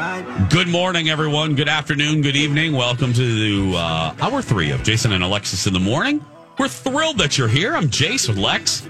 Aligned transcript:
Good 0.00 0.66
morning, 0.66 1.10
everyone. 1.10 1.54
Good 1.54 1.68
afternoon. 1.68 2.22
Good 2.22 2.34
evening. 2.34 2.72
Welcome 2.72 3.12
to 3.12 3.74
uh, 3.76 4.14
hour 4.22 4.40
three 4.40 4.70
of 4.70 4.82
Jason 4.82 5.12
and 5.12 5.22
Alexis 5.22 5.66
in 5.66 5.74
the 5.74 5.78
morning. 5.80 6.24
We're 6.58 6.68
thrilled 6.68 7.18
that 7.18 7.36
you're 7.36 7.48
here. 7.48 7.76
I'm 7.76 7.88
Jace 7.90 8.26
with 8.26 8.38
Lex. 8.38 8.88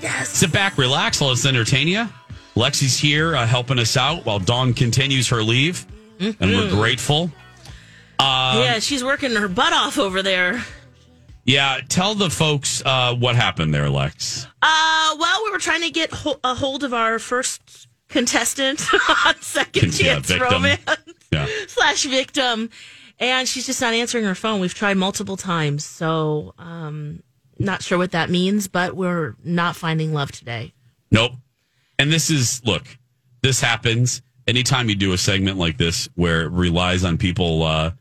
Yes. 0.00 0.30
Sit 0.30 0.50
back, 0.50 0.78
relax. 0.78 1.20
Let 1.20 1.32
us 1.32 1.44
entertain 1.44 1.86
you. 1.86 2.08
Lexi's 2.54 2.96
here 2.98 3.36
uh, 3.36 3.46
helping 3.46 3.78
us 3.78 3.94
out 3.98 4.24
while 4.24 4.38
Dawn 4.38 4.72
continues 4.72 5.28
her 5.28 5.42
leave, 5.42 5.84
and 6.18 6.36
we're 6.40 6.70
grateful. 6.70 7.30
yeah, 8.18 8.78
she's 8.78 9.04
working 9.04 9.32
her 9.36 9.48
butt 9.48 9.74
off 9.74 9.98
over 9.98 10.22
there. 10.22 10.64
Yeah, 11.44 11.80
tell 11.90 12.14
the 12.14 12.30
folks 12.30 12.82
uh, 12.86 13.14
what 13.16 13.36
happened 13.36 13.74
there, 13.74 13.90
Lex. 13.90 14.46
Uh, 14.62 15.16
well, 15.18 15.44
we 15.44 15.50
were 15.50 15.58
trying 15.58 15.82
to 15.82 15.90
get 15.90 16.10
ho- 16.10 16.40
a 16.42 16.54
hold 16.54 16.84
of 16.84 16.94
our 16.94 17.18
first 17.18 17.86
contestant 18.12 18.86
on 19.26 19.34
Second 19.40 19.98
Yeah, 19.98 20.14
Chance 20.14 20.28
victim. 20.28 20.50
Romance 20.52 20.80
Yeah. 21.32 21.46
slash 21.66 22.04
victim, 22.04 22.68
and 23.18 23.48
she's 23.48 23.66
just 23.66 23.80
not 23.80 23.94
answering 23.94 24.24
her 24.24 24.34
phone. 24.34 24.60
We've 24.60 24.74
tried 24.74 24.96
multiple 24.98 25.36
times, 25.36 25.84
so 25.84 26.54
um, 26.58 27.22
not 27.58 27.82
sure 27.82 27.96
what 27.98 28.12
that 28.12 28.28
means, 28.30 28.68
but 28.68 28.94
we're 28.94 29.34
not 29.42 29.74
finding 29.74 30.12
love 30.12 30.30
today. 30.30 30.74
Nope. 31.10 31.32
And 31.98 32.12
this 32.12 32.30
is 32.30 32.62
look, 32.64 32.86
this 33.42 33.60
happens 33.60 34.22
anytime 34.46 34.88
you 34.88 34.94
do 34.94 35.12
a 35.12 35.18
segment 35.18 35.56
like 35.56 35.78
this 35.78 36.08
where 36.16 36.42
it 36.42 36.50
relies 36.50 37.04
on 37.04 37.16
people 37.16 37.62
uh, 37.62 37.92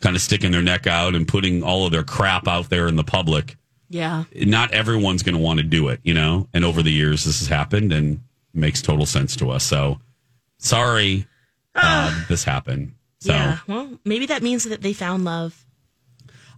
kind 0.00 0.16
of 0.16 0.22
sticking 0.22 0.50
their 0.50 0.62
neck 0.62 0.86
out 0.86 1.14
and 1.14 1.26
putting 1.26 1.62
all 1.62 1.86
of 1.86 1.92
their 1.92 2.02
crap 2.02 2.46
out 2.48 2.68
there 2.68 2.88
in 2.88 2.96
the 2.96 3.04
public. 3.04 3.56
Yeah. 3.88 4.24
Not 4.34 4.72
everyone's 4.72 5.22
going 5.22 5.36
to 5.36 5.40
want 5.40 5.58
to 5.60 5.62
do 5.62 5.88
it, 5.88 6.00
you 6.02 6.12
know. 6.12 6.48
And 6.52 6.64
over 6.64 6.82
the 6.82 6.90
years, 6.92 7.24
this 7.24 7.38
has 7.38 7.48
happened 7.48 7.92
and 7.92 8.14
it 8.16 8.20
makes 8.56 8.82
total 8.82 9.06
sense 9.06 9.36
to 9.36 9.50
us. 9.50 9.64
So 9.64 10.00
sorry, 10.58 11.26
uh, 11.74 12.24
this 12.28 12.44
happened. 12.44 12.94
So 13.20 13.32
Yeah. 13.32 13.58
Well, 13.66 13.98
maybe 14.04 14.26
that 14.26 14.42
means 14.42 14.64
that 14.64 14.82
they 14.82 14.92
found 14.92 15.24
love. 15.24 15.64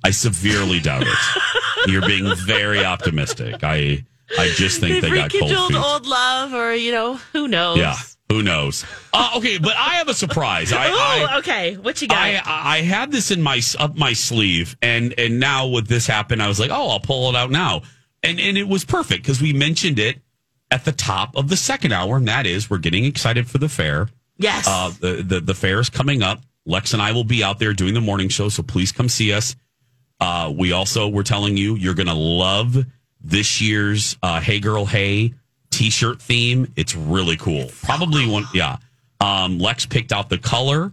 I 0.05 0.11
severely 0.11 0.81
doubt 0.81 1.03
it. 1.07 1.19
You're 1.91 2.07
being 2.07 2.33
very 2.47 2.85
optimistic. 2.85 3.63
I 3.65 4.05
I 4.39 4.49
just 4.57 4.81
think 4.81 5.01
they, 5.03 5.11
They've 5.11 5.15
got 5.15 5.33
cold 5.33 5.51
feet. 5.69 5.77
old 5.77 6.07
love, 6.07 6.53
or 6.53 6.75
you 6.75 6.93
know, 6.93 7.15
who 7.33 7.49
knows? 7.49 7.79
Yeah, 7.79 7.97
who 8.29 8.43
knows? 8.43 8.85
Uh, 9.13 9.31
okay, 9.37 9.59
but 9.59 9.75
I 9.77 9.95
have 9.95 10.09
a 10.09 10.15
surprise. 10.15 10.73
I, 10.73 10.89
Oh, 10.89 11.27
I, 11.31 11.39
okay. 11.39 11.77
What 11.79 12.03
you 12.03 12.09
got? 12.09 12.19
I 12.19 12.43
I 12.45 12.83
had 12.83 13.11
this 13.11 13.31
in 13.31 13.41
my 13.43 13.61
up 13.79 13.97
my 13.97 14.13
sleeve, 14.13 14.77
and 14.83 15.15
and 15.19 15.41
now 15.41 15.67
with 15.69 15.89
this 15.89 16.07
happen, 16.07 16.41
I 16.41 16.49
was 16.49 16.61
like, 16.61 16.71
oh, 16.71 16.89
I'll 16.91 17.01
pull 17.01 17.31
it 17.31 17.37
out 17.37 17.51
now, 17.51 17.83
and 18.23 18.39
and 18.39 18.59
it 18.59 18.69
was 18.69 18.85
perfect 18.85 19.23
because 19.23 19.41
we 19.41 19.53
mentioned 19.53 19.99
it 19.99 20.21
at 20.71 20.85
the 20.85 20.93
top 20.93 21.37
of 21.37 21.49
the 21.49 21.57
second 21.57 21.93
hour, 21.93 22.17
and 22.17 22.29
that 22.29 22.47
is 22.47 22.69
we're 22.69 22.79
getting 22.79 23.05
excited 23.05 23.49
for 23.49 23.59
the 23.59 23.69
fair. 23.69 24.09
yes. 24.37 24.67
Uh, 24.69 24.93
the 25.01 25.23
the 25.23 25.41
the 25.41 25.55
fair 25.55 25.81
is 25.81 25.91
coming 25.91 26.23
up. 26.23 26.41
Lex 26.67 26.93
and 26.93 27.01
I 27.01 27.13
will 27.13 27.25
be 27.25 27.43
out 27.43 27.59
there 27.59 27.73
doing 27.73 27.95
the 27.95 28.01
morning 28.01 28.29
show, 28.29 28.49
so 28.51 28.63
please 28.63 28.93
come 28.93 29.09
see 29.09 29.33
us. 29.33 29.57
Uh, 30.21 30.53
we 30.55 30.73
also 30.73 31.09
we're 31.09 31.23
telling 31.23 31.57
you 31.57 31.77
you're 31.77 31.95
gonna 31.95 32.15
love 32.15 32.77
this 33.21 33.61
year's 33.61 34.17
uh, 34.23 34.41
Hey 34.41 34.61
Girl 34.61 34.85
Hey 34.85 35.35
T-shirt 35.71 36.21
theme. 36.21 36.73
It's 36.77 36.95
really 36.95 37.37
cool. 37.37 37.71
Probably 37.83 38.27
one, 38.29 38.45
yeah. 38.53 38.79
Um, 39.21 39.59
Lex 39.59 39.87
picked 39.87 40.13
out 40.13 40.29
the 40.29 40.39
color. 40.39 40.93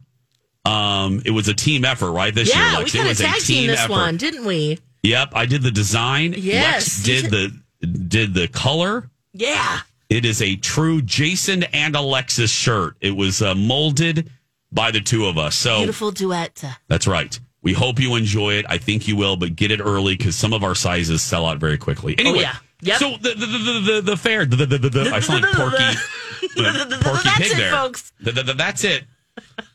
Um, 0.63 1.21
it 1.25 1.31
was 1.31 1.47
a 1.47 1.53
team 1.53 1.85
effort, 1.85 2.11
right? 2.11 2.33
This 2.33 2.49
yeah, 2.49 2.71
year, 2.71 2.77
we 2.79 2.83
Lex. 2.85 2.95
it 2.95 3.03
was 3.03 3.21
a 3.21 3.23
team 3.23 3.41
team 3.41 3.67
this 3.67 3.79
effort. 3.81 3.91
one, 3.91 4.17
didn't 4.17 4.45
we? 4.45 4.79
Yep, 5.03 5.29
I 5.33 5.45
did 5.45 5.61
the 5.61 5.71
design. 5.71 6.33
Yes, 6.37 6.97
Lex 6.97 7.03
did 7.03 7.31
the 7.31 7.87
did 7.87 8.33
the 8.33 8.47
color. 8.47 9.09
Yeah. 9.37 9.79
It 10.09 10.23
is 10.25 10.41
a 10.41 10.55
true 10.55 11.01
Jason 11.01 11.63
and 11.63 11.95
Alexis 11.95 12.51
shirt. 12.51 12.95
It 13.01 13.11
was 13.11 13.41
uh, 13.41 13.55
molded 13.55 14.29
by 14.71 14.91
the 14.91 15.01
two 15.01 15.25
of 15.25 15.37
us. 15.37 15.55
So 15.55 15.77
Beautiful 15.79 16.11
duet. 16.11 16.63
that's 16.87 17.07
right. 17.07 17.37
We 17.61 17.73
hope 17.73 17.99
you 17.99 18.15
enjoy 18.15 18.53
it. 18.53 18.65
I 18.69 18.77
think 18.77 19.07
you 19.07 19.15
will, 19.15 19.35
but 19.35 19.55
get 19.55 19.71
it 19.71 19.79
early 19.81 20.15
because 20.15 20.35
some 20.35 20.53
of 20.53 20.63
our 20.63 20.75
sizes 20.75 21.21
sell 21.23 21.45
out 21.47 21.57
very 21.57 21.77
quickly. 21.77 22.15
Anyway, 22.19 22.37
Oh, 22.37 22.41
yeah. 22.41 22.55
Yep. 22.81 22.97
so 22.99 23.09
the 23.17 23.29
the, 23.33 23.45
the, 23.45 23.91
the, 23.95 24.01
the 24.11 24.17
fair, 24.17 24.45
the, 24.45 24.55
the, 24.57 24.77
the, 24.77 24.89
the, 24.89 25.01
I 25.11 25.19
sound 25.19 25.41
like 25.43 25.53
Porky, 25.55 25.77
the 26.55 26.97
Porky 27.01 27.21
That's 27.23 27.37
Pig 27.39 27.51
it, 27.53 27.57
there. 27.57 27.71
folks. 27.71 28.11
The- 28.21 28.31
the- 28.31 28.43
the- 28.43 28.53
that's 28.53 28.83
it. 28.83 29.05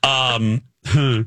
Um, 0.04 0.62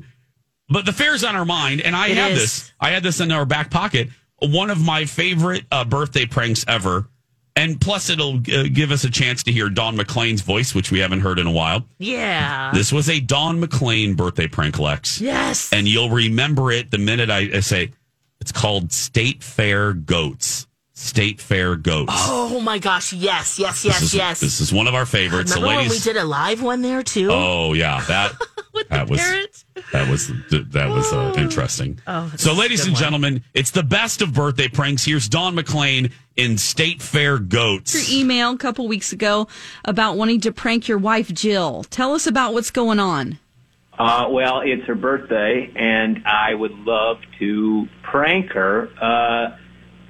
but 0.68 0.86
the 0.86 0.92
fair's 0.92 1.24
on 1.24 1.36
our 1.36 1.44
mind, 1.44 1.82
and 1.82 1.94
I 1.94 2.08
It 2.08 2.16
have 2.16 2.32
is. 2.32 2.38
this. 2.40 2.72
I 2.80 2.90
had 2.90 3.02
this 3.02 3.20
in 3.20 3.30
our 3.32 3.44
back 3.44 3.70
pocket. 3.70 4.08
One 4.40 4.70
of 4.70 4.80
my 4.82 5.04
favorite 5.04 5.64
uh, 5.70 5.84
birthday 5.84 6.24
pranks 6.26 6.64
ever. 6.66 7.08
And 7.56 7.80
plus, 7.80 8.10
it'll 8.10 8.38
uh, 8.38 8.64
give 8.72 8.90
us 8.90 9.04
a 9.04 9.10
chance 9.10 9.44
to 9.44 9.52
hear 9.52 9.68
Dawn 9.68 9.96
McClain's 9.96 10.40
voice, 10.42 10.74
which 10.74 10.90
we 10.90 10.98
haven't 10.98 11.20
heard 11.20 11.38
in 11.38 11.46
a 11.46 11.52
while. 11.52 11.86
Yeah. 11.98 12.72
This 12.74 12.92
was 12.92 13.08
a 13.08 13.20
Don 13.20 13.60
McLean 13.60 14.14
birthday 14.14 14.48
prank, 14.48 14.78
Lex. 14.78 15.20
yes. 15.20 15.72
And 15.72 15.86
you'll 15.86 16.10
remember 16.10 16.72
it 16.72 16.90
the 16.90 16.98
minute 16.98 17.30
I, 17.30 17.50
I 17.54 17.60
say 17.60 17.92
it's 18.40 18.50
called 18.50 18.92
State 18.92 19.42
Fair 19.44 19.92
Goats. 19.92 20.66
State 20.96 21.40
Fair 21.40 21.74
Goats. 21.74 22.12
oh 22.14 22.60
my 22.60 22.78
gosh. 22.78 23.12
Yes. 23.12 23.58
Yes. 23.58 23.84
Yes. 23.84 24.00
this 24.00 24.02
is, 24.02 24.14
yes. 24.14 24.40
This 24.40 24.60
is 24.60 24.72
one 24.72 24.86
of 24.86 24.94
our 24.94 25.04
favorites. 25.06 25.54
Remember 25.54 25.74
so 25.74 25.78
when 25.80 25.88
we 25.90 25.98
did 25.98 26.16
a 26.16 26.24
live 26.24 26.62
one 26.62 26.82
there 26.82 27.02
too? 27.02 27.28
oh 27.32 27.72
yeah, 27.72 28.00
that 28.06 28.32
With 28.74 28.88
that 28.88 29.06
the 29.06 29.10
was 29.12 29.20
parrot? 29.20 29.64
that 29.92 30.08
was 30.08 30.28
that 30.50 30.88
was 30.88 31.12
uh, 31.12 31.34
interesting. 31.36 32.00
Oh, 32.06 32.32
so, 32.36 32.52
ladies 32.54 32.80
good 32.82 32.88
and 32.88 32.94
one. 32.94 33.00
gentlemen, 33.02 33.44
it's 33.54 33.70
the 33.72 33.82
best 33.82 34.22
of 34.22 34.32
birthday 34.34 34.68
pranks. 34.68 35.04
Here's 35.04 35.28
Dawn 35.28 35.54
McClain 35.56 36.12
in 36.36 36.58
State 36.58 37.02
Fair 37.02 37.38
Goats. 37.38 38.10
your 38.10 38.20
email 38.20 38.52
a 38.52 38.58
couple 38.58 38.86
weeks 38.88 39.12
ago 39.12 39.46
about 39.84 40.16
wanting 40.16 40.40
to 40.42 40.52
prank 40.52 40.86
your 40.88 40.98
wife 40.98 41.32
Jill. 41.32 41.84
Tell 41.84 42.14
us 42.14 42.26
about 42.26 42.52
what's 42.52 42.70
going 42.70 42.98
on. 43.00 43.38
Uh, 43.96 44.26
well, 44.30 44.60
it's 44.64 44.84
her 44.86 44.96
birthday, 44.96 45.72
and 45.76 46.24
I 46.26 46.54
would 46.54 46.72
love 46.72 47.18
to 47.38 47.86
prank 48.02 48.50
her. 48.52 48.88
Uh, 49.00 49.56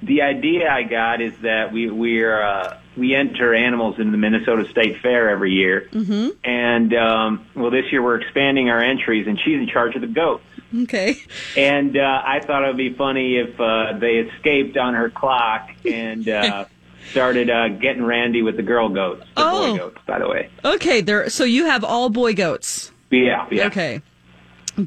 the 0.06 0.22
idea 0.22 0.70
I 0.70 0.82
got 0.82 1.20
is 1.20 1.36
that 1.42 1.72
we 1.72 1.90
we're 1.90 2.42
uh, 2.42 2.78
we 2.96 3.14
enter 3.14 3.54
animals 3.54 3.98
in 3.98 4.12
the 4.12 4.18
Minnesota 4.18 4.68
State 4.70 5.00
Fair 5.00 5.28
every 5.30 5.52
year, 5.52 5.88
mm-hmm. 5.92 6.30
and 6.44 6.94
um, 6.94 7.46
well, 7.54 7.70
this 7.70 7.90
year 7.90 8.02
we're 8.02 8.20
expanding 8.20 8.70
our 8.70 8.80
entries, 8.80 9.26
and 9.26 9.38
she's 9.38 9.58
in 9.58 9.66
charge 9.66 9.94
of 9.94 10.00
the 10.00 10.06
goats. 10.06 10.44
Okay. 10.82 11.16
And 11.56 11.96
uh, 11.96 12.22
I 12.26 12.40
thought 12.40 12.64
it 12.64 12.66
would 12.68 12.76
be 12.76 12.92
funny 12.94 13.36
if 13.36 13.58
uh, 13.60 13.96
they 13.98 14.16
escaped 14.16 14.76
on 14.76 14.94
her 14.94 15.08
clock 15.08 15.70
and 15.84 16.28
uh, 16.28 16.64
started 17.10 17.48
uh, 17.48 17.68
getting 17.68 18.04
randy 18.04 18.42
with 18.42 18.56
the 18.56 18.62
girl 18.62 18.88
goats, 18.88 19.20
the 19.36 19.42
Oh. 19.44 19.72
boy 19.72 19.78
goats, 19.78 19.98
by 20.06 20.18
the 20.18 20.28
way. 20.28 20.50
Okay, 20.64 21.00
there 21.00 21.30
so 21.30 21.44
you 21.44 21.66
have 21.66 21.84
all 21.84 22.10
boy 22.10 22.34
goats. 22.34 22.90
Yeah, 23.10 23.46
yeah. 23.50 23.66
Okay. 23.66 24.02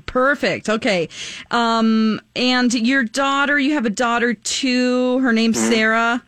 Perfect. 0.05 0.69
Okay. 0.69 1.09
Um 1.51 2.19
and 2.35 2.73
your 2.73 3.03
daughter, 3.03 3.57
you 3.59 3.73
have 3.73 3.85
a 3.85 3.89
daughter 3.89 4.33
too. 4.33 5.19
Her 5.19 5.31
name's 5.33 5.57
Sarah. 5.59 6.23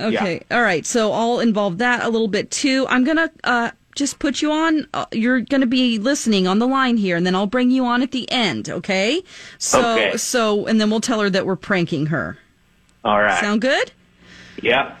Okay. 0.00 0.42
All 0.50 0.62
right. 0.62 0.86
So 0.86 1.12
I'll 1.12 1.40
involve 1.40 1.78
that 1.78 2.04
a 2.04 2.08
little 2.08 2.28
bit 2.28 2.50
too. 2.50 2.86
I'm 2.88 3.04
going 3.04 3.16
to 3.16 3.30
uh 3.44 3.70
just 3.96 4.20
put 4.20 4.40
you 4.42 4.52
on 4.52 4.86
uh, 4.94 5.06
you're 5.12 5.40
going 5.40 5.60
to 5.60 5.66
be 5.66 5.98
listening 5.98 6.46
on 6.46 6.60
the 6.60 6.68
line 6.68 6.96
here 6.96 7.16
and 7.16 7.26
then 7.26 7.34
I'll 7.34 7.46
bring 7.48 7.70
you 7.72 7.84
on 7.84 8.00
at 8.02 8.12
the 8.12 8.30
end, 8.30 8.68
okay? 8.70 9.22
So 9.58 9.80
Okay. 9.80 10.16
so 10.16 10.66
and 10.66 10.80
then 10.80 10.88
we'll 10.90 11.00
tell 11.00 11.20
her 11.20 11.30
that 11.30 11.46
we're 11.46 11.56
pranking 11.56 12.06
her. 12.06 12.38
All 13.04 13.20
right. 13.20 13.40
Sound 13.40 13.60
good? 13.60 13.90
Yep. 14.62 14.97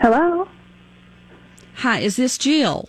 Hello? 0.00 0.48
Hi, 1.76 2.00
is 2.00 2.16
this 2.16 2.38
Jill? 2.38 2.88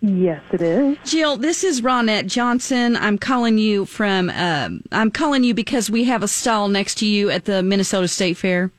Yes, 0.00 0.42
it 0.52 0.62
is. 0.62 0.96
Jill, 1.04 1.36
this 1.36 1.64
is 1.64 1.80
Ronette 1.80 2.26
Johnson. 2.26 2.96
I'm 2.96 3.18
calling 3.18 3.58
you 3.58 3.84
from. 3.84 4.30
Um, 4.30 4.82
I'm 4.92 5.10
calling 5.10 5.42
you 5.42 5.54
because 5.54 5.90
we 5.90 6.04
have 6.04 6.22
a 6.22 6.28
stall 6.28 6.68
next 6.68 6.98
to 6.98 7.06
you 7.06 7.30
at 7.30 7.46
the 7.46 7.62
Minnesota 7.62 8.06
State 8.06 8.36
Fair. 8.36 8.70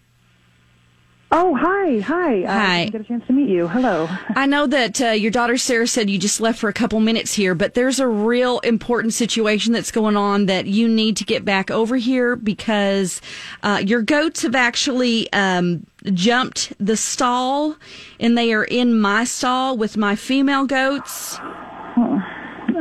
Oh, 1.32 1.54
hi, 1.56 2.00
hi. 2.00 2.44
Uh, 2.44 2.52
Hi. 2.52 2.74
I 2.74 2.80
didn't 2.86 2.92
get 2.92 3.02
a 3.02 3.04
chance 3.04 3.28
to 3.28 3.34
meet 3.34 3.50
you. 3.50 3.68
Hello. 3.68 4.08
I 4.36 4.48
know 4.48 4.66
that 4.66 5.00
uh, 5.00 5.10
your 5.10 5.30
daughter 5.30 5.58
Sarah 5.58 5.86
said 5.86 6.10
you 6.10 6.18
just 6.18 6.42
left 6.42 6.58
for 6.58 6.70
a 6.70 6.74
couple 6.74 7.00
minutes 7.00 7.36
here, 7.36 7.54
but 7.54 7.76
there's 7.76 8.00
a 8.00 8.08
real 8.08 8.58
important 8.62 9.14
situation 9.14 9.72
that's 9.72 9.92
going 9.92 10.18
on 10.18 10.48
that 10.48 10.66
you 10.66 10.88
need 10.88 11.18
to 11.18 11.24
get 11.24 11.46
back 11.46 11.70
over 11.70 11.98
here 11.98 12.36
because 12.36 13.22
uh, 13.62 13.80
your 13.86 14.02
goats 14.02 14.42
have 14.42 14.56
actually 14.56 15.32
um, 15.32 15.86
jumped 16.14 16.74
the 16.80 16.98
stall 16.98 17.76
and 18.20 18.36
they 18.36 18.52
are 18.52 18.64
in 18.64 19.00
my 19.00 19.24
stall 19.24 19.78
with 19.78 19.98
my 19.98 20.16
female 20.16 20.66
goats. 20.66 21.38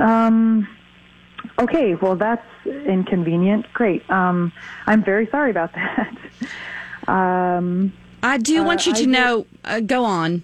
Um, 0.00 0.66
okay, 1.58 1.96
well, 1.96 2.16
that's 2.16 2.46
inconvenient. 2.64 3.70
Great. 3.74 4.08
Um, 4.10 4.54
I'm 4.86 5.04
very 5.04 5.26
sorry 5.30 5.50
about 5.50 5.72
that. 5.74 6.16
um, 7.08 7.92
I 8.22 8.38
do 8.38 8.64
want 8.64 8.86
you 8.86 8.94
to 8.94 9.06
know. 9.06 9.46
Uh, 9.64 9.80
go 9.80 10.04
on. 10.04 10.42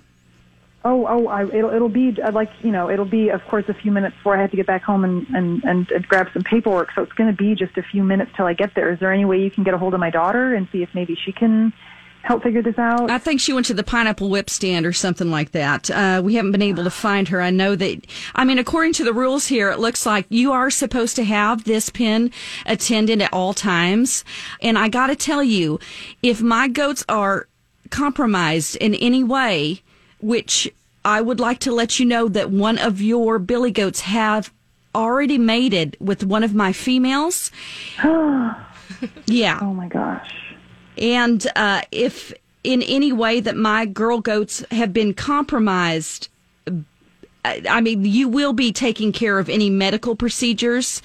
oh, 0.85 1.07
oh, 1.07 1.27
I, 1.29 1.45
it'll, 1.45 1.71
it'll 1.71 1.89
be 1.89 2.21
uh, 2.21 2.31
like, 2.33 2.51
you 2.63 2.71
know, 2.71 2.91
it'll 2.91 3.05
be, 3.07 3.31
of 3.31 3.43
course, 3.47 3.65
a 3.69 3.75
few 3.75 3.91
minutes 3.91 4.15
before 4.17 4.37
I 4.37 4.41
have 4.43 4.51
to 4.51 4.57
get 4.57 4.67
back 4.67 4.83
home 4.83 5.05
and, 5.05 5.27
and, 5.35 5.65
and, 5.65 5.91
and 5.91 6.09
grab 6.09 6.29
some 6.33 6.43
paperwork. 6.43 6.91
So 6.95 7.03
it's 7.03 7.13
going 7.13 7.31
to 7.31 7.37
be 7.37 7.55
just 7.55 7.77
a 7.79 7.83
few 7.83 8.05
minutes 8.05 8.33
till 8.37 8.47
I 8.47 8.53
get 8.53 8.75
there. 8.75 8.93
Is 8.93 9.01
there 9.01 9.13
any 9.13 9.25
way 9.25 9.41
you 9.41 9.51
can 9.51 9.65
get 9.65 9.75
a 9.75 9.79
hold 9.79 9.95
of 9.95 10.01
my 10.01 10.11
daughter 10.11 10.55
and 10.55 10.69
see 10.71 10.83
if 10.83 10.91
maybe 10.95 11.17
she 11.25 11.33
can 11.33 11.73
help 12.21 12.43
figure 12.43 12.63
this 12.63 12.79
out? 12.79 13.11
I 13.11 13.19
think 13.19 13.41
she 13.41 13.55
went 13.55 13.67
to 13.67 13.75
the 13.75 13.83
pineapple 13.83 14.29
whip 14.29 14.51
stand 14.51 14.85
or 14.85 14.93
something 14.93 15.31
like 15.31 15.53
that. 15.53 15.91
Uh, 15.91 16.21
we 16.23 16.35
haven't 16.35 16.53
been 16.53 16.63
able 16.63 16.85
to 16.85 16.91
find 16.91 17.29
her. 17.29 17.41
I 17.41 17.51
know 17.51 17.75
that, 17.77 18.07
I 18.35 18.45
mean, 18.45 18.59
according 18.59 18.93
to 18.95 19.05
the 19.05 19.13
rules 19.15 19.47
here, 19.47 19.71
it 19.71 19.79
looks 19.79 20.05
like 20.05 20.27
you 20.29 20.53
are 20.53 20.71
supposed 20.71 21.17
to 21.17 21.25
have 21.25 21.65
this 21.65 21.89
pin 21.89 22.31
attended 22.67 23.23
at 23.23 23.33
all 23.33 23.55
times. 23.55 24.23
And 24.61 24.79
I 24.79 24.89
got 24.89 25.07
to 25.07 25.17
tell 25.17 25.43
you, 25.43 25.81
if 26.23 26.43
my 26.43 26.69
goats 26.69 27.05
are 27.09 27.49
compromised 27.91 28.77
in 28.77 28.95
any 28.95 29.23
way, 29.23 29.83
which 30.21 30.73
I 31.05 31.21
would 31.21 31.41
like 31.41 31.59
to 31.61 31.73
let 31.73 31.99
you 31.99 32.07
know 32.07 32.29
that 32.29 32.51
one 32.51 32.79
of 32.79 33.01
your 33.01 33.39
billy 33.39 33.71
goats 33.71 34.01
have 34.01 34.53
already 34.95 35.39
mated 35.39 35.97
with 36.01 36.25
one 36.25 36.43
of 36.43 36.55
my 36.55 36.73
females. 36.73 37.51
yeah. 39.27 39.59
oh, 39.61 39.75
my 39.75 39.89
gosh. 39.89 40.33
And 40.97 41.47
uh, 41.57 41.83
if 41.91 42.33
in 42.63 42.83
any 42.83 43.13
way 43.13 43.41
that 43.41 43.57
my 43.57 43.85
girl 43.85 44.21
goats 44.21 44.65
have 44.71 44.93
been 44.93 45.13
compromised, 45.13 46.29
I 47.45 47.63
I 47.69 47.81
mean, 47.83 48.05
you 48.05 48.29
will 48.29 48.55
be 48.55 48.73
taking 48.73 49.13
care 49.13 49.39
of 49.39 49.49
any 49.49 49.69
medical 49.69 50.17
procedures 50.17 51.03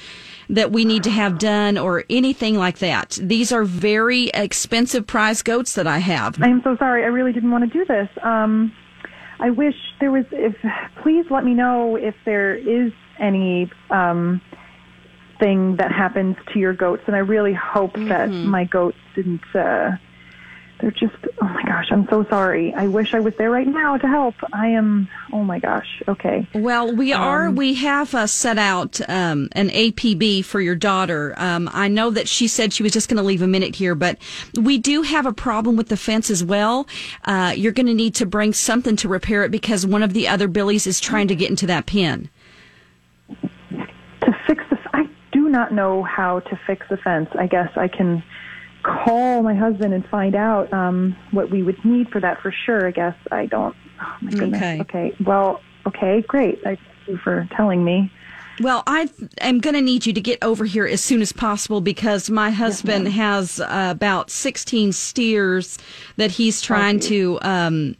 that 0.49 0.71
we 0.71 0.83
need 0.83 1.03
to 1.03 1.11
have 1.11 1.37
done 1.37 1.77
or 1.77 2.03
anything 2.09 2.55
like 2.55 2.79
that. 2.79 3.19
These 3.21 3.51
are 3.51 3.63
very 3.63 4.29
expensive 4.33 5.05
prize 5.05 5.41
goats 5.43 5.73
that 5.75 5.87
I 5.87 5.99
have. 5.99 6.41
I'm 6.41 6.61
so 6.63 6.75
sorry. 6.77 7.03
I 7.03 7.07
really 7.07 7.31
didn't 7.31 7.51
want 7.51 7.71
to 7.71 7.77
do 7.77 7.85
this. 7.85 8.09
Um, 8.23 8.73
I 9.39 9.51
wish 9.51 9.75
there 9.99 10.11
was. 10.11 10.25
If 10.31 10.55
please 11.01 11.25
let 11.29 11.45
me 11.45 11.53
know 11.53 11.95
if 11.95 12.15
there 12.25 12.55
is 12.55 12.91
any 13.19 13.71
um, 13.89 14.41
thing 15.39 15.77
that 15.77 15.91
happens 15.91 16.35
to 16.53 16.59
your 16.59 16.73
goats, 16.73 17.03
and 17.07 17.15
I 17.15 17.19
really 17.19 17.53
hope 17.53 17.93
that 17.93 18.29
my 18.29 18.65
goats 18.65 18.97
didn't. 19.15 19.41
Uh, 19.53 19.91
they're 20.79 20.91
just. 20.91 21.15
Oh 21.41 21.47
my 21.47 21.63
gosh, 21.63 21.87
I'm 21.91 22.07
so 22.09 22.25
sorry. 22.29 22.73
I 22.73 22.87
wish 22.87 23.13
I 23.13 23.19
was 23.19 23.33
there 23.37 23.51
right 23.51 23.67
now 23.67 23.97
to 23.97 24.07
help. 24.07 24.35
I 24.53 24.67
am. 24.67 25.09
Oh 25.33 25.43
my 25.43 25.59
gosh. 25.59 26.01
Okay. 26.07 26.47
Well, 26.53 26.95
we 26.95 27.11
are. 27.11 27.51
we 27.51 27.73
have 27.75 28.15
uh, 28.15 28.27
set 28.27 28.57
out 28.57 28.99
um, 29.09 29.49
an 29.53 29.69
APB 29.69 30.45
for 30.45 30.61
your 30.61 30.75
daughter. 30.75 31.33
Um, 31.37 31.69
I 31.73 31.89
know 31.89 32.09
that 32.11 32.27
she 32.27 32.47
said 32.47 32.71
she 32.71 32.83
was 32.83 32.93
just 32.93 33.09
going 33.09 33.17
to 33.17 33.23
leave 33.23 33.41
a 33.41 33.47
minute 33.47 33.75
here, 33.75 33.93
but 33.93 34.17
we 34.55 34.77
do 34.77 35.01
have 35.01 35.25
a 35.25 35.33
problem 35.33 35.75
with 35.75 35.89
the 35.89 35.97
fence 35.97 36.29
as 36.29 36.43
well. 36.43 36.87
Uh, 37.25 37.53
you're 37.55 37.73
going 37.73 37.87
to 37.87 37.93
need 37.93 38.15
to 38.15 38.25
bring 38.25 38.53
something 38.53 38.95
to 38.97 39.09
repair 39.09 39.43
it 39.43 39.51
because 39.51 39.85
one 39.85 40.03
of 40.03 40.13
the 40.13 40.27
other 40.27 40.47
billies 40.47 40.87
is 40.87 40.99
trying 40.99 41.27
to 41.27 41.35
get 41.35 41.49
into 41.49 41.67
that 41.67 41.85
pen. 41.85 42.29
to 43.29 44.31
fix 44.47 44.63
the. 44.69 44.77
I 44.93 45.09
do 45.31 45.49
not 45.49 45.73
know 45.73 46.03
how 46.03 46.39
to 46.39 46.59
fix 46.65 46.85
the 46.89 46.97
fence. 46.97 47.29
I 47.37 47.47
guess 47.47 47.69
I 47.75 47.87
can 47.87 48.23
call 48.83 49.43
my 49.43 49.55
husband 49.55 49.93
and 49.93 50.05
find 50.07 50.35
out 50.35 50.71
um, 50.73 51.15
what 51.31 51.49
we 51.49 51.63
would 51.63 51.83
need 51.83 52.09
for 52.09 52.19
that 52.21 52.41
for 52.41 52.53
sure. 52.65 52.87
I 52.87 52.91
guess 52.91 53.15
I 53.31 53.45
don't. 53.45 53.75
Oh 54.01 54.17
my 54.21 54.31
goodness. 54.31 54.61
Okay. 54.61 54.81
Okay. 54.81 55.15
Well. 55.25 55.61
Okay. 55.87 56.21
Great. 56.27 56.61
Thank 56.63 56.79
you 57.07 57.17
for 57.17 57.47
telling 57.55 57.83
me. 57.83 58.11
Well, 58.59 58.83
I 58.85 59.09
am 59.39 59.59
going 59.59 59.75
to 59.75 59.81
need 59.81 60.05
you 60.05 60.11
to 60.13 60.19
get 60.19 60.43
over 60.43 60.65
here 60.65 60.85
as 60.85 61.01
soon 61.01 61.21
as 61.21 61.31
possible 61.31 61.79
because 61.79 62.29
my 62.29 62.49
husband 62.51 63.07
has 63.07 63.61
uh, 63.61 63.87
about 63.89 64.29
16 64.29 64.91
steers 64.91 65.77
that 66.17 66.31
he's 66.31 66.61
trying 66.61 66.99
to 67.01 67.39
um, 67.41 67.95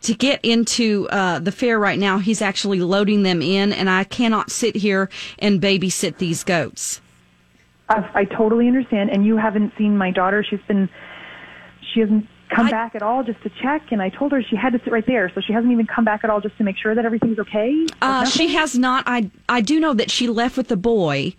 to 0.00 0.14
get 0.14 0.44
into 0.44 1.08
uh, 1.10 1.38
the 1.38 1.52
fair 1.52 1.78
right 1.78 1.98
now. 1.98 2.18
He's 2.18 2.42
actually 2.42 2.80
loading 2.80 3.22
them 3.22 3.40
in, 3.40 3.72
and 3.72 3.88
I 3.88 4.02
cannot 4.02 4.50
sit 4.50 4.74
here 4.74 5.08
and 5.38 5.60
babysit 5.60 6.18
these 6.18 6.42
goats. 6.42 7.00
I, 7.92 8.20
I 8.20 8.24
totally 8.24 8.66
understand. 8.66 9.10
And 9.10 9.24
you 9.24 9.36
haven't 9.36 9.72
seen 9.78 9.96
my 9.96 10.10
daughter. 10.10 10.44
She's 10.48 10.60
been. 10.68 10.88
She 11.92 12.00
hasn't 12.00 12.26
come 12.54 12.66
I- 12.66 12.70
back 12.70 12.94
at 12.94 13.02
all 13.02 13.22
just 13.22 13.42
to 13.42 13.50
check. 13.62 13.82
And 13.90 14.00
I 14.00 14.08
told 14.08 14.32
her 14.32 14.42
she 14.42 14.56
had 14.56 14.72
to 14.72 14.78
sit 14.84 14.92
right 14.92 15.06
there, 15.06 15.30
so 15.34 15.40
she 15.40 15.52
hasn't 15.52 15.72
even 15.72 15.86
come 15.86 16.04
back 16.04 16.24
at 16.24 16.30
all 16.30 16.40
just 16.40 16.56
to 16.58 16.64
make 16.64 16.76
sure 16.76 16.94
that 16.94 17.04
everything's 17.04 17.38
okay. 17.38 17.86
Uh, 18.00 18.24
she 18.24 18.54
has 18.54 18.78
not. 18.78 19.04
I 19.06 19.30
I 19.48 19.60
do 19.60 19.80
know 19.80 19.94
that 19.94 20.10
she 20.10 20.28
left 20.28 20.56
with 20.56 20.68
the 20.68 20.76
boy. 20.76 21.34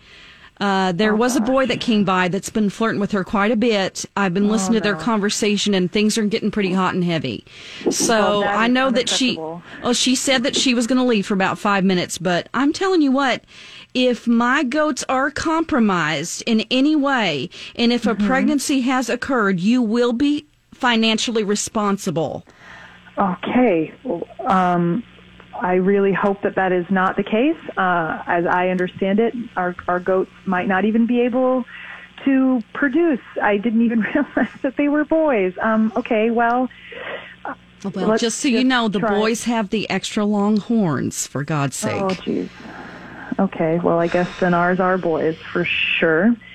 Uh, 0.59 0.91
there 0.91 1.15
was 1.15 1.35
a 1.35 1.41
boy 1.41 1.65
that 1.65 1.81
came 1.81 2.03
by 2.03 2.27
that's 2.27 2.49
been 2.49 2.69
flirting 2.69 3.01
with 3.01 3.11
her 3.11 3.23
quite 3.23 3.51
a 3.51 3.55
bit. 3.55 4.05
I've 4.15 4.33
been 4.33 4.47
listening 4.49 4.75
to 4.75 4.83
their 4.83 4.95
conversation, 4.95 5.73
and 5.73 5.91
things 5.91 6.17
are 6.17 6.25
getting 6.25 6.51
pretty 6.51 6.73
hot 6.73 6.93
and 6.93 7.03
heavy. 7.03 7.43
So 7.89 8.41
that 8.41 8.55
I 8.55 8.67
know 8.67 8.91
that 8.91 9.09
she. 9.09 9.37
Well, 9.37 9.93
she 9.93 10.15
said 10.15 10.43
that 10.43 10.55
she 10.55 10.73
was 10.73 10.87
going 10.87 10.99
to 10.99 11.03
leave 11.03 11.25
for 11.25 11.33
about 11.33 11.57
five 11.57 11.83
minutes, 11.83 12.17
but 12.17 12.49
I'm 12.53 12.73
telling 12.73 13.01
you 13.01 13.11
what. 13.11 13.43
If 13.95 14.25
my 14.25 14.63
goats 14.63 15.03
are 15.07 15.29
compromised 15.29 16.41
in 16.47 16.61
any 16.71 16.95
way, 16.95 17.51
and 17.75 17.93
if 17.93 18.07
a 18.07 18.15
pregnancy 18.15 18.81
has 18.81 19.07
occurred, 19.07 19.59
you 19.59 19.83
will 19.83 20.13
be 20.13 20.47
financially 20.73 21.43
responsible. 21.43 22.43
Okay. 23.19 23.93
Well, 24.03 24.27
Um, 24.47 25.03
I 25.63 25.75
really 25.75 26.11
hope 26.13 26.41
that 26.41 26.55
that 26.55 26.71
is 26.73 26.85
not 26.91 27.15
the 27.15 27.23
case. 27.23 27.57
Uh, 27.77 28.21
as 28.27 28.45
I 28.45 28.67
understand 28.69 29.19
it, 29.19 29.33
our, 29.55 29.75
our 29.87 29.99
goats 29.99 30.29
might 30.45 30.67
not 30.67 30.83
even 30.85 31.07
be 31.07 31.21
able 31.21 31.63
to 32.25 32.61
produce. 32.73 33.21
I 33.41 33.57
didn't 33.57 33.81
even 33.81 34.01
realize 34.13 34.49
that 34.61 34.75
they 34.77 34.89
were 34.89 35.05
boys. 35.05 35.53
Um, 35.61 35.91
okay, 35.95 36.29
well, 36.31 36.69
Well, 37.95 38.17
just 38.17 38.39
so 38.39 38.49
you 38.49 38.63
know, 38.63 38.87
the 38.89 38.99
try. 38.99 39.17
boys 39.17 39.45
have 39.45 39.69
the 39.69 39.89
extra 39.89 40.25
long 40.25 40.57
horns, 40.57 41.27
for 41.27 41.43
God's 41.43 41.75
sake. 41.77 42.01
oh, 42.01 42.07
jeez. 42.09 42.49
Okay, 43.39 43.79
well, 43.79 43.99
I 43.99 44.07
guess 44.07 44.29
then 44.39 44.53
ours 44.53 44.79
are 44.79 44.97
boys 44.97 45.37
for 45.37 45.65
sure. 45.65 46.35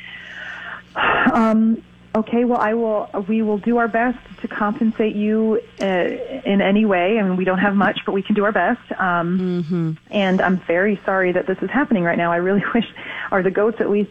Um, 1.32 1.82
okay, 2.14 2.44
well, 2.44 2.58
I 2.60 2.74
will. 2.74 3.08
We 3.28 3.42
will 3.42 3.58
do 3.58 3.76
our 3.78 3.88
best 3.88 4.18
to 4.40 4.48
compensate 4.48 5.14
you 5.14 5.60
uh, 5.80 5.84
in 5.84 6.60
any 6.60 6.84
way. 6.84 7.18
I 7.18 7.22
mean, 7.22 7.36
we 7.36 7.44
don't 7.44 7.58
have 7.58 7.74
much, 7.74 8.00
but 8.06 8.12
we 8.12 8.22
can 8.22 8.34
do 8.34 8.44
our 8.44 8.52
best. 8.52 8.80
Um, 8.98 9.98
And 10.10 10.40
I'm 10.40 10.58
very 10.66 11.00
sorry 11.04 11.32
that 11.32 11.46
this 11.46 11.58
is 11.62 11.70
happening 11.70 12.04
right 12.04 12.18
now. 12.18 12.32
I 12.32 12.36
really 12.36 12.64
wish. 12.74 12.86
Are 13.30 13.42
the 13.42 13.50
goats 13.50 13.80
at 13.80 13.90
least 13.90 14.10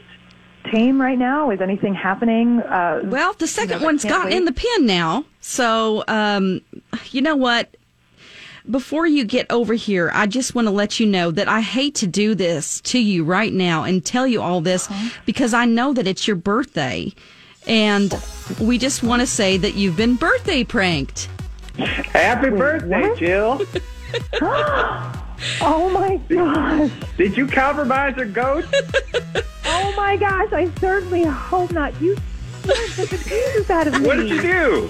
tame 0.71 1.01
right 1.01 1.17
now? 1.17 1.49
Is 1.51 1.61
anything 1.61 1.93
happening? 1.95 2.59
Uh, 2.61 3.01
Well, 3.05 3.33
the 3.33 3.47
second 3.47 3.79
No, 3.79 3.85
one's 3.85 4.03
can't 4.03 4.15
gotten 4.15 4.33
in 4.33 4.45
the 4.45 4.51
pen 4.53 4.85
now. 4.85 5.25
So, 5.41 6.03
um, 6.07 6.61
you 7.11 7.21
know 7.21 7.35
what? 7.35 7.75
Before 8.69 9.07
you 9.07 9.23
get 9.23 9.49
over 9.49 9.75
here, 9.75 10.11
I 10.13 10.27
just 10.27 10.53
want 10.53 10.67
to 10.67 10.71
let 10.73 10.99
you 10.99 11.05
know 11.05 11.31
that 11.31 11.47
I 11.47 11.61
hate 11.61 11.95
to 11.95 12.07
do 12.07 12.35
this 12.35 12.81
to 12.81 12.99
you 12.99 13.23
right 13.23 13.53
now 13.53 13.83
and 13.83 14.03
tell 14.03 14.27
you 14.27 14.41
all 14.41 14.59
this 14.59 14.91
Uh-huh. 14.91 15.09
because 15.25 15.53
I 15.53 15.63
know 15.63 15.93
that 15.93 16.05
it's 16.05 16.27
your 16.27 16.35
birthday. 16.35 17.13
And 17.67 18.19
we 18.59 18.77
just 18.77 19.03
want 19.03 19.21
to 19.21 19.27
say 19.27 19.57
that 19.57 19.75
you've 19.75 19.97
been 19.97 20.15
birthday 20.15 20.63
pranked. 20.63 21.29
Happy 21.77 22.49
birthday, 22.49 23.01
what? 23.01 23.17
Jill. 23.17 23.61
oh 25.61 25.89
my 25.93 26.17
gosh! 26.29 26.91
Did 27.17 27.37
you 27.37 27.45
compromise 27.45 28.15
your 28.17 28.25
goat? 28.25 28.65
Oh 29.65 29.93
my 29.95 30.15
gosh! 30.15 30.51
I 30.53 30.71
certainly 30.79 31.23
hope 31.23 31.71
not. 31.71 31.99
You 32.01 32.15
scared 32.63 33.09
the 33.09 33.17
bejesus 33.17 33.69
out 33.69 33.87
of 33.87 33.99
me. 33.99 34.07
What 34.07 34.15
did 34.15 34.29
you 34.29 34.41
do? 34.41 34.89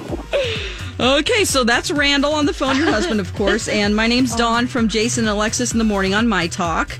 Okay, 0.99 1.45
so 1.45 1.63
that's 1.63 1.91
Randall 1.91 2.33
on 2.33 2.45
the 2.45 2.53
phone, 2.53 2.77
your 2.77 2.89
husband, 2.89 3.19
of 3.19 3.33
course. 3.35 3.67
And 3.77 3.95
my 3.95 4.07
name's 4.07 4.35
Dawn 4.35 4.65
from 4.65 4.87
Jason 4.87 5.25
and 5.25 5.29
Alexis 5.29 5.71
in 5.71 5.77
the 5.77 5.83
morning 5.83 6.15
on 6.15 6.27
My 6.27 6.47
Talk. 6.47 6.97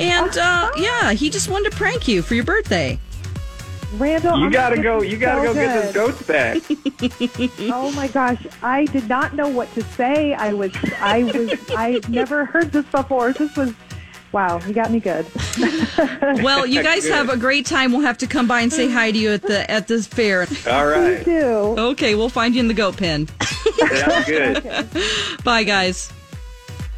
And 0.00 0.36
uh, 0.36 0.70
yeah, 0.76 1.12
he 1.12 1.30
just 1.30 1.48
wanted 1.48 1.70
to 1.70 1.76
prank 1.76 2.08
you 2.08 2.22
for 2.22 2.34
your 2.34 2.44
birthday. 2.44 2.98
Randall, 3.94 4.38
You 4.38 4.46
I'm 4.46 4.50
gotta 4.52 4.82
go. 4.82 5.00
You 5.02 5.16
gotta 5.16 5.46
so 5.48 5.54
go 5.54 5.60
get 5.60 5.84
those 5.84 5.94
goats 5.94 6.22
back. 6.22 6.62
Oh 7.72 7.92
my 7.92 8.08
gosh! 8.08 8.44
I 8.62 8.84
did 8.86 9.08
not 9.08 9.34
know 9.34 9.48
what 9.48 9.72
to 9.74 9.82
say. 9.82 10.34
I 10.34 10.52
was, 10.52 10.72
I 11.00 11.24
was, 11.24 11.52
I 11.70 12.00
never 12.08 12.44
heard 12.44 12.72
this 12.72 12.84
before. 12.86 13.32
This 13.32 13.54
was, 13.56 13.72
wow! 14.32 14.60
You 14.66 14.72
got 14.74 14.90
me 14.90 15.00
good. 15.00 15.26
Well, 16.42 16.66
you 16.66 16.82
guys 16.82 17.04
Good. 17.04 17.12
have 17.14 17.30
a 17.30 17.36
great 17.36 17.64
time. 17.64 17.92
We'll 17.92 18.02
have 18.02 18.18
to 18.18 18.26
come 18.26 18.46
by 18.46 18.60
and 18.60 18.72
say 18.72 18.90
hi 18.90 19.10
to 19.10 19.18
you 19.18 19.30
at 19.32 19.42
the 19.42 19.68
at 19.70 19.88
this 19.88 20.06
fair. 20.06 20.42
All 20.42 20.92
Please 20.92 21.24
do. 21.24 21.44
Okay, 21.78 22.14
we'll 22.14 22.28
find 22.28 22.54
you 22.54 22.60
in 22.60 22.68
the 22.68 22.74
goat 22.74 22.96
pen. 22.98 23.28
Sounds 23.40 24.26
good. 24.26 24.88
Bye, 25.44 25.64
guys. 25.64 26.12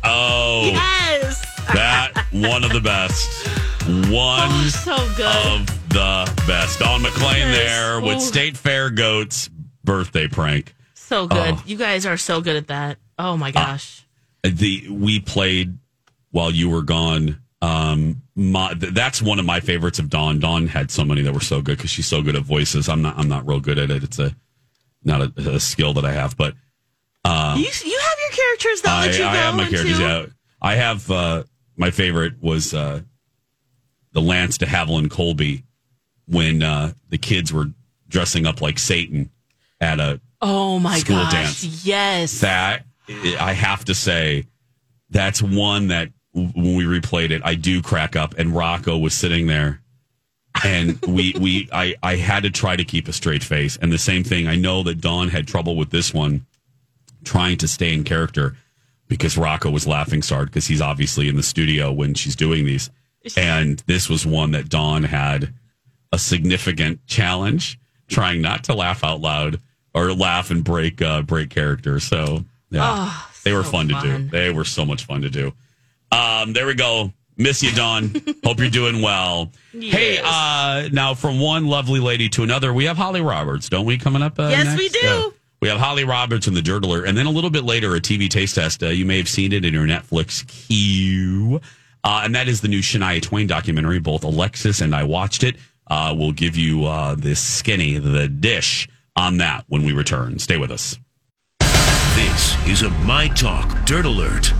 Oh, 0.05 0.63
Yes. 0.73 1.41
that 1.73 2.13
one 2.33 2.65
of 2.65 2.73
the 2.73 2.81
best. 2.81 3.47
One 3.87 4.49
Oh, 4.51 4.71
so 4.85 4.97
good. 5.17 5.27
of 5.63 5.78
the 5.91 6.43
best. 6.47 6.79
Dawn 6.81 7.03
McClain 7.03 7.39
Yes. 7.39 7.57
there 7.57 8.01
with 8.01 8.17
Oh. 8.17 8.21
State 8.21 8.57
Fair 8.57 8.91
Goats 8.91 9.49
birthday 9.85 10.29
prank. 10.29 10.75
so 10.95 11.27
good. 11.27 11.55
Oh. 11.55 11.63
You 11.67 11.77
guys 11.77 12.05
are 12.07 12.17
so 12.17 12.41
good 12.41 12.57
at 12.57 12.67
that. 12.69 12.99
Oh 13.19 13.37
my 13.37 13.51
gosh. 13.51 14.07
The 14.45 14.89
we 14.91 15.21
played 15.21 15.79
while 16.31 16.51
you 16.51 16.69
were 16.69 16.83
gone. 16.83 17.41
Um, 17.61 18.23
my, 18.37 18.73
th- 18.75 18.93
that's 18.95 19.21
one 19.21 19.39
of 19.41 19.45
my 19.45 19.59
favorites 19.61 19.99
of 19.99 20.09
Dawn. 20.09 20.39
Dawn 20.39 20.69
had 20.69 20.91
so 20.93 21.05
many 21.05 21.23
that 21.23 21.33
were 21.35 21.41
so 21.41 21.61
good 21.61 21.77
because 21.77 21.91
she's 21.91 22.07
so 22.07 22.23
good 22.23 22.37
at 22.37 22.43
voices. 22.43 22.89
I'm 22.89 23.03
not. 23.03 23.19
I'm 23.19 23.29
not 23.29 23.47
real 23.49 23.59
good 23.59 23.79
at 23.79 23.91
it. 23.91 24.05
It's 24.05 24.19
a 24.21 24.37
not 25.03 25.21
a, 25.23 25.33
a 25.55 25.59
skill 25.61 25.95
that 25.95 26.05
I 26.05 26.13
have, 26.13 26.37
but 26.37 26.55
you, 27.25 27.31
you 27.31 27.65
have 27.65 27.65
your 27.85 28.31
characters 28.33 28.83
though 28.83 28.91
uh, 28.91 28.95
I, 28.95 29.07
that 29.09 29.19
you 29.19 29.25
I 29.25 29.33
go 29.33 29.39
have 29.39 29.55
my 29.57 29.63
into. 29.65 29.75
characters. 29.77 29.99
Yeah, 30.01 30.27
I 30.63 30.75
have 30.77 31.11
uh, 31.11 31.45
my 31.77 31.91
favorite 31.91 32.35
was 32.41 32.73
uh, 32.75 33.01
the 34.13 34.21
Lance 34.21 34.59
to 34.59 34.67
Haviland 34.67 35.11
Colby 35.11 35.65
when 36.29 36.63
uh, 36.63 36.93
the 37.09 37.19
kids 37.19 37.53
were 37.53 37.67
dressing 38.09 38.47
up 38.47 38.61
like 38.61 38.79
Satan 38.79 39.31
at 39.81 39.99
a 40.01 40.21
Oh 40.41 40.79
my 40.79 40.99
School 41.01 41.17
gosh. 41.17 41.33
dance. 41.33 41.85
Yes. 41.85 42.41
that. 42.41 42.85
I 43.41 43.53
have 43.55 43.85
to 43.87 43.95
say 43.95 44.47
that's 45.11 45.43
one 45.43 45.89
that 45.89 46.11
when 46.35 46.77
we 46.77 46.85
replayed 46.85 47.31
it, 47.31 47.43
I 47.45 47.55
do 47.55 47.83
crack 47.83 48.15
up. 48.15 48.35
And 48.39 48.55
Rocco 48.55 48.97
was 48.99 49.15
sitting 49.15 49.47
there. 49.47 49.81
and 50.65 51.01
we 51.09 51.35
we 51.41 51.69
I 51.73 51.95
I 52.03 52.17
had 52.17 52.43
to 52.45 52.51
try 52.51 52.77
to 52.77 52.85
keep 52.85 53.09
a 53.09 53.13
straight 53.13 53.43
face. 53.43 53.77
And 53.81 53.91
the 53.93 53.99
same 53.99 54.23
thing, 54.25 54.47
I 54.47 54.55
know 54.57 54.83
that 54.85 55.01
Dawn 55.01 55.29
had 55.29 55.49
trouble 55.49 55.75
with 55.77 55.91
this 55.91 56.13
one, 56.15 56.47
trying 57.25 57.57
to 57.59 57.67
stay 57.69 57.93
in 57.93 58.05
character 58.05 58.57
because 59.09 59.39
Rocco 59.39 59.71
was 59.71 59.87
laughing 59.87 60.23
so 60.23 60.35
hard 60.37 60.49
because 60.49 60.67
he's 60.67 60.83
obviously 60.83 61.29
in 61.29 61.37
the 61.37 61.43
studio 61.43 61.91
when 61.91 62.15
she's 62.15 62.37
doing 62.37 62.65
these. 62.65 62.91
And 63.37 63.83
this 63.87 64.09
was 64.09 64.25
one 64.25 64.53
that 64.53 64.69
Dawn 64.69 65.03
had 65.05 65.53
a 66.13 66.19
significant 66.19 67.07
challenge 67.07 67.79
trying 68.09 68.41
not 68.41 68.65
to 68.65 68.75
laugh 68.75 69.05
out 69.05 69.21
loud 69.21 69.61
or 69.95 70.13
laugh 70.13 70.51
and 70.51 70.65
break 70.65 71.03
uh, 71.03 71.23
break 71.23 71.51
character. 71.51 72.01
So 72.01 72.45
yeah, 72.71 73.15
they 73.45 73.53
were 73.53 73.65
so 73.65 73.71
fun, 73.71 73.89
to 73.89 74.01
do. 74.03 74.29
They 74.29 74.51
were 74.53 74.65
so 74.65 74.85
much 74.85 75.05
fun 75.05 75.23
to 75.23 75.31
do. 75.31 75.53
Um, 76.13 76.53
there 76.53 76.67
we 76.67 76.75
go. 76.75 77.13
Miss 77.37 77.63
you, 77.63 77.71
Dawn. 77.73 78.13
Hope 78.45 78.59
you're 78.59 78.69
doing 78.71 79.01
well. 79.01 79.53
Hey, 79.73 80.19
uh, 80.25 80.89
now 80.93 81.15
from 81.15 81.39
one 81.39 81.67
lovely 81.69 82.01
lady 82.01 82.29
to 82.31 82.43
another, 82.43 82.73
we 82.75 82.85
have 82.87 82.97
Holly 82.97 83.21
Roberts, 83.21 83.69
don't 83.69 83.87
we? 83.87 83.97
Coming 83.97 84.23
up. 84.23 84.39
Uh, 84.39 84.49
Yes, 84.49 84.65
next? 84.67 84.79
we 84.79 84.89
do. 84.89 84.99
Yeah. 85.07 85.29
We 85.61 85.69
have 85.69 85.79
Holly 85.79 86.05
Roberts 86.05 86.47
and 86.47 86.57
the 86.57 86.63
Dirt 86.63 86.85
Alert, 86.85 87.07
and 87.07 87.17
then 87.19 87.27
a 87.27 87.31
little 87.31 87.51
bit 87.51 87.65
later, 87.65 87.95
a 87.97 88.01
TV 88.01 88.29
taste 88.29 88.55
test. 88.55 88.83
Uh, 88.83 88.89
you 88.89 89.05
may 89.05 89.17
have 89.19 89.29
seen 89.29 89.53
it 89.53 89.65
in 89.65 89.75
your 89.75 89.87
Netflix 89.87 90.47
queue, 90.47 91.61
uh, 92.05 92.23
and 92.25 92.35
that 92.35 92.49
is 92.49 92.61
the 92.61 92.69
new 92.69 92.81
Shania 92.81 93.21
Twain 93.23 93.47
documentary. 93.47 93.99
Both 93.99 94.25
Alexis 94.25 94.81
and 94.81 94.95
I 94.95 95.03
watched 95.05 95.43
it. 95.43 95.57
Uh, 95.91 96.15
we'll 96.17 96.33
give 96.33 96.57
you 96.57 96.85
uh, 96.85 97.15
this 97.15 97.41
skinny, 97.41 97.99
the 97.99 98.29
dish 98.29 98.89
on 99.17 99.39
that 99.39 99.65
when 99.69 99.85
we 99.85 99.93
return. 99.93 100.39
Stay 100.39 100.57
with 100.59 100.71
us. 100.71 100.99
This 102.15 102.57
is 102.67 102.83
a 102.83 102.91
My 103.05 103.29
Talk 103.29 103.85
Dirt 103.87 104.05
Alert. 104.05 104.53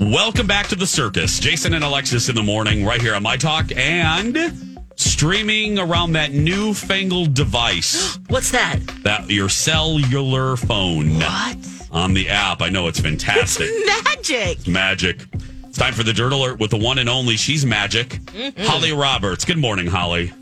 Welcome 0.00 0.46
back 0.46 0.68
to 0.68 0.76
the 0.76 0.86
circus. 0.86 1.38
Jason 1.38 1.74
and 1.74 1.82
Alexis 1.84 2.28
in 2.28 2.34
the 2.34 2.42
morning, 2.42 2.84
right 2.84 3.00
here 3.00 3.14
on 3.14 3.22
My 3.22 3.36
Talk, 3.36 3.66
and 3.76 4.78
streaming 4.96 5.78
around 5.78 6.12
that 6.12 6.32
newfangled 6.32 7.34
device, 7.34 8.18
What's 8.28 8.50
that? 8.52 8.78
that 9.02 9.28
your 9.28 9.48
cellular 9.48 10.56
phone 10.56 11.16
What? 11.16 11.56
On 11.90 12.14
the 12.14 12.28
app. 12.28 12.62
I 12.62 12.68
know 12.68 12.88
it's 12.88 13.00
fantastic. 13.00 13.70
Magic. 14.04 14.66
Magic. 14.66 15.24
It's 15.66 15.78
time 15.78 15.94
for 15.94 16.02
the 16.02 16.12
Dirt 16.12 16.32
Alert 16.32 16.58
with 16.58 16.70
the 16.70 16.76
one 16.78 16.98
and 16.98 17.08
only. 17.08 17.36
She's 17.36 17.64
magic. 17.64 18.08
Mm-hmm. 18.08 18.62
Holly 18.64 18.92
Roberts. 18.92 19.44
Good 19.44 19.58
morning, 19.58 19.86
Holly. 19.86 20.32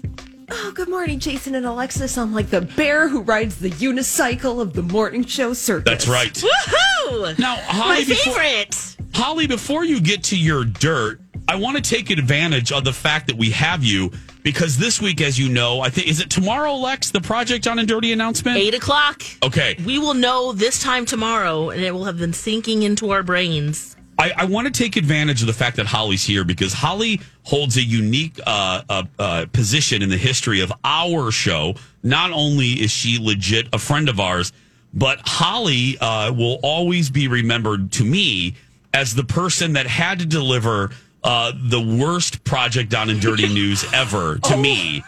Oh, 0.49 0.73
good 0.75 0.89
morning, 0.89 1.19
Jason 1.19 1.55
and 1.57 1.67
Alexis. 1.67 2.17
I'm 2.17 2.33
like 2.33 2.51
the 2.51 2.61
bear 2.61 3.09
who 3.09 3.23
rides 3.23 3.59
the 3.59 3.71
unicycle 3.71 4.61
of 4.61 4.75
the 4.75 4.83
morning 4.83 5.25
show 5.25 5.53
circus. 5.53 5.91
That's 5.91 6.07
right. 6.09 6.33
Woohoo! 6.33 7.37
Now, 7.39 7.57
Holly, 7.57 8.03
My 8.03 8.05
before, 8.05 8.35
favorite. 8.35 8.97
Holly, 9.15 9.47
before 9.49 9.85
you 9.85 10.01
get 10.01 10.23
to 10.25 10.39
your 10.39 10.65
dirt, 10.65 11.21
I 11.49 11.57
want 11.57 11.77
to 11.77 11.83
take 11.83 12.11
advantage 12.11 12.71
of 12.71 12.85
the 12.85 12.93
fact 12.93 13.27
that 13.27 13.37
we 13.37 13.51
have 13.51 13.83
you 13.83 14.13
because 14.47 14.79
this 14.79 15.03
week, 15.03 15.21
as 15.21 15.37
you 15.37 15.49
know, 15.49 15.81
I 15.81 15.89
think 15.91 16.07
is 16.07 16.21
it 16.21 16.31
tomorrow, 16.31 16.77
Lex, 16.77 17.11
the 17.11 17.21
Project 17.21 17.65
Down 17.65 17.81
and 17.81 17.89
Dirty 17.89 18.13
announcement. 18.13 18.57
Eight 18.59 18.75
o'clock. 18.75 19.25
Okay, 19.43 19.75
We 19.85 19.99
will 19.99 20.15
know 20.15 20.53
this 20.53 20.81
time 20.81 21.05
tomorrow, 21.05 21.71
and 21.71 21.83
it 21.83 21.91
will 21.93 22.05
have 22.05 22.17
been 22.17 22.33
sinking 22.33 22.85
into 22.85 23.11
our 23.11 23.25
brains. 23.25 23.97
I, 24.21 24.33
I 24.37 24.45
want 24.45 24.73
to 24.73 24.73
take 24.73 24.95
advantage 24.95 25.41
of 25.41 25.49
the 25.49 25.53
fact 25.53 25.79
that 25.79 25.87
Holly's 25.87 26.23
here 26.23 26.45
because 26.45 26.73
Holly 26.73 27.21
holds 27.43 27.77
a 27.77 27.83
unique 27.83 28.39
uh, 28.47 28.83
uh, 28.89 29.03
uh, 29.19 29.47
position 29.53 30.01
in 30.01 30.11
the 30.11 30.17
history 30.17 30.61
of 30.61 30.73
our 30.85 31.33
show. 31.33 31.75
Not 32.05 32.31
only 32.31 32.75
is 32.75 32.93
she 32.93 33.19
legit 33.19 33.67
a 33.73 33.79
friend 33.79 34.09
of 34.09 34.21
ours, 34.21 34.53
but 34.95 35.19
Holly 35.25 35.99
uh, 36.01 36.33
will 36.33 36.61
always 36.63 37.11
be 37.11 37.27
remembered 37.27 37.91
to 37.93 38.05
me 38.05 38.55
as 38.95 39.13
the 39.13 39.25
person 39.25 39.73
that 39.73 39.89
had 39.89 40.21
to 40.21 40.25
deliver 40.25 40.93
uh, 41.27 41.53
the 41.55 41.81
worst 41.81 42.45
Project 42.45 42.89
Down 42.89 43.11
and 43.11 43.21
Dirty 43.21 43.49
news 43.53 43.85
ever 43.93 44.39
to 44.39 44.57
me. 44.57 45.05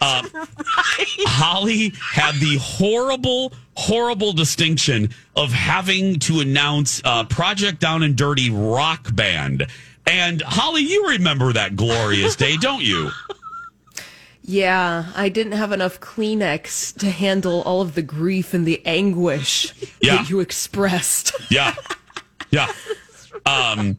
Uh, 0.00 0.22
Holly 1.26 1.92
had 2.12 2.34
the 2.36 2.56
horrible, 2.60 3.52
horrible 3.76 4.32
distinction 4.32 5.10
of 5.36 5.52
having 5.52 6.18
to 6.20 6.40
announce 6.40 7.00
uh, 7.04 7.24
Project 7.24 7.80
Down 7.80 8.02
and 8.02 8.16
Dirty 8.16 8.50
rock 8.50 9.14
band. 9.14 9.66
And 10.06 10.40
Holly, 10.42 10.82
you 10.82 11.08
remember 11.10 11.52
that 11.52 11.76
glorious 11.76 12.34
day, 12.34 12.56
don't 12.56 12.82
you? 12.82 13.10
Yeah, 14.42 15.12
I 15.14 15.28
didn't 15.28 15.52
have 15.52 15.72
enough 15.72 16.00
Kleenex 16.00 16.96
to 17.00 17.10
handle 17.10 17.60
all 17.62 17.82
of 17.82 17.94
the 17.94 18.00
grief 18.00 18.54
and 18.54 18.66
the 18.66 18.80
anguish 18.86 19.74
Yeah. 20.00 20.16
that 20.16 20.30
you 20.30 20.40
expressed. 20.40 21.32
Yeah. 21.50 21.74
Yeah. 22.50 22.72
Um, 23.46 23.98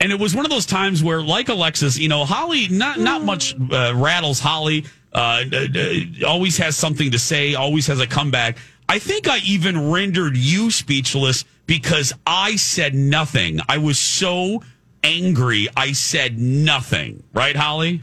and 0.00 0.12
it 0.12 0.18
was 0.18 0.34
one 0.34 0.44
of 0.44 0.50
those 0.50 0.66
times 0.66 1.02
where, 1.02 1.22
like 1.22 1.48
Alexis, 1.48 1.98
you 1.98 2.08
know, 2.08 2.24
Holly, 2.24 2.68
not 2.68 2.98
not 2.98 3.22
much 3.22 3.54
uh, 3.54 3.92
rattles 3.94 4.40
Holly. 4.40 4.84
Uh, 5.12 5.44
uh, 5.52 5.66
uh, 5.74 6.26
always 6.26 6.58
has 6.58 6.76
something 6.76 7.10
to 7.10 7.18
say. 7.18 7.54
Always 7.54 7.86
has 7.86 8.00
a 8.00 8.06
comeback. 8.06 8.58
I 8.88 8.98
think 8.98 9.28
I 9.28 9.38
even 9.38 9.90
rendered 9.90 10.36
you 10.36 10.70
speechless 10.70 11.44
because 11.66 12.12
I 12.26 12.56
said 12.56 12.94
nothing. 12.94 13.60
I 13.68 13.78
was 13.78 13.98
so 13.98 14.62
angry. 15.02 15.68
I 15.76 15.92
said 15.92 16.38
nothing. 16.38 17.22
Right, 17.32 17.56
Holly? 17.56 18.02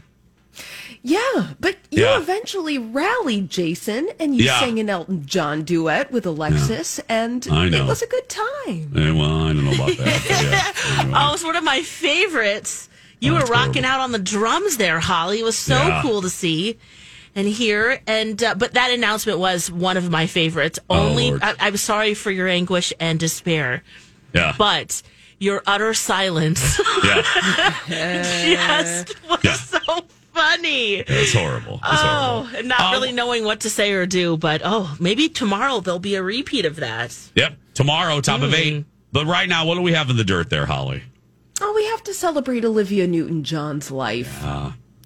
Yeah, 1.08 1.48
but 1.60 1.76
you 1.92 2.02
Yeah. 2.02 2.18
eventually 2.18 2.78
rallied, 2.78 3.48
Jason, 3.48 4.08
and 4.18 4.34
you 4.36 4.46
Yeah. 4.46 4.58
sang 4.58 4.80
an 4.80 4.90
Elton 4.90 5.24
John 5.24 5.62
duet 5.62 6.10
with 6.10 6.26
Alexis, 6.26 6.98
and 7.08 7.46
I 7.48 7.68
know. 7.68 7.84
it 7.84 7.86
was 7.86 8.02
a 8.02 8.06
good 8.08 8.28
time. 8.28 8.90
Eh, 8.96 9.12
well, 9.12 9.42
I 9.44 9.52
don't 9.52 9.64
know 9.66 9.74
about 9.74 9.96
that. 9.98 10.22
but 10.26 10.42
yeah. 10.42 10.72
Anyway. 11.00 11.14
Oh, 11.16 11.34
it's 11.34 11.44
one 11.44 11.54
of 11.54 11.62
my 11.62 11.82
favorites. 11.82 12.88
You 13.20 13.32
Oh, 13.32 13.34
were 13.36 13.44
rocking 13.46 13.84
horrible. 13.84 13.86
out 13.86 14.00
on 14.00 14.10
the 14.12 14.18
drums 14.18 14.78
there, 14.78 14.98
Holly. 14.98 15.38
It 15.38 15.44
was 15.44 15.56
so 15.56 15.76
Yeah. 15.76 16.02
cool 16.02 16.22
to 16.22 16.28
see 16.30 16.76
and 17.36 17.46
hear. 17.46 18.00
And 18.08 18.42
uh, 18.42 18.56
but 18.56 18.74
that 18.74 18.90
announcement 18.90 19.38
was 19.38 19.70
one 19.70 19.96
of 19.96 20.10
my 20.10 20.26
favorites. 20.26 20.80
Only 20.90 21.30
Oh, 21.32 21.38
I, 21.40 21.54
I'm 21.60 21.76
sorry 21.76 22.14
for 22.14 22.32
your 22.32 22.48
anguish 22.48 22.92
and 22.98 23.20
despair, 23.20 23.84
yeah. 24.34 24.54
but 24.58 25.02
your 25.38 25.62
utter 25.68 25.94
silence 25.94 26.80
yeah. 27.04 27.22
just 29.04 29.14
was 29.28 29.38
Yeah. 29.44 29.54
so 29.54 30.04
funny. 30.36 30.94
It's 30.96 31.32
horrible. 31.32 31.74
It's 31.76 31.82
Oh, 32.02 32.06
horrible. 32.42 32.58
and 32.58 32.68
not 32.68 32.80
Um, 32.80 32.92
really 32.92 33.12
knowing 33.12 33.44
what 33.44 33.60
to 33.60 33.70
say 33.70 33.92
or 33.92 34.06
do, 34.06 34.36
but 34.36 34.60
oh, 34.64 34.94
maybe 35.00 35.28
tomorrow 35.28 35.80
there'll 35.80 35.98
be 35.98 36.14
a 36.14 36.22
repeat 36.22 36.64
of 36.64 36.76
that. 36.76 37.16
Yep. 37.34 37.56
Tomorrow, 37.74 38.20
top 38.20 38.42
of 38.42 38.54
eight. 38.54 38.84
But 39.12 39.26
right 39.26 39.48
now, 39.48 39.64
what 39.66 39.76
do 39.76 39.82
we 39.82 39.92
have 39.92 40.10
in 40.10 40.16
the 40.16 40.24
dirt 40.24 40.50
there, 40.50 40.66
Holly? 40.66 41.02
Oh, 41.60 41.72
we 41.74 41.86
have 41.86 42.02
to 42.04 42.12
celebrate 42.14 42.64
Olivia 42.64 43.06
Newton 43.06 43.42
John's 43.44 43.90
life. 43.90 44.44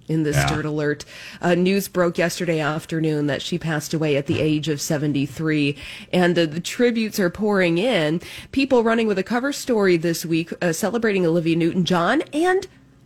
In 0.09 0.25
this 0.25 0.35
Yeah. 0.35 0.49
dirt 0.49 0.65
alert, 0.67 1.05
uh, 1.41 1.55
news 1.55 1.87
broke 1.87 2.19
yesterday 2.19 2.59
afternoon 2.59 3.29
that 3.29 3.41
she 3.43 3.59
passed 3.59 3.95
away 3.95 4.17
at 4.17 4.27
the 4.27 4.41
age 4.41 4.67
of 4.67 4.81
73, 4.81 5.77
and 6.13 6.37
uh, 6.37 6.47
the 6.47 6.59
tributes 6.59 7.21
are 7.21 7.31
pouring 7.31 7.79
in. 7.79 8.21
People 8.51 8.83
running 8.83 9.07
with 9.07 9.21
a 9.21 9.23
cover 9.23 9.53
story 9.53 9.97
this 9.97 10.27
week 10.27 10.51
uh, 10.61 10.73
celebrating 10.73 11.25
Olivia 11.25 11.55
Newton 11.55 11.85
John, 11.85 12.23
and 12.33 12.67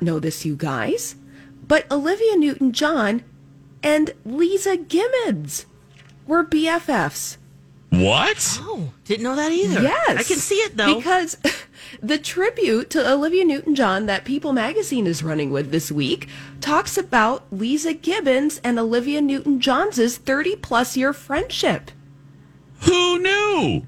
Know 0.00 0.18
this, 0.20 0.44
you 0.44 0.56
guys, 0.56 1.16
but 1.66 1.90
Olivia 1.90 2.36
Newton 2.36 2.72
John 2.72 3.22
and 3.82 4.12
Leeza 4.26 4.86
Gibbons 4.88 5.66
were 6.26 6.44
BFFs. 6.44 7.36
What? 7.90 8.58
Oh, 8.62 8.92
didn't 9.04 9.24
know 9.24 9.34
that 9.34 9.50
either. 9.50 9.82
Yes. 9.82 10.10
I 10.10 10.22
can 10.22 10.36
see 10.36 10.54
it 10.56 10.76
though. 10.76 10.94
Because 10.94 11.36
the 12.02 12.18
tribute 12.18 12.88
to 12.90 13.10
Olivia 13.12 13.44
Newton 13.44 13.74
John 13.74 14.06
that 14.06 14.24
People 14.24 14.52
magazine 14.52 15.08
is 15.08 15.24
running 15.24 15.50
with 15.50 15.72
this 15.72 15.90
week 15.90 16.28
talks 16.60 16.96
about 16.96 17.50
Leeza 17.50 18.00
Gibbons 18.00 18.60
and 18.62 18.78
Olivia 18.78 19.20
Newton 19.20 19.60
John's 19.60 20.16
30 20.16 20.56
plus 20.56 20.96
year 20.96 21.12
friendship. 21.12 21.90
Who 22.82 23.18
knew? 23.18 23.84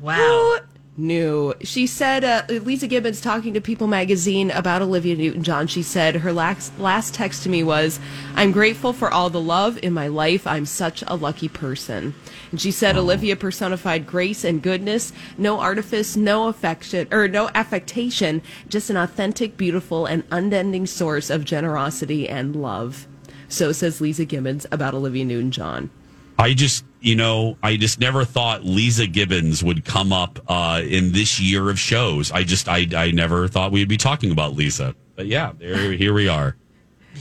wow. 0.00 0.16
Who 0.16 0.58
knew? 0.96 1.54
She 1.62 1.86
said, 1.86 2.24
uh, 2.24 2.42
Leeza 2.48 2.88
Gibbons 2.88 3.20
talking 3.20 3.54
to 3.54 3.60
People 3.60 3.86
magazine 3.86 4.50
about 4.50 4.82
Olivia 4.82 5.16
Newton 5.16 5.42
John. 5.42 5.66
She 5.66 5.82
said, 5.82 6.16
her 6.16 6.32
last, 6.32 6.78
last 6.78 7.14
text 7.14 7.42
to 7.42 7.48
me 7.48 7.62
was, 7.62 7.98
I'm 8.34 8.52
grateful 8.52 8.92
for 8.92 9.12
all 9.12 9.30
the 9.30 9.40
love 9.40 9.78
in 9.82 9.92
my 9.92 10.08
life. 10.08 10.46
I'm 10.46 10.66
such 10.66 11.02
a 11.06 11.16
lucky 11.16 11.48
person. 11.48 12.14
And 12.50 12.60
she 12.60 12.70
said, 12.70 12.96
Olivia 12.96 13.36
personified 13.36 14.06
grace 14.06 14.44
and 14.44 14.62
goodness, 14.62 15.12
no 15.36 15.58
artifice, 15.58 16.16
no 16.16 16.48
affection, 16.48 17.08
or 17.10 17.28
no 17.28 17.50
affectation, 17.54 18.42
just 18.68 18.90
an 18.90 18.96
authentic, 18.96 19.56
beautiful, 19.56 20.06
and 20.06 20.24
unending 20.30 20.86
source 20.86 21.30
of 21.30 21.44
generosity 21.44 22.28
and 22.28 22.54
love. 22.54 23.06
So 23.48 23.72
says 23.72 24.00
Leeza 24.00 24.26
Gibbons 24.26 24.66
about 24.72 24.94
Olivia 24.94 25.24
Newton 25.24 25.50
John. 25.50 25.90
I 26.38 26.54
just, 26.54 26.84
you 27.04 27.14
know, 27.14 27.58
I 27.62 27.76
just 27.76 28.00
never 28.00 28.24
thought 28.24 28.62
Leeza 28.62 29.10
Gibbons 29.10 29.62
would 29.62 29.84
come 29.84 30.12
up 30.12 30.38
uh, 30.48 30.80
in 30.82 31.12
this 31.12 31.38
year 31.38 31.68
of 31.68 31.78
shows. 31.78 32.32
I 32.32 32.44
just, 32.44 32.68
I, 32.68 32.86
I 32.96 33.10
never 33.10 33.46
thought 33.46 33.72
we'd 33.72 33.88
be 33.88 33.96
talking 33.98 34.30
about 34.30 34.54
Leeza. 34.54 34.94
But 35.14 35.26
yeah, 35.26 35.52
there, 35.58 35.92
here 35.92 36.14
we 36.14 36.28
are. 36.28 36.56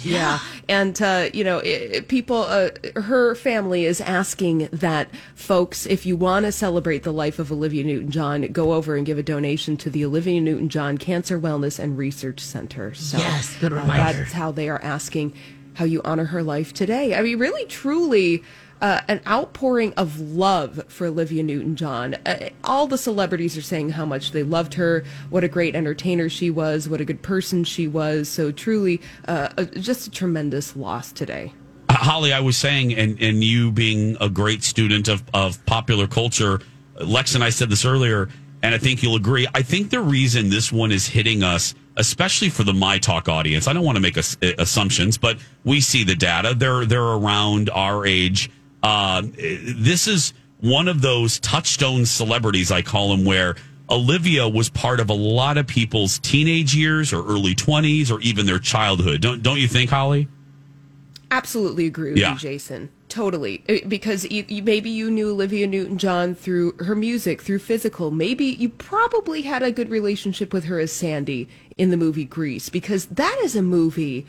Yeah. 0.02 0.40
And, 0.68 1.00
uh, 1.02 1.30
you 1.34 1.44
know, 1.44 1.60
it, 1.60 2.08
people, 2.08 2.38
uh, 2.44 2.70
her 2.96 3.36
family 3.36 3.86
is 3.86 4.02
asking 4.02 4.70
that 4.72 5.10
folks, 5.36 5.86
if 5.86 6.06
you 6.06 6.16
want 6.18 6.46
to 6.46 6.52
celebrate 6.52 7.04
the 7.04 7.12
life 7.14 7.38
of 7.38 7.52
Olivia 7.52 7.84
Newton 7.84 8.10
John, 8.10 8.42
go 8.54 8.74
over 8.74 8.96
and 8.96 9.06
give 9.06 9.18
a 9.20 9.24
donation 9.24 9.78
to 9.78 9.90
the 9.92 10.04
Olivia 10.06 10.42
Newton 10.42 10.70
John 10.70 10.98
Cancer 10.98 11.40
Wellness 11.40 11.78
and 11.78 11.98
Research 11.98 12.40
Center. 12.40 12.94
So 12.96 13.18
Yes, 13.18 13.56
good 13.60 13.72
reminder. 13.74 14.20
that's 14.20 14.32
how 14.32 14.52
they 14.52 14.68
are 14.70 14.82
asking 14.82 15.34
how 15.76 15.86
you 15.86 16.02
honor 16.04 16.26
her 16.26 16.42
life 16.42 16.74
today. 16.74 17.14
I 17.16 17.22
mean, 17.22 17.38
really, 17.38 17.66
truly. 17.66 18.44
Uh, 18.84 19.00
an 19.08 19.22
outpouring 19.26 19.94
of 19.94 20.20
love 20.20 20.84
for 20.90 21.08
Olivia 21.08 21.42
Newton 21.42 21.78
John. 21.78 22.16
Uh, 22.26 22.50
all 22.66 22.86
the 22.86 22.98
celebrities 22.98 23.58
are 23.58 23.62
saying 23.62 23.92
how 23.92 24.06
much 24.06 24.32
they 24.32 24.44
loved 24.44 24.74
her, 24.74 25.06
what 25.30 25.42
a 25.42 25.48
great 25.48 25.74
entertainer 25.74 26.28
she 26.28 26.50
was, 26.50 26.90
what 26.90 27.00
a 27.00 27.06
good 27.06 27.22
person 27.22 27.64
she 27.64 27.88
was. 27.88 28.28
So, 28.28 28.52
truly, 28.52 29.00
uh, 29.26 29.64
just 29.80 30.08
a 30.08 30.12
tremendous 30.12 30.76
loss 30.76 31.14
today. 31.14 31.54
Holly, 31.92 32.34
I 32.34 32.42
was 32.42 32.58
saying, 32.58 32.94
and, 32.96 33.18
and 33.22 33.42
you 33.42 33.72
being 33.72 34.18
a 34.20 34.28
great 34.28 34.64
student 34.64 35.08
of, 35.08 35.24
of 35.34 35.66
popular 35.66 36.06
culture, 36.06 36.60
Lex 37.00 37.36
and 37.36 37.44
I 37.44 37.52
said 37.52 37.70
this 37.70 37.86
earlier, 37.86 38.28
and 38.64 38.76
I 38.76 38.80
think 38.80 39.02
you'll 39.02 39.16
agree. 39.16 39.48
I 39.56 39.62
think 39.62 39.92
the 39.92 40.02
reason 40.02 40.50
this 40.50 40.74
one 40.74 40.92
is 40.92 41.08
hitting 41.08 41.42
us, 41.42 41.74
especially 41.96 42.50
for 42.50 42.66
the 42.66 42.74
My 42.74 42.98
Talk 42.98 43.30
audience, 43.30 43.70
I 43.70 43.72
don't 43.72 43.86
want 43.86 43.96
to 43.96 44.02
make 44.02 44.18
ass- 44.18 44.36
assumptions, 44.58 45.18
but 45.18 45.38
we 45.64 45.80
see 45.80 46.04
the 46.04 46.16
data. 46.16 46.54
They're 46.54 46.86
they're 46.86 47.02
around 47.02 47.70
our 47.70 48.06
age. 48.06 48.50
Uh, 48.84 49.22
this 49.24 50.08
is 50.08 50.34
one 50.60 50.88
of 50.88 51.02
those 51.02 51.40
touchstone 51.40 52.06
celebrities, 52.06 52.72
I 52.72 52.82
call 52.82 53.10
them, 53.16 53.26
where 53.26 53.56
Olivia 53.90 54.48
was 54.48 54.70
part 54.70 55.00
of 55.00 55.10
a 55.10 55.14
lot 55.14 55.58
of 55.58 55.68
people's 55.68 56.20
teenage 56.20 56.76
years 56.76 57.12
or 57.14 57.26
early 57.26 57.56
twenties 57.56 58.12
or 58.12 58.20
even 58.22 58.46
their 58.46 58.60
childhood. 58.60 59.22
Don't 59.22 59.42
don't 59.42 59.60
you 59.60 59.68
think, 59.68 59.90
Holly? 59.90 60.28
Absolutely 61.32 61.86
agree 61.88 62.12
with 62.12 62.20
Yeah. 62.20 62.34
you, 62.34 62.40
Jason. 62.40 62.90
Totally. 63.10 63.64
Uh, 63.68 63.78
Because 63.88 64.24
you, 64.30 64.46
you, 64.48 64.62
maybe 64.64 64.90
you 64.90 65.10
knew 65.10 65.32
Olivia 65.32 65.66
Newton 65.68 65.98
John 65.98 66.36
through 66.36 66.74
her 66.80 66.96
music, 66.96 67.42
through 67.42 67.60
physical. 67.60 68.12
Maybe 68.12 68.46
you 68.46 68.70
probably 68.70 69.42
had 69.44 69.64
a 69.64 69.72
good 69.72 69.90
relationship 69.90 70.54
with 70.54 70.66
her 70.66 70.80
as 70.80 70.92
Sandy 70.92 71.48
in 71.78 71.90
the 71.90 71.98
movie 71.98 72.26
Grease, 72.26 72.70
because 72.70 73.08
that 73.08 73.40
is 73.44 73.56
a 73.56 73.62
movie 73.64 74.26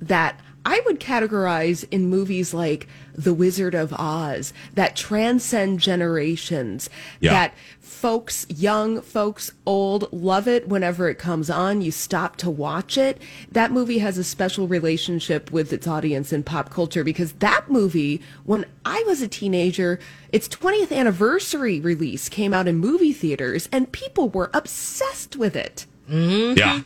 that 0.00 0.40
I 0.68 0.82
would 0.84 0.98
categorize 0.98 1.86
in 1.92 2.10
movies 2.10 2.52
like 2.52 2.88
The 3.14 3.32
Wizard 3.32 3.72
of 3.74 3.92
Oz 3.92 4.52
that 4.74 4.96
transcend 4.96 5.78
generations, 5.78 6.90
Yeah. 7.20 7.30
that 7.30 7.54
folks, 7.80 8.46
young 8.48 9.00
folks, 9.00 9.52
old, 9.64 10.12
love 10.12 10.48
it 10.48 10.68
whenever 10.68 11.08
it 11.08 11.18
comes 11.18 11.48
on. 11.48 11.82
You 11.82 11.92
stop 11.92 12.36
to 12.38 12.50
watch 12.50 12.98
it. 12.98 13.22
That 13.52 13.70
movie 13.70 13.98
has 13.98 14.18
a 14.18 14.24
special 14.24 14.66
relationship 14.66 15.52
with 15.52 15.72
its 15.72 15.86
audience 15.86 16.32
in 16.32 16.42
pop 16.42 16.68
culture 16.70 17.04
because 17.04 17.32
that 17.34 17.70
movie, 17.70 18.20
when 18.44 18.66
I 18.84 19.04
was 19.06 19.22
a 19.22 19.28
teenager, 19.28 20.00
its 20.32 20.48
20th 20.48 20.90
anniversary 20.90 21.80
release 21.80 22.28
came 22.28 22.52
out 22.52 22.66
in 22.66 22.76
movie 22.76 23.12
theaters 23.12 23.68
and 23.70 23.92
people 23.92 24.28
were 24.30 24.50
obsessed 24.52 25.36
with 25.36 25.54
it. 25.54 25.86
Mm-hmm. 26.10 26.58
Yeah. 26.58 26.80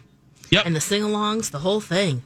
Yep. 0.50 0.66
And 0.66 0.76
the 0.76 0.80
sing 0.82 1.02
alongs, 1.02 1.50
the 1.50 1.60
whole 1.60 1.80
thing. 1.80 2.22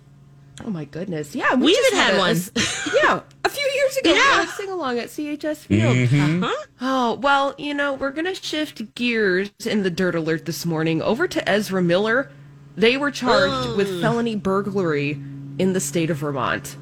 Oh 0.64 0.70
my 0.70 0.84
goodness. 0.84 1.34
Yeah, 1.34 1.54
We 1.54 1.74
just 1.74 1.92
even 1.92 1.98
had 1.98 2.14
a- 2.14 2.18
one. 2.18 2.36
a- 2.36 2.96
yeah, 3.02 3.20
a 3.44 3.48
few 3.48 3.62
years 3.74 3.96
ago. 3.96 4.10
Yeah. 4.10 4.42
Yeah. 4.42 4.46
Sing 4.46 4.70
along 4.70 4.98
at 4.98 5.08
CHS 5.08 5.58
Field. 5.66 5.96
Mm-hmm. 5.96 6.44
Uh-huh. 6.44 6.66
Oh, 6.80 7.14
well, 7.14 7.54
you 7.58 7.74
know, 7.74 7.94
we're 7.94 8.10
going 8.12 8.26
to 8.26 8.34
shift 8.34 8.94
gears 8.94 9.50
in 9.66 9.82
the 9.82 9.90
Dirt 9.90 10.14
Alert 10.14 10.44
this 10.44 10.64
morning 10.64 11.02
over 11.02 11.26
to 11.26 11.48
Ezra 11.48 11.82
Miller. 11.82 12.30
They 12.76 12.96
were 12.96 13.10
charged 13.10 13.76
with 13.76 14.00
felony 14.00 14.36
burglary 14.36 15.12
in 15.58 15.72
the 15.72 15.80
state 15.80 16.10
of 16.10 16.18
Vermont. 16.18 16.76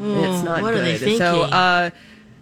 it's 0.00 0.42
not 0.44 0.62
what 0.62 0.74
are 0.74 0.78
good. 0.78 1.00
they 1.00 1.16
So, 1.18 1.42
uh, 1.42 1.90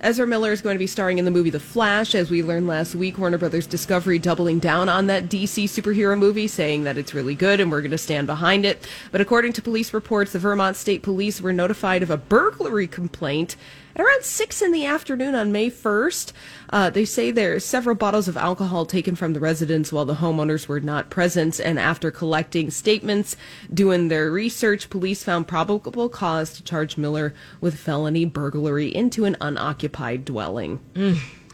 Ezra 0.02 0.26
Miller 0.26 0.50
is 0.50 0.62
going 0.62 0.74
to 0.74 0.78
be 0.78 0.86
starring 0.86 1.18
in 1.18 1.26
the 1.26 1.30
movie 1.30 1.50
The 1.50 1.60
Flash. 1.60 2.14
As 2.14 2.30
we 2.30 2.42
learned 2.42 2.66
last 2.66 2.94
week, 2.94 3.18
Warner 3.18 3.36
Brothers 3.36 3.66
Discovery 3.66 4.18
doubling 4.18 4.58
down 4.58 4.88
on 4.88 5.08
that 5.08 5.24
DC 5.24 5.64
superhero 5.64 6.18
movie, 6.18 6.48
saying 6.48 6.84
that 6.84 6.96
it's 6.96 7.12
really 7.12 7.34
good 7.34 7.60
and 7.60 7.70
we're 7.70 7.82
going 7.82 7.90
to 7.90 7.98
stand 7.98 8.26
behind 8.26 8.64
it. 8.64 8.88
But 9.12 9.20
according 9.20 9.52
to 9.52 9.62
police 9.62 9.92
reports, 9.92 10.32
the 10.32 10.38
Vermont 10.38 10.76
State 10.76 11.02
Police 11.02 11.42
were 11.42 11.52
notified 11.52 12.02
of 12.02 12.08
a 12.08 12.16
burglary 12.16 12.86
complaint 12.86 13.56
around 14.00 14.24
6 14.24 14.62
in 14.62 14.72
the 14.72 14.86
afternoon 14.86 15.34
on 15.34 15.52
May 15.52 15.70
1st. 15.70 16.32
Uh, 16.70 16.90
they 16.90 17.04
say 17.04 17.30
there 17.30 17.54
are 17.54 17.60
several 17.60 17.94
bottles 17.94 18.28
of 18.28 18.36
alcohol 18.36 18.86
taken 18.86 19.14
from 19.14 19.32
the 19.32 19.40
residence 19.40 19.92
while 19.92 20.04
the 20.04 20.14
homeowners 20.16 20.66
were 20.68 20.80
not 20.80 21.10
present. 21.10 21.60
And 21.60 21.78
after 21.78 22.10
collecting 22.10 22.70
statements, 22.70 23.36
doing 23.72 24.08
their 24.08 24.30
research, 24.30 24.90
police 24.90 25.22
found 25.22 25.48
probable 25.48 26.08
cause 26.08 26.54
to 26.54 26.62
charge 26.62 26.96
Miller 26.96 27.34
with 27.60 27.78
felony 27.78 28.24
burglary 28.24 28.94
into 28.94 29.24
an 29.24 29.36
unoccupied 29.40 30.24
dwelling. 30.24 30.80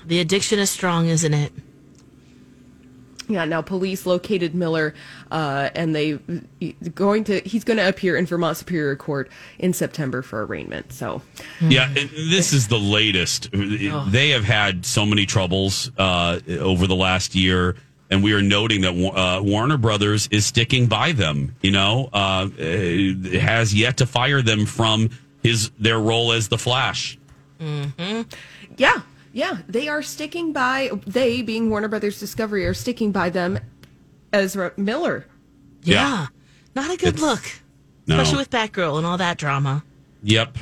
The 0.07 0.21
addiction 0.21 0.59
is 0.59 0.71
strong, 0.71 1.09
isn't 1.09 1.35
it? 1.35 1.53
Yeah, 3.29 3.45
now 3.45 3.61
police 3.61 4.07
located 4.07 4.55
Miller, 4.55 4.95
uh, 5.31 5.71
and 5.75 5.95
they 5.95 6.19
going 6.95 7.25
to 7.25 7.41
he's 7.41 7.65
going 7.65 7.79
to 7.79 7.89
appear 7.89 8.17
in 8.17 8.27
Vermont 8.27 8.57
Superior 8.57 8.95
Court 8.97 9.31
in 9.59 9.73
September 9.73 10.23
for 10.23 10.45
arraignment. 10.47 10.93
So, 10.93 11.23
Yeah, 11.61 11.93
this 11.93 12.53
is 12.53 12.69
the 12.69 12.79
latest. 12.79 13.51
They 13.53 14.31
have 14.31 14.45
had 14.45 14.87
so 14.87 15.05
many 15.05 15.27
troubles 15.27 15.91
uh, 15.99 16.39
over 16.49 16.87
the 16.87 16.95
last 16.95 17.35
year, 17.35 17.75
and 18.11 18.23
we 18.23 18.33
are 18.33 18.43
noting 18.43 18.83
that 18.83 18.91
uh, 18.95 19.43
Warner 19.43 19.77
Brothers 19.77 20.29
is 20.31 20.47
sticking 20.47 20.87
by 20.87 21.13
them. 21.13 21.57
You 21.63 21.73
know, 21.73 22.09
uh, 22.13 22.49
uh, 22.59 23.39
has 23.41 23.75
yet 23.75 23.97
to 23.97 24.07
fire 24.07 24.41
them 24.43 24.67
from 24.67 25.11
his 25.43 25.71
their 25.79 25.99
role 25.99 26.33
as 26.33 26.49
the 26.49 26.59
Flash. 26.59 27.19
hmm 27.59 28.23
yeah, 28.77 29.01
yeah, 29.37 29.59
they 29.69 29.87
are 29.87 30.01
sticking 30.01 30.55
by 30.55 30.91
they 31.07 31.43
being 31.43 31.69
Warner 31.69 31.89
Brothers 31.89 32.19
Discovery 32.19 32.65
are 32.65 32.73
sticking 32.73 33.13
by 33.13 33.29
them. 33.29 33.59
Ezra 34.33 34.73
Miller. 34.79 35.27
Yeah. 35.83 36.29
Not 36.75 36.87
a 36.87 36.97
good 36.97 37.15
It's- 37.15 37.21
look. 37.21 37.43
No. 38.07 38.17
Especially 38.19 38.39
with 38.39 38.51
Batgirl 38.51 38.97
and 38.97 39.07
all 39.07 39.19
that 39.19 39.37
drama. 39.37 39.85
Yep. 40.23 40.57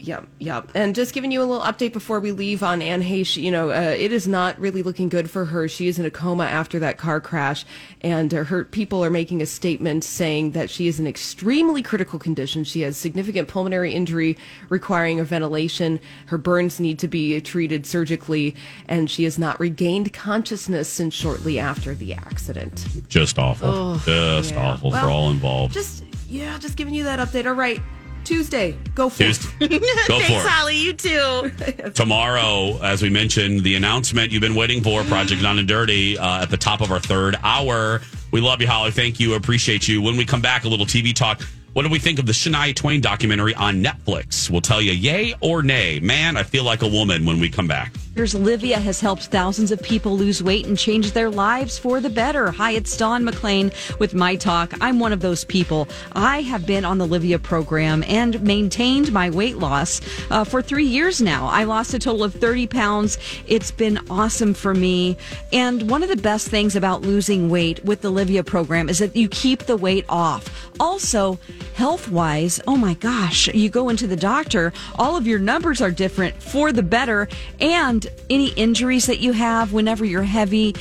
Yep, 0.00 0.26
yep. 0.38 0.70
And 0.74 0.94
just 0.94 1.12
giving 1.12 1.32
you 1.32 1.42
a 1.42 1.44
little 1.44 1.64
update 1.64 1.92
before 1.92 2.20
we 2.20 2.30
leave 2.30 2.62
on 2.62 2.80
Anne 2.80 3.02
Heche. 3.02 3.36
You 3.42 3.50
know, 3.50 3.70
uh, 3.70 3.94
it 3.98 4.12
is 4.12 4.28
not 4.28 4.58
really 4.60 4.82
looking 4.82 5.08
good 5.08 5.28
for 5.28 5.46
her. 5.46 5.66
She 5.68 5.88
is 5.88 5.98
in 5.98 6.04
a 6.06 6.10
coma 6.10 6.44
after 6.44 6.78
that 6.78 6.98
car 6.98 7.20
crash, 7.20 7.64
and 8.00 8.32
uh, 8.32 8.44
her 8.44 8.64
people 8.64 9.04
are 9.04 9.10
making 9.10 9.42
a 9.42 9.46
statement 9.46 10.04
saying 10.04 10.52
that 10.52 10.70
she 10.70 10.86
is 10.86 11.00
in 11.00 11.06
extremely 11.06 11.82
critical 11.82 12.18
condition. 12.18 12.62
She 12.62 12.82
has 12.82 12.96
significant 12.96 13.48
pulmonary 13.48 13.92
injury 13.92 14.38
requiring 14.68 15.18
a 15.18 15.24
ventilation. 15.24 15.98
Her 16.26 16.38
burns 16.38 16.78
need 16.78 16.98
to 17.00 17.08
be 17.08 17.40
treated 17.40 17.84
surgically, 17.84 18.54
and 18.86 19.10
she 19.10 19.24
has 19.24 19.38
not 19.38 19.58
regained 19.58 20.12
consciousness 20.12 20.88
since 20.88 21.12
shortly 21.12 21.58
after 21.58 21.94
the 21.94 22.14
accident. 22.14 22.86
Just 23.08 23.38
awful. 23.38 23.68
Oh, 23.68 24.02
Just 24.04 24.52
yeah. 24.54 24.64
awful 24.72 24.92
for 24.92 25.06
all 25.06 25.30
involved. 25.30 25.74
Just 25.74 26.04
yeah, 26.28 26.58
just 26.58 26.76
giving 26.76 26.94
you 26.94 27.04
that 27.04 27.18
update. 27.18 27.46
All 27.46 27.54
right, 27.54 27.80
Tuesday, 28.28 28.76
go 28.94 29.08
for 29.08 29.22
Tuesday. 29.22 29.48
it. 29.58 29.70
Go 29.70 29.78
for 30.20 30.26
Thanks, 30.26 30.44
it. 30.44 30.46
Holly. 30.46 30.76
You 30.76 30.92
too. 30.92 31.50
Tomorrow, 31.94 32.78
as 32.82 33.00
we 33.00 33.08
mentioned, 33.08 33.62
the 33.64 33.74
announcement 33.74 34.30
you've 34.30 34.42
been 34.42 34.54
waiting 34.54 34.82
for, 34.82 35.02
Project 35.04 35.40
Down 35.40 35.58
and 35.58 35.66
Dirty, 35.66 36.18
uh, 36.18 36.42
at 36.42 36.50
the 36.50 36.58
top 36.58 36.82
of 36.82 36.92
our 36.92 37.00
third 37.00 37.36
hour. 37.42 38.02
We 38.30 38.42
love 38.42 38.60
you, 38.60 38.66
Holly. 38.66 38.90
Thank 38.90 39.18
you. 39.18 39.32
Appreciate 39.32 39.88
you. 39.88 40.02
When 40.02 40.18
we 40.18 40.26
come 40.26 40.42
back, 40.42 40.64
a 40.64 40.68
little 40.68 40.84
TV 40.84 41.14
talk. 41.14 41.40
What 41.74 41.82
do 41.82 41.90
we 41.90 41.98
think 41.98 42.18
of 42.18 42.24
the 42.24 42.32
Shania 42.32 42.74
Twain 42.74 43.02
documentary 43.02 43.54
on 43.54 43.84
Netflix? 43.84 44.48
We'll 44.48 44.62
tell 44.62 44.80
you 44.80 44.92
yay 44.92 45.34
or 45.40 45.62
nay. 45.62 46.00
Man, 46.00 46.36
I 46.36 46.42
feel 46.42 46.64
like 46.64 46.80
a 46.80 46.88
woman 46.88 47.26
when 47.26 47.40
we 47.40 47.50
come 47.50 47.68
back. 47.68 47.92
Here's 48.14 48.34
Livea 48.34 48.78
has 48.82 49.00
helped 49.00 49.26
thousands 49.26 49.70
of 49.70 49.80
people 49.80 50.16
lose 50.16 50.42
weight 50.42 50.66
and 50.66 50.76
change 50.76 51.12
their 51.12 51.30
lives 51.30 51.78
for 51.78 52.00
the 52.00 52.10
better. 52.10 52.50
Hi, 52.50 52.72
it's 52.72 52.96
Dawn 52.96 53.22
McClain 53.22 53.72
with 54.00 54.12
My 54.12 54.34
Talk. 54.34 54.72
I'm 54.80 54.98
one 54.98 55.12
of 55.12 55.20
those 55.20 55.44
people. 55.44 55.86
I 56.12 56.40
have 56.40 56.66
been 56.66 56.84
on 56.84 56.98
the 56.98 57.06
Livea 57.06 57.40
program 57.40 58.02
and 58.08 58.42
maintained 58.42 59.12
my 59.12 59.30
weight 59.30 59.58
loss 59.58 60.00
uh, 60.30 60.42
for 60.42 60.62
three 60.62 60.86
years 60.86 61.20
now. 61.20 61.46
I 61.46 61.62
lost 61.62 61.94
a 61.94 61.98
total 62.00 62.24
of 62.24 62.34
30 62.34 62.66
pounds. 62.66 63.18
It's 63.46 63.70
been 63.70 64.00
awesome 64.10 64.52
for 64.52 64.74
me. 64.74 65.16
And 65.52 65.88
one 65.88 66.02
of 66.02 66.08
the 66.08 66.16
best 66.16 66.48
things 66.48 66.74
about 66.74 67.02
losing 67.02 67.50
weight 67.50 67.84
with 67.84 68.00
the 68.00 68.10
Livea 68.10 68.44
program 68.44 68.88
is 68.88 68.98
that 68.98 69.14
you 69.14 69.28
keep 69.28 69.66
the 69.66 69.76
weight 69.76 70.06
off. 70.08 70.72
Also, 70.80 71.38
health 71.78 72.10
wise, 72.10 72.60
oh 72.66 72.76
my 72.76 72.94
gosh, 72.94 73.46
you 73.54 73.70
go 73.70 73.88
into 73.88 74.08
the 74.08 74.16
doctor, 74.16 74.72
all 74.96 75.16
of 75.16 75.28
your 75.28 75.38
numbers 75.38 75.80
are 75.80 75.92
different 75.92 76.34
for 76.42 76.72
the 76.72 76.82
better. 76.82 77.28
And 77.60 78.04
any 78.28 78.48
injuries 78.54 79.06
that 79.06 79.20
you 79.20 79.30
have 79.30 79.72
whenever 79.72 80.04
you're 80.04 80.24
heavy, 80.24 80.74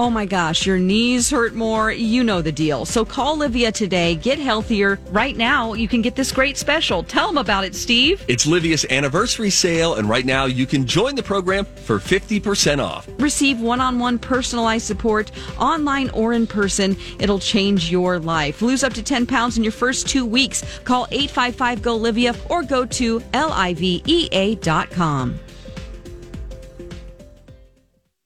oh 0.00 0.08
my 0.08 0.24
gosh, 0.24 0.64
your 0.64 0.78
knees 0.78 1.28
hurt 1.30 1.52
more. 1.52 1.92
You 1.92 2.24
know 2.24 2.40
the 2.40 2.50
deal. 2.50 2.86
So 2.86 3.04
call 3.04 3.36
Livea 3.36 3.70
today. 3.70 4.14
Get 4.14 4.38
healthier. 4.38 4.98
Right 5.10 5.36
now, 5.36 5.74
you 5.74 5.88
can 5.88 6.00
get 6.00 6.16
this 6.16 6.32
great 6.32 6.56
special. 6.56 7.02
Tell 7.02 7.26
them 7.26 7.36
about 7.36 7.64
it, 7.64 7.74
Steve. 7.74 8.24
It's 8.26 8.46
Livea's 8.46 8.86
anniversary 8.88 9.50
sale, 9.50 9.96
and 9.96 10.08
right 10.08 10.24
now 10.24 10.46
you 10.46 10.64
can 10.64 10.86
join 10.86 11.16
the 11.16 11.22
program 11.22 11.66
for 11.66 11.98
50% 11.98 12.82
off. 12.82 13.06
Receive 13.18 13.60
one 13.60 13.82
on 13.82 13.98
one 13.98 14.18
personalized 14.18 14.86
support 14.86 15.32
online 15.58 16.08
or 16.10 16.32
in 16.32 16.46
person. 16.46 16.96
It'll 17.18 17.38
change 17.38 17.90
your 17.90 18.18
life. 18.18 18.62
Lose 18.62 18.82
up 18.82 18.94
to 18.94 19.02
10 19.02 19.26
pounds 19.26 19.58
in 19.58 19.62
your 19.62 19.70
first 19.70 20.08
two 20.08 20.24
weeks. 20.24 20.64
Call 20.84 21.08
855 21.10 21.82
GO 21.82 21.96
Livia 21.96 22.34
or 22.48 22.62
go 22.62 22.86
to 22.86 23.20
livea.com. 23.20 24.08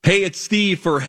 Hey, 0.04 0.22
it's 0.22 0.38
Steve 0.40 0.78
for 0.78 1.04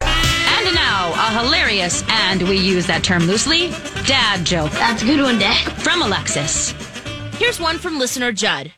And 0.66 0.74
now, 0.74 1.14
a 1.14 1.44
hilarious, 1.44 2.04
and 2.10 2.42
we 2.50 2.58
use 2.58 2.88
that 2.88 3.04
term 3.04 3.26
loosely, 3.26 3.68
dad 4.08 4.44
joke. 4.44 4.72
That's 4.72 5.04
a 5.04 5.06
good 5.06 5.22
one, 5.22 5.38
Dad. 5.38 5.62
From 5.74 6.02
Alexis. 6.02 6.72
Here's 7.38 7.60
one 7.60 7.78
from 7.78 8.00
listener 8.00 8.32
Judd. 8.32 8.74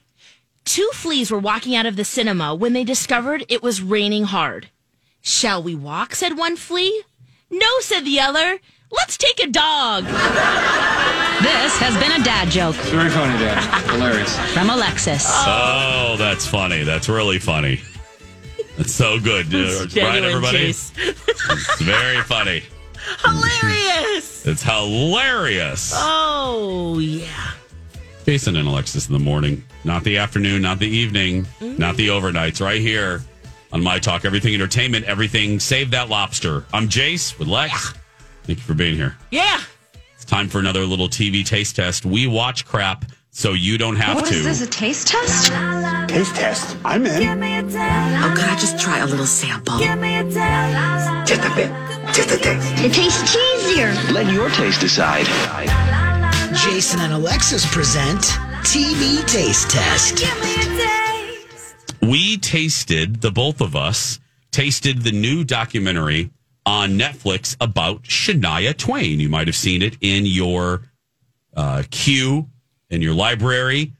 Two 0.65 0.89
fleas 0.93 1.31
were 1.31 1.39
walking 1.39 1.77
out 1.77 1.85
of 1.85 1.95
the 1.95 2.03
cinema 2.03 2.53
when 2.53 2.73
they 2.73 2.83
discovered 2.83 3.45
it 3.47 3.63
was 3.63 3.81
raining 3.81 4.25
hard. 4.25 4.67
Shall 5.21 5.63
we 5.63 5.75
walk? 5.75 6.13
said 6.13 6.37
one 6.37 6.57
flea. 6.57 7.03
No, 7.49 7.67
said 7.79 8.01
the 8.01 8.19
other. 8.19 8.59
Let's 8.91 9.17
take 9.17 9.39
a 9.39 9.47
dog. 9.47 10.03
This 10.03 11.77
has 11.79 11.95
been 12.03 12.19
a 12.19 12.23
dad 12.23 12.49
joke. 12.49 12.75
Very 12.75 13.09
funny, 13.09 13.39
Dad. 13.39 13.83
Hilarious. 13.91 14.37
From 14.53 14.69
Alexis. 14.69 15.23
Oh, 15.25 16.15
that's 16.17 16.45
funny. 16.45 16.83
That's 16.83 17.07
really 17.07 17.39
funny. 17.39 17.79
That's 18.77 18.93
so 18.93 19.19
good. 19.19 19.53
Uh, 19.53 19.87
right, 20.01 20.23
everybody? 20.23 20.69
It's 20.69 21.81
very 21.81 22.21
funny. 22.23 22.63
Hilarious. 23.23 24.45
It's 24.45 24.61
hilarious. 24.61 25.93
Oh, 25.95 26.99
yeah. 26.99 27.51
Jason 28.25 28.55
and 28.55 28.67
Alexis 28.67 29.07
in 29.07 29.13
the 29.13 29.19
morning, 29.19 29.63
not 29.83 30.03
the 30.03 30.17
afternoon, 30.17 30.61
not 30.61 30.79
the 30.79 30.87
evening, 30.87 31.47
not 31.61 31.95
the 31.95 32.09
overnights, 32.09 32.61
right 32.61 32.81
here 32.81 33.21
on 33.71 33.81
My 33.81 33.99
Talk, 33.99 34.25
everything 34.25 34.53
entertainment, 34.53 35.05
everything. 35.05 35.59
Save 35.59 35.91
that 35.91 36.09
lobster. 36.09 36.65
I'm 36.73 36.87
Jace 36.89 37.39
with 37.39 37.47
Lex. 37.47 37.93
Thank 38.43 38.59
you 38.59 38.63
for 38.63 38.73
being 38.73 38.95
here. 38.95 39.15
Yeah. 39.31 39.61
It's 40.13 40.25
time 40.25 40.49
for 40.49 40.59
another 40.59 40.85
little 40.85 41.07
TV 41.09 41.45
taste 41.45 41.75
test. 41.77 42.05
We 42.05 42.27
watch 42.27 42.65
crap 42.65 43.05
so 43.37 43.53
you 43.53 43.77
don't 43.77 43.97
have 43.97 44.17
to. 44.17 44.23
What 44.23 44.31
is 44.31 44.43
this? 44.45 44.61
A 44.61 44.67
taste 44.67 45.09
test? 45.09 45.51
Taste 46.09 46.35
test. 46.35 46.75
I'm 46.83 47.05
in. 47.05 47.43
Oh, 47.43 48.33
could 48.35 48.45
I 48.45 48.57
just 48.59 48.79
try 48.79 48.97
a 48.97 49.05
little 49.05 49.27
sample? 49.27 49.77
Just 49.77 51.45
a 51.45 51.55
bit. 51.55 51.71
Just 52.15 52.31
a 52.31 52.37
taste. 52.37 52.67
It 52.83 52.93
tastes 52.93 53.35
cheesier. 53.35 54.11
Let 54.11 54.33
your 54.33 54.49
taste 54.49 54.81
decide. 54.81 55.27
Jason 56.55 56.99
and 56.99 57.13
Alexis 57.13 57.63
present 57.71 58.21
TV 58.63 59.23
Taste 59.27 59.69
Test. 59.69 60.25
we 62.01 62.37
tasted 62.37 63.21
the 63.21 63.29
both 63.29 63.61
of 63.61 63.75
us 63.75 64.19
tasted 64.49 65.03
the 65.03 65.11
new 65.11 65.43
documentary 65.43 66.31
on 66.65 66.97
Netflix 66.97 67.55
about 67.61 68.01
Shania 68.01 68.75
Twain. 68.75 69.19
You 69.19 69.29
might 69.29 69.45
have 69.45 69.55
seen 69.55 69.83
it 69.83 69.95
in 70.01 70.25
your 70.25 70.81
uh, 71.55 71.83
queue 71.91 72.47
in 72.89 73.01
your 73.01 73.13
library. 73.13 73.93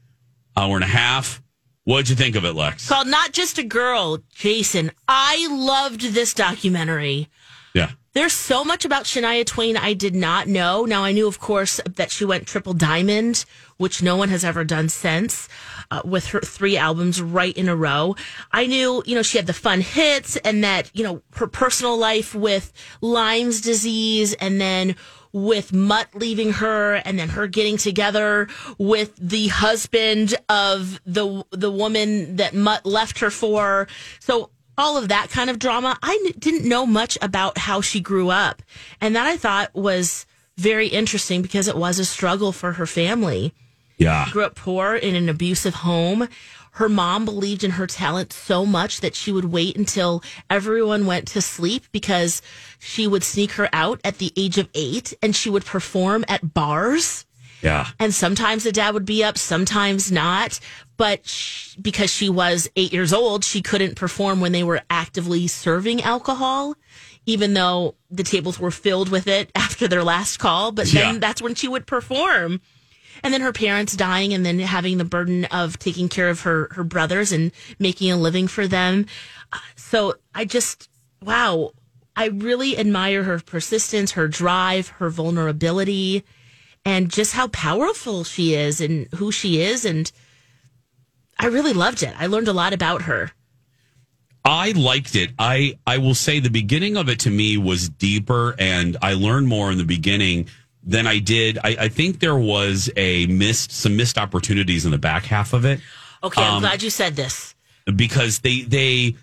Hour 0.56 0.74
and 0.74 0.84
a 0.84 0.88
half. 0.88 1.42
What'd 1.84 2.10
you 2.10 2.16
think 2.16 2.36
of 2.36 2.44
it, 2.44 2.54
Lex? 2.54 2.88
Called 2.88 3.06
Not 3.06 3.32
Just 3.32 3.58
a 3.58 3.62
Girl, 3.62 4.18
Jason. 4.34 4.90
I 5.06 5.48
loved 5.50 6.02
this 6.12 6.34
documentary. 6.34 7.28
Yeah. 7.74 7.92
There's 8.12 8.32
so 8.32 8.64
much 8.64 8.84
about 8.84 9.04
Shania 9.04 9.46
Twain 9.46 9.76
I 9.76 9.92
did 9.92 10.14
not 10.14 10.48
know. 10.48 10.84
Now, 10.84 11.04
I 11.04 11.12
knew, 11.12 11.28
of 11.28 11.38
course, 11.38 11.80
that 11.96 12.10
she 12.10 12.24
went 12.24 12.46
triple 12.46 12.72
diamond, 12.74 13.44
which 13.76 14.02
no 14.02 14.16
one 14.16 14.28
has 14.30 14.44
ever 14.44 14.64
done 14.64 14.88
since, 14.88 15.48
uh, 15.90 16.02
with 16.04 16.26
her 16.28 16.40
three 16.40 16.76
albums 16.76 17.22
right 17.22 17.56
in 17.56 17.68
a 17.68 17.76
row. 17.76 18.16
I 18.50 18.66
knew, 18.66 19.02
you 19.06 19.14
know, 19.14 19.22
she 19.22 19.38
had 19.38 19.46
the 19.46 19.52
fun 19.52 19.80
hits 19.80 20.36
and 20.38 20.64
that, 20.64 20.90
you 20.94 21.04
know, 21.04 21.22
her 21.36 21.46
personal 21.46 21.96
life 21.96 22.34
with 22.34 22.72
Lyme's 23.00 23.60
disease 23.60 24.34
and 24.34 24.60
then 24.60 24.96
with 25.32 25.72
Mutt 25.72 26.08
leaving 26.14 26.52
her 26.54 26.94
and 26.96 27.18
then 27.18 27.28
her 27.30 27.46
getting 27.46 27.76
together 27.76 28.48
with 28.78 29.14
the 29.16 29.48
husband 29.48 30.34
of 30.48 31.00
the 31.06 31.44
the 31.50 31.70
woman 31.70 32.36
that 32.36 32.54
Mutt 32.54 32.86
left 32.86 33.20
her 33.20 33.30
for. 33.30 33.88
So 34.20 34.50
all 34.78 34.96
of 34.96 35.08
that 35.08 35.28
kind 35.28 35.50
of 35.50 35.58
drama. 35.58 35.98
I 36.02 36.22
n- 36.26 36.38
didn't 36.38 36.66
know 36.66 36.86
much 36.86 37.18
about 37.20 37.58
how 37.58 37.80
she 37.80 38.00
grew 38.00 38.30
up. 38.30 38.62
And 39.00 39.16
that 39.16 39.26
I 39.26 39.36
thought 39.36 39.74
was 39.74 40.24
very 40.56 40.86
interesting 40.86 41.42
because 41.42 41.68
it 41.68 41.76
was 41.76 41.98
a 41.98 42.04
struggle 42.04 42.52
for 42.52 42.72
her 42.72 42.86
family. 42.86 43.52
Yeah. 43.98 44.24
She 44.24 44.30
grew 44.30 44.44
up 44.44 44.54
poor 44.54 44.94
in 44.94 45.16
an 45.16 45.28
abusive 45.28 45.74
home. 45.74 46.28
Her 46.78 46.88
mom 46.88 47.24
believed 47.24 47.64
in 47.64 47.72
her 47.72 47.88
talent 47.88 48.32
so 48.32 48.64
much 48.64 49.00
that 49.00 49.16
she 49.16 49.32
would 49.32 49.46
wait 49.46 49.76
until 49.76 50.22
everyone 50.48 51.06
went 51.06 51.26
to 51.28 51.40
sleep 51.42 51.84
because 51.90 52.40
she 52.78 53.08
would 53.08 53.24
sneak 53.24 53.50
her 53.52 53.68
out 53.72 54.00
at 54.04 54.18
the 54.18 54.32
age 54.36 54.58
of 54.58 54.68
eight 54.74 55.12
and 55.20 55.34
she 55.34 55.50
would 55.50 55.64
perform 55.64 56.24
at 56.28 56.54
bars. 56.54 57.26
Yeah. 57.62 57.88
And 57.98 58.14
sometimes 58.14 58.62
the 58.62 58.70
dad 58.70 58.94
would 58.94 59.04
be 59.04 59.24
up, 59.24 59.38
sometimes 59.38 60.12
not. 60.12 60.60
But 60.96 61.26
sh 61.26 61.74
because 61.82 62.10
she 62.12 62.28
was 62.28 62.68
eight 62.76 62.92
years 62.92 63.12
old, 63.12 63.44
she 63.44 63.60
couldn't 63.60 63.96
perform 63.96 64.40
when 64.40 64.52
they 64.52 64.62
were 64.62 64.82
actively 64.88 65.48
serving 65.48 66.02
alcohol, 66.02 66.76
even 67.26 67.54
though 67.54 67.96
the 68.08 68.22
tables 68.22 68.60
were 68.60 68.70
filled 68.70 69.08
with 69.08 69.26
it 69.26 69.50
after 69.56 69.88
their 69.88 70.04
last 70.04 70.36
call. 70.38 70.70
But 70.70 70.86
then 70.86 71.14
Yeah. 71.14 71.18
that's 71.18 71.42
when 71.42 71.56
she 71.56 71.66
would 71.66 71.86
perform. 71.88 72.60
And 73.22 73.32
then 73.32 73.40
her 73.40 73.52
parents 73.52 73.96
dying 73.96 74.32
and 74.32 74.44
then 74.44 74.58
having 74.58 74.98
the 74.98 75.04
burden 75.04 75.44
of 75.46 75.78
taking 75.78 76.08
care 76.08 76.28
of 76.28 76.42
her, 76.42 76.68
her 76.72 76.84
brothers 76.84 77.32
and 77.32 77.52
making 77.78 78.10
a 78.10 78.16
living 78.16 78.48
for 78.48 78.66
them. 78.66 79.06
Uh, 79.52 79.58
So 79.76 80.14
I 80.34 80.44
just, 80.44 80.88
wow, 81.22 81.72
I 82.16 82.26
really 82.26 82.76
admire 82.78 83.24
her 83.24 83.38
persistence, 83.40 84.12
her 84.12 84.28
drive, 84.28 84.88
her 84.98 85.10
vulnerability, 85.10 86.24
and 86.84 87.10
just 87.10 87.34
how 87.34 87.48
powerful 87.48 88.24
she 88.24 88.54
is 88.54 88.80
and 88.80 89.08
who 89.14 89.30
she 89.30 89.60
is. 89.60 89.84
And 89.84 90.10
I 91.38 91.46
really 91.46 91.72
loved 91.72 92.02
it. 92.02 92.14
I 92.18 92.26
learned 92.26 92.48
a 92.48 92.52
lot 92.52 92.72
about 92.72 93.02
her. 93.02 93.32
I 94.44 94.72
liked 94.72 95.14
it. 95.14 95.30
I 95.38 95.78
I 95.86 95.98
will 95.98 96.14
say 96.14 96.40
the 96.40 96.48
beginning 96.48 96.96
of 96.96 97.08
it 97.08 97.20
to 97.20 97.30
me 97.30 97.58
was 97.58 97.88
deeper, 97.90 98.54
and 98.58 98.96
I 99.02 99.12
learned 99.12 99.46
more 99.46 99.70
in 99.70 99.76
the 99.76 99.84
beginning 99.84 100.48
than 100.88 101.06
I 101.06 101.18
did. 101.20 101.58
I, 101.62 101.76
I 101.80 101.88
think 101.88 102.18
there 102.18 102.36
was 102.36 102.90
a 102.96 103.26
missed 103.26 103.70
some 103.70 103.96
missed 103.96 104.16
opportunities 104.18 104.84
in 104.86 104.90
the 104.90 104.98
back 104.98 105.24
half 105.26 105.52
of 105.52 105.64
it 105.64 105.80
Okay, 106.22 106.42
I'm 106.42 106.54
Um, 106.54 106.62
glad 106.62 106.82
you 106.82 106.90
said 106.90 107.14
this. 107.14 107.54
because 107.94 108.40
they 108.40 108.62
they 108.62 109.14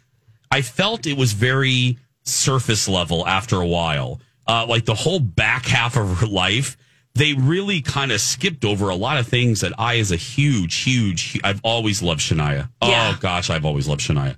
I 0.52 0.62
felt 0.62 1.06
it 1.06 1.18
was 1.18 1.34
very 1.34 1.98
surface 2.24 2.88
level 2.88 3.28
after 3.28 3.60
a 3.60 3.68
while. 3.68 4.22
Uh, 4.48 4.66
like 4.68 4.86
the 4.86 4.96
whole 4.96 5.20
back 5.20 5.66
half 5.66 5.98
of 5.98 6.20
her 6.20 6.28
life, 6.28 6.78
they 7.16 7.34
really 7.34 7.82
kind 7.82 8.12
of 8.12 8.22
skipped 8.22 8.64
over 8.64 8.90
a 8.90 8.96
lot 8.96 9.18
of 9.18 9.28
things 9.28 9.62
that 9.62 9.74
I, 9.78 9.98
as 9.98 10.12
a 10.12 10.16
huge, 10.16 10.76
huge, 10.84 11.40
I've 11.44 11.60
always 11.64 12.02
loved 12.04 12.22
Shania. 12.22 12.70
Oh 12.82 13.18
gosh, 13.20 13.50
I've 13.50 13.66
always 13.66 13.88
loved 13.88 14.02
Shania. 14.02 14.36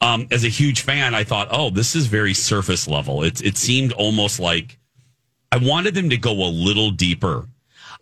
Um, 0.00 0.26
as 0.32 0.42
a 0.44 0.48
huge 0.48 0.80
fan, 0.80 1.14
I 1.14 1.22
thought, 1.24 1.48
oh, 1.52 1.70
this 1.70 1.94
is 1.94 2.06
very 2.06 2.34
surface 2.34 2.88
level. 2.88 3.22
It 3.22 3.40
it 3.44 3.56
seemed 3.56 3.92
almost 3.92 4.40
like 4.40 4.78
I 5.52 5.58
wanted 5.58 5.94
them 5.94 6.10
to 6.10 6.16
go 6.16 6.32
a 6.32 6.50
little 6.50 6.90
deeper. 6.90 7.46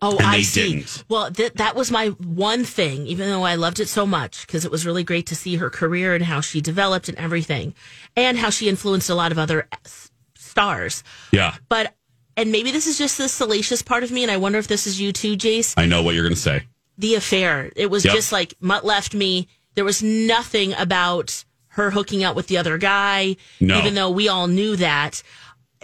Oh, 0.03 0.17
I 0.19 0.41
see. 0.41 0.73
didn't. 0.77 1.05
Well, 1.11 1.31
th- 1.31 1.53
that 1.55 1.75
was 1.77 1.91
my 1.91 2.09
one 2.09 2.65
thing, 2.65 3.07
even 3.07 3.29
though 3.29 3.43
I 3.43 3.57
loved 3.57 3.81
it 3.81 3.89
so 3.89 4.07
much, 4.07 4.47
because 4.47 4.65
it 4.65 4.71
was 4.71 4.87
really 4.87 5.05
great 5.05 5.27
to 5.27 5.35
see 5.35 5.57
her 5.57 5.69
career 5.69 6.15
and 6.15 6.25
how 6.25 6.41
she 6.41 6.63
developed 6.63 7.11
and 7.11 7.19
everything, 7.19 7.75
and 8.17 8.39
how 8.39 8.49
she 8.49 8.69
influenced 8.71 9.11
a 9.11 9.15
lot 9.15 9.31
of 9.31 9.39
other 9.39 9.69
uh, 9.71 9.77
s- 9.85 10.11
stars. 10.37 11.05
Yeah, 11.33 11.55
But, 11.69 11.95
and 12.37 12.51
maybe 12.51 12.71
this 12.71 12.87
is 12.87 12.97
just 12.97 13.19
the 13.19 13.29
salacious 13.29 13.83
part 13.83 14.03
of 14.03 14.11
me, 14.11 14.23
and 14.23 14.31
I 14.33 14.39
wonder 14.39 14.59
if 14.59 14.69
this 14.69 14.87
is 14.87 14.99
you 14.99 15.13
too, 15.13 15.37
Jace. 15.37 15.75
I 15.77 15.85
know 15.85 16.03
what 16.03 16.15
you're 16.15 16.25
going 16.25 16.35
to 16.35 16.41
say. 16.41 16.63
The 16.97 17.17
affair. 17.17 17.71
It 17.77 17.91
was 17.91 18.05
Yep. 18.07 18.15
just 18.15 18.33
like 18.33 18.55
Mutt 18.61 18.87
left 18.87 19.13
me. 19.15 19.49
There 19.75 19.85
was 19.85 20.03
nothing 20.03 20.73
about 20.75 21.45
her 21.75 21.91
hooking 21.91 22.25
up 22.25 22.37
with 22.37 22.47
the 22.47 22.57
other 22.57 22.79
guy, 22.79 23.37
No. 23.61 23.79
even 23.79 23.95
though 23.95 24.11
we 24.11 24.29
all 24.29 24.47
knew 24.49 24.77
that. 24.77 25.23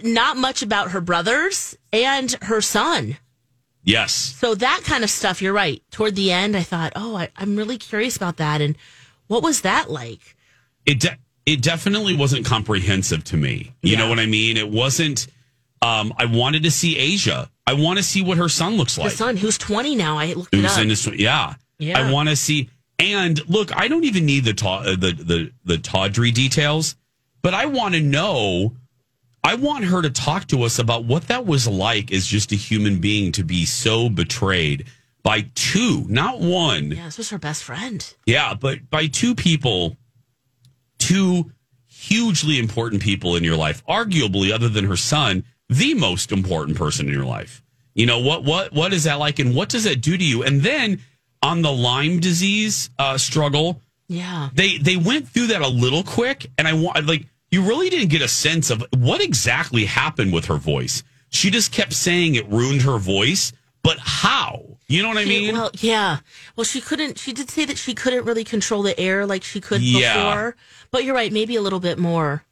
Not 0.03 0.37
much 0.37 0.63
about 0.63 0.91
her 0.91 1.01
brothers 1.01 1.77
and 1.93 2.33
her 2.43 2.61
son. 2.61 3.17
Yes. 3.83 4.13
So 4.13 4.55
that 4.55 4.83
kind 4.85 5.05
of 5.05 5.11
stuff, 5.11 5.41
you're 5.41 5.53
right. 5.53 5.83
Toward 5.91 6.17
the 6.17 6.33
end, 6.33 6.57
I 6.57 6.63
thought, 6.63 6.93
oh, 6.97 7.17
I, 7.17 7.29
I'm 7.37 7.57
really 7.57 7.79
curious 7.79 8.17
about 8.17 8.37
that. 8.39 8.61
And 8.61 8.77
what 9.29 9.43
was 9.43 9.63
that 9.63 9.91
like? 9.91 10.37
it 10.85 11.01
de- 11.01 11.19
it 11.45 11.63
definitely 11.63 12.17
wasn't 12.17 12.45
comprehensive 12.45 13.23
to 13.25 13.37
me. 13.37 13.73
You 13.83 13.97
know 13.97 14.09
what 14.09 14.19
I 14.19 14.27
mean? 14.27 14.57
It 14.57 14.69
wasn't. 14.69 15.29
Um, 15.83 16.13
I 16.19 16.25
wanted 16.27 16.65
to 16.65 16.71
see 16.71 16.97
Eja. 16.97 17.49
I 17.67 17.75
want 17.75 17.99
to 17.99 18.03
see 18.03 18.23
what 18.23 18.39
her 18.39 18.49
son 18.49 18.77
looks 18.77 18.99
like. 18.99 19.11
the 19.11 19.17
son, 19.17 19.37
who's 19.37 19.57
20 19.59 19.95
now, 19.95 20.19
I 20.19 20.33
looked 20.33 20.53
it 20.55 20.61
Who's 20.61 20.79
in 20.79 20.89
this? 20.89 21.07
Yeah. 21.07 21.55
Yeah. 21.79 21.99
I 21.99 22.11
want 22.13 22.29
to 22.29 22.37
see. 22.37 22.71
And 22.99 23.47
look, 23.49 23.77
I 23.77 23.87
don't 23.89 24.05
even 24.05 24.25
need 24.27 24.45
the 24.45 24.55
ta- 24.55 24.81
uh, 24.81 24.97
the 24.97 25.13
the 25.13 25.53
the 25.65 25.79
tawdry 25.79 26.31
details, 26.31 26.97
but 27.43 27.55
I 27.55 27.67
want 27.67 27.95
to 27.95 28.01
know. 28.01 28.73
I 29.47 29.55
want 29.55 29.85
her 29.85 30.03
to 30.03 30.11
talk 30.11 30.47
to 30.49 30.65
us 30.65 30.79
about 30.79 31.05
what 31.05 31.29
that 31.29 31.47
was 31.47 31.69
like 31.69 32.13
as 32.13 32.27
just 32.27 32.51
a 32.53 32.57
human 32.57 32.99
being 33.01 33.31
to 33.33 33.45
be 33.45 33.65
so 33.65 34.09
betrayed 34.09 34.87
by 35.23 35.47
two, 35.55 36.05
not 36.09 36.41
one. 36.41 36.91
yeah, 36.91 37.05
this 37.05 37.19
was 37.19 37.31
her 37.31 37.39
best 37.39 37.63
friend. 37.65 38.15
Yeah, 38.27 38.55
but 38.55 38.91
by 38.91 39.07
two 39.07 39.35
people, 39.35 39.97
two 40.99 41.53
hugely 41.87 42.59
important 42.59 43.03
people 43.03 43.37
in 43.37 43.45
your 43.45 43.57
life, 43.57 43.85
arguably 43.87 44.53
other 44.53 44.69
than 44.69 44.85
her 44.85 44.97
son, 44.97 45.45
the 45.69 45.95
most 45.95 46.33
important 46.33 46.77
person 46.77 47.07
in 47.07 47.13
your 47.13 47.25
life. 47.25 47.63
You 47.95 48.07
know 48.07 48.19
what 48.21 48.45
what 48.45 48.73
what 48.73 48.93
is 48.93 49.05
that 49.05 49.15
like 49.19 49.39
and 49.39 49.55
what 49.55 49.69
does 49.69 49.85
that 49.85 50.01
do 50.03 50.17
to 50.17 50.25
you? 50.25 50.43
And 50.43 50.61
then 50.61 51.01
on 51.43 51.63
the 51.63 51.73
Lyme 51.73 52.21
disease 52.21 52.91
uh, 52.99 53.17
struggle, 53.17 53.81
Yeah. 54.09 54.51
they 54.55 54.77
they 54.79 54.97
went 54.97 55.29
through 55.29 55.49
that 55.49 55.63
a 55.63 55.69
little 55.69 56.03
quick 56.03 56.51
and 56.59 56.69
I 56.69 56.75
want 56.75 57.07
like 57.07 57.27
you 57.51 57.63
really 57.63 57.89
didn't 57.91 58.09
get 58.09 58.23
a 58.23 58.29
sense 58.29 58.71
of 58.71 58.85
what 58.97 59.21
exactly 59.23 59.85
happened 59.85 60.33
with 60.33 60.47
her 60.47 60.57
voice. 60.57 61.03
She 61.31 61.51
just 61.51 61.73
kept 61.73 61.93
saying 61.93 62.35
it 62.35 62.49
ruined 62.49 62.83
her 62.83 62.99
voice, 62.99 63.53
but 63.83 63.99
how? 64.01 64.65
You 64.89 65.03
know 65.03 65.09
what 65.09 65.19
I 65.19 65.25
She- 65.25 65.29
mean? 65.29 65.55
Well, 65.55 65.71
yeah. 65.81 66.19
Well, 66.55 66.65
she 66.65 66.81
couldn't, 66.81 67.19
she 67.19 67.33
did 67.33 67.51
say 67.51 67.65
that 67.65 67.79
she 67.79 67.95
couldn't 67.95 68.25
really 68.25 68.45
control 68.45 68.83
the 68.83 68.99
air 68.99 69.27
like 69.27 69.43
she 69.45 69.61
could 69.61 69.81
Yeah. 69.83 70.15
before. 70.15 70.57
But 70.91 71.05
you're 71.05 71.15
right, 71.15 71.33
maybe 71.33 71.57
a 71.57 71.63
little 71.63 71.81
bit 71.81 71.99
more. 71.99 72.45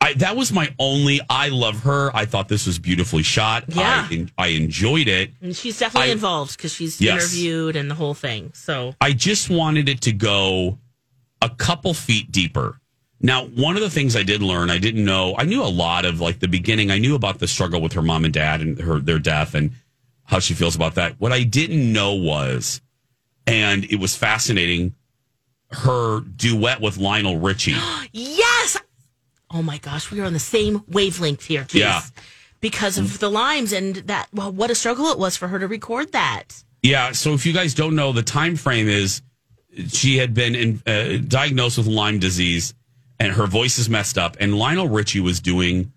I, 0.00 0.14
that 0.14 0.34
was 0.36 0.52
my 0.52 0.74
only. 0.80 1.20
I 1.30 1.48
love 1.50 1.80
her. 1.84 2.10
I 2.14 2.24
thought 2.24 2.48
this 2.48 2.66
was 2.66 2.78
beautifully 2.80 3.22
shot. 3.22 3.64
Yeah. 3.68 4.08
I, 4.10 4.26
I 4.36 4.46
enjoyed 4.48 5.06
it. 5.06 5.30
And 5.40 5.54
she's 5.54 5.78
definitely 5.78 6.10
I- 6.10 6.12
involved 6.12 6.56
because 6.56 6.72
she's 6.72 7.00
Yes. 7.00 7.22
interviewed 7.22 7.76
and 7.76 7.88
the 7.90 7.94
whole 7.94 8.14
thing. 8.14 8.50
So, 8.54 8.94
I 9.00 9.12
just 9.12 9.48
wanted 9.50 9.88
it 9.88 10.00
to 10.02 10.12
go 10.12 10.78
a 11.40 11.48
couple 11.50 11.94
feet 11.94 12.32
deeper. 12.32 12.80
Now, 13.22 13.46
one 13.46 13.76
of 13.76 13.82
the 13.82 13.90
things 13.90 14.16
I 14.16 14.24
did 14.24 14.42
learn, 14.42 14.68
I 14.68 14.78
didn't 14.78 15.04
know. 15.04 15.34
I 15.38 15.44
knew 15.44 15.62
a 15.62 15.64
lot 15.64 16.04
of 16.04 16.20
like 16.20 16.40
the 16.40 16.48
beginning. 16.48 16.90
I 16.90 16.98
knew 16.98 17.14
about 17.14 17.38
the 17.38 17.46
struggle 17.46 17.80
with 17.80 17.92
her 17.92 18.02
mom 18.02 18.24
and 18.24 18.34
dad 18.34 18.60
and 18.60 18.78
her 18.80 18.98
their 18.98 19.20
death 19.20 19.54
and 19.54 19.70
how 20.24 20.40
she 20.40 20.54
feels 20.54 20.74
about 20.74 20.96
that. 20.96 21.20
What 21.20 21.32
I 21.32 21.44
didn't 21.44 21.92
know 21.92 22.14
was, 22.14 22.80
and 23.46 23.84
it 23.84 24.00
was 24.00 24.16
fascinating, 24.16 24.94
her 25.70 26.20
duet 26.20 26.80
with 26.80 26.98
Lionel 26.98 27.38
Richie. 27.38 27.76
yes. 28.12 28.76
Oh 29.50 29.62
my 29.62 29.78
gosh, 29.78 30.10
we 30.10 30.20
are 30.20 30.24
on 30.24 30.32
the 30.32 30.38
same 30.38 30.82
wavelength 30.88 31.44
here. 31.44 31.64
Keith. 31.64 31.80
Yeah. 31.80 32.00
Because 32.60 32.96
of 32.96 33.18
the 33.18 33.30
limes 33.30 33.72
and 33.72 33.96
that, 33.96 34.28
well, 34.32 34.52
what 34.52 34.70
a 34.70 34.74
struggle 34.74 35.06
it 35.06 35.18
was 35.18 35.36
for 35.36 35.48
her 35.48 35.58
to 35.58 35.66
record 35.66 36.12
that. 36.12 36.62
Yeah. 36.82 37.12
So 37.12 37.34
if 37.34 37.44
you 37.44 37.52
guys 37.52 37.74
don't 37.74 37.94
know, 37.94 38.12
the 38.12 38.22
time 38.22 38.56
frame 38.56 38.88
is 38.88 39.22
she 39.88 40.16
had 40.16 40.34
been 40.34 40.54
in, 40.54 40.82
uh, 40.86 41.22
diagnosed 41.26 41.78
with 41.78 41.86
Lyme 41.86 42.18
disease, 42.18 42.74
and 43.22 43.32
her 43.34 43.46
voice 43.46 43.78
is 43.78 43.88
messed 43.88 44.18
up. 44.18 44.36
And 44.40 44.58
Lionel 44.58 44.88
Richie 44.88 45.20
was 45.20 45.38
doing 45.38 45.92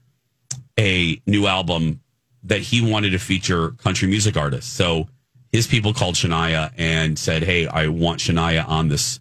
a 0.79 1.19
new 1.25 1.47
album 1.47 2.01
that 2.43 2.59
he 2.59 2.87
wanted 2.87 3.09
to 3.11 3.19
feature 3.19 3.71
country 3.71 4.07
music 4.07 4.37
artists. 4.37 4.71
So 4.71 5.07
his 5.51 5.65
people 5.65 5.91
called 5.91 6.13
Shania 6.13 6.71
and 6.77 7.17
said, 7.17 7.41
"Hey, 7.41 7.65
I 7.65 7.87
want 7.87 8.19
Shania 8.19 8.67
on 8.67 8.89
this 8.89 9.19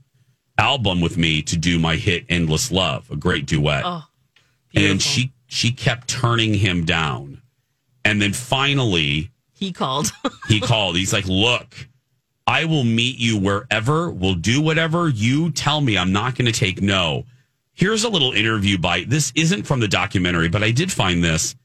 album 0.58 1.00
with 1.00 1.16
me 1.16 1.40
to 1.42 1.56
do 1.56 1.78
my 1.78 1.96
hit 1.96 2.26
"Endless 2.28 2.70
Love," 2.70 3.10
a 3.10 3.16
great 3.16 3.46
duet." 3.46 3.84
Oh, 3.86 4.02
and 4.74 5.00
she 5.00 5.32
she 5.46 5.72
kept 5.72 6.06
turning 6.06 6.52
him 6.52 6.84
down, 6.84 7.40
and 8.04 8.20
then 8.20 8.34
finally 8.34 9.30
he 9.54 9.72
called. 9.72 10.12
he 10.48 10.60
called. 10.60 10.96
He's 10.96 11.14
like, 11.14 11.26
"Look, 11.26 11.88
I 12.46 12.66
will 12.66 12.84
meet 12.84 13.16
you 13.16 13.38
wherever. 13.38 14.10
We'll 14.10 14.34
do 14.34 14.60
whatever 14.60 15.08
you 15.08 15.50
tell 15.50 15.80
me. 15.80 15.96
I'm 15.96 16.12
not 16.12 16.34
going 16.34 16.52
to 16.52 16.52
take 16.52 16.82
no." 16.82 17.24
Here's 17.74 18.04
a 18.04 18.08
little 18.08 18.32
interview 18.32 18.78
by 18.78 19.04
this 19.06 19.32
isn't 19.34 19.64
from 19.64 19.80
the 19.80 19.88
documentary, 19.88 20.48
but 20.48 20.62
I 20.62 20.70
did 20.70 20.92
find 20.92 21.22
this. 21.22 21.56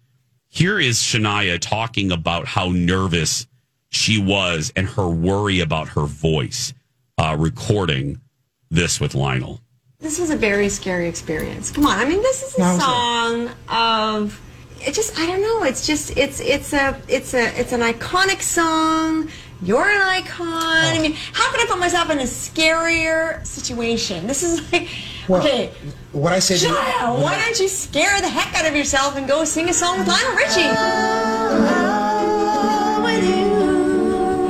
Here 0.47 0.79
is 0.79 0.97
Shania 0.97 1.59
talking 1.59 2.11
about 2.11 2.47
how 2.47 2.69
nervous 2.69 3.47
she 3.89 4.19
was 4.19 4.73
and 4.75 4.87
her 4.89 5.07
worry 5.07 5.59
about 5.59 5.89
her 5.89 6.05
voice 6.05 6.73
uh, 7.19 7.35
recording 7.37 8.19
this 8.71 8.99
with 8.99 9.13
Lionel. 9.13 9.61
This 9.99 10.19
was 10.19 10.29
a 10.31 10.35
very 10.35 10.69
scary 10.69 11.07
experience. 11.07 11.69
Come 11.71 11.85
on, 11.85 11.99
I 11.99 12.05
mean, 12.05 12.21
this 12.23 12.41
is 12.41 12.55
a 12.55 12.59
No, 12.61 12.79
song 12.79 13.49
of. 13.67 14.41
It 14.81 14.93
just, 14.93 15.19
I 15.19 15.25
don't 15.25 15.41
know. 15.41 15.63
It's 15.63 15.85
just, 15.85 16.15
it's, 16.17 16.39
it's 16.39 16.71
a, 16.71 16.99
it's 17.09 17.33
a, 17.33 17.59
it's 17.59 17.73
an 17.73 17.81
iconic 17.81 18.41
song. 18.41 19.29
You're 19.61 19.89
an 19.89 20.01
icon. 20.01 20.47
I 20.47 20.99
mean, 21.01 21.13
how 21.33 21.51
can 21.51 21.59
I 21.59 21.65
put 21.69 21.79
myself 21.79 22.09
in 22.09 22.19
a 22.19 22.23
scarier 22.23 23.45
situation? 23.45 24.25
This 24.25 24.41
is 24.41 24.71
like, 24.71 24.87
Well, 25.27 25.41
okay, 25.45 25.71
What 26.11 26.33
I 26.33 26.39
say 26.39 26.57
to 26.57 26.65
Shia, 26.65 27.21
why 27.21 27.39
don't 27.39 27.59
you 27.59 27.67
scare 27.67 28.19
the 28.19 28.29
heck 28.29 28.55
out 28.55 28.65
of 28.65 28.75
yourself 28.75 29.15
and 29.15 29.27
go 29.27 29.43
sing 29.43 29.69
a 29.69 29.73
song 29.73 29.99
with 29.99 30.07
Lionel 30.07 30.35
Richie? 30.35 30.69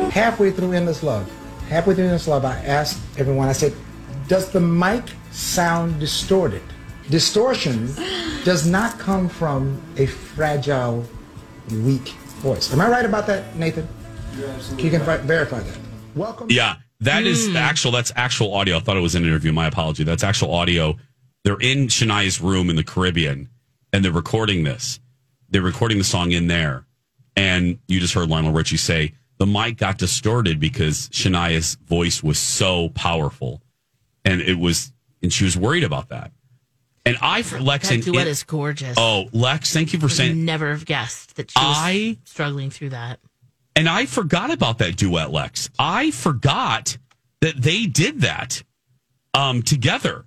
halfway 0.10 0.52
through 0.52 0.74
Endless 0.74 1.04
Love, 1.04 1.30
halfway 1.70 1.94
through 1.94 2.06
Endless 2.06 2.28
Love, 2.28 2.44
I 2.44 2.58
asked 2.66 3.00
everyone, 3.18 3.48
I 3.48 3.54
said, 3.54 3.74
does 4.28 4.52
the 4.52 4.60
mic 4.60 5.04
sound 5.32 6.00
distorted? 6.00 6.62
Distortion 7.10 7.88
does 8.44 8.68
not 8.68 9.00
come 9.00 9.30
from 9.30 9.82
a 9.98 10.06
fragile, 10.06 11.06
weak 11.84 12.10
voice. 12.42 12.72
Am 12.74 12.82
I 12.82 12.90
right 12.90 13.06
about 13.06 13.28
that, 13.28 13.56
Nathan? 13.56 13.88
You 14.78 14.90
can 14.90 15.02
ver- 15.02 15.18
verify 15.20 15.60
that. 15.60 15.78
Welcome. 16.16 16.48
Yeah, 16.50 16.76
that 17.02 17.24
is 17.24 17.48
hmm. 17.48 17.58
actual. 17.58 17.92
That's 17.92 18.12
actual 18.16 18.54
audio. 18.54 18.78
I 18.78 18.80
thought 18.80 18.98
it 18.98 19.02
was 19.02 19.16
an 19.16 19.24
interview. 19.24 19.52
My 19.52 19.68
apology. 19.68 20.04
That's 20.04 20.24
actual 20.24 20.54
audio. 20.54 20.96
They're 21.44 21.60
in 21.60 21.88
Shania's 21.88 22.42
room 22.42 22.70
in 22.70 22.76
the 22.76 22.84
Caribbean, 22.84 23.50
and 23.94 24.04
they're 24.04 24.12
recording 24.12 24.64
this. 24.64 25.00
They're 25.50 25.62
recording 25.62 25.98
the 25.98 26.04
song 26.04 26.32
in 26.32 26.48
there, 26.48 26.86
and 27.36 27.80
you 27.88 28.00
just 28.00 28.14
heard 28.14 28.30
Lionel 28.30 28.52
Richie 28.52 28.78
say 28.78 29.14
the 29.38 29.46
mic 29.48 29.78
got 29.78 29.98
distorted 29.98 30.60
because 30.60 31.10
Shania's 31.10 31.76
voice 31.86 32.22
was 32.22 32.38
so 32.38 32.90
powerful, 32.90 33.62
and 34.26 34.42
it 34.42 34.60
was, 34.60 34.92
and 35.24 35.32
she 35.32 35.46
was 35.46 35.56
worried 35.58 35.84
about 35.84 36.10
that. 36.10 36.32
And 37.06 37.18
I, 37.22 37.42
for 37.42 37.60
Lex, 37.60 37.88
That 37.88 37.96
and 37.96 38.04
duet 38.04 38.28
it- 38.28 38.32
is 38.32 38.44
gorgeous. 38.44 38.96
Oh, 39.00 39.30
Lex, 39.32 39.74
thank 39.74 39.94
you 39.94 40.00
for 40.00 40.10
saying. 40.10 40.44
never 40.46 40.70
have 40.72 40.86
guessed 40.86 41.38
that 41.38 41.50
she 41.50 41.58
was 41.58 41.78
I- 41.80 42.18
struggling 42.26 42.70
through 42.70 42.90
that. 42.90 43.20
And 43.76 43.88
I 43.88 44.06
forgot 44.06 44.52
about 44.52 44.80
that 44.80 44.98
duet, 44.98 45.32
Lex. 45.32 45.70
I 45.80 46.12
forgot 46.12 46.98
that 47.40 47.56
they 47.62 47.86
did 47.86 48.22
that 48.22 48.62
um, 49.34 49.62
together. 49.64 50.26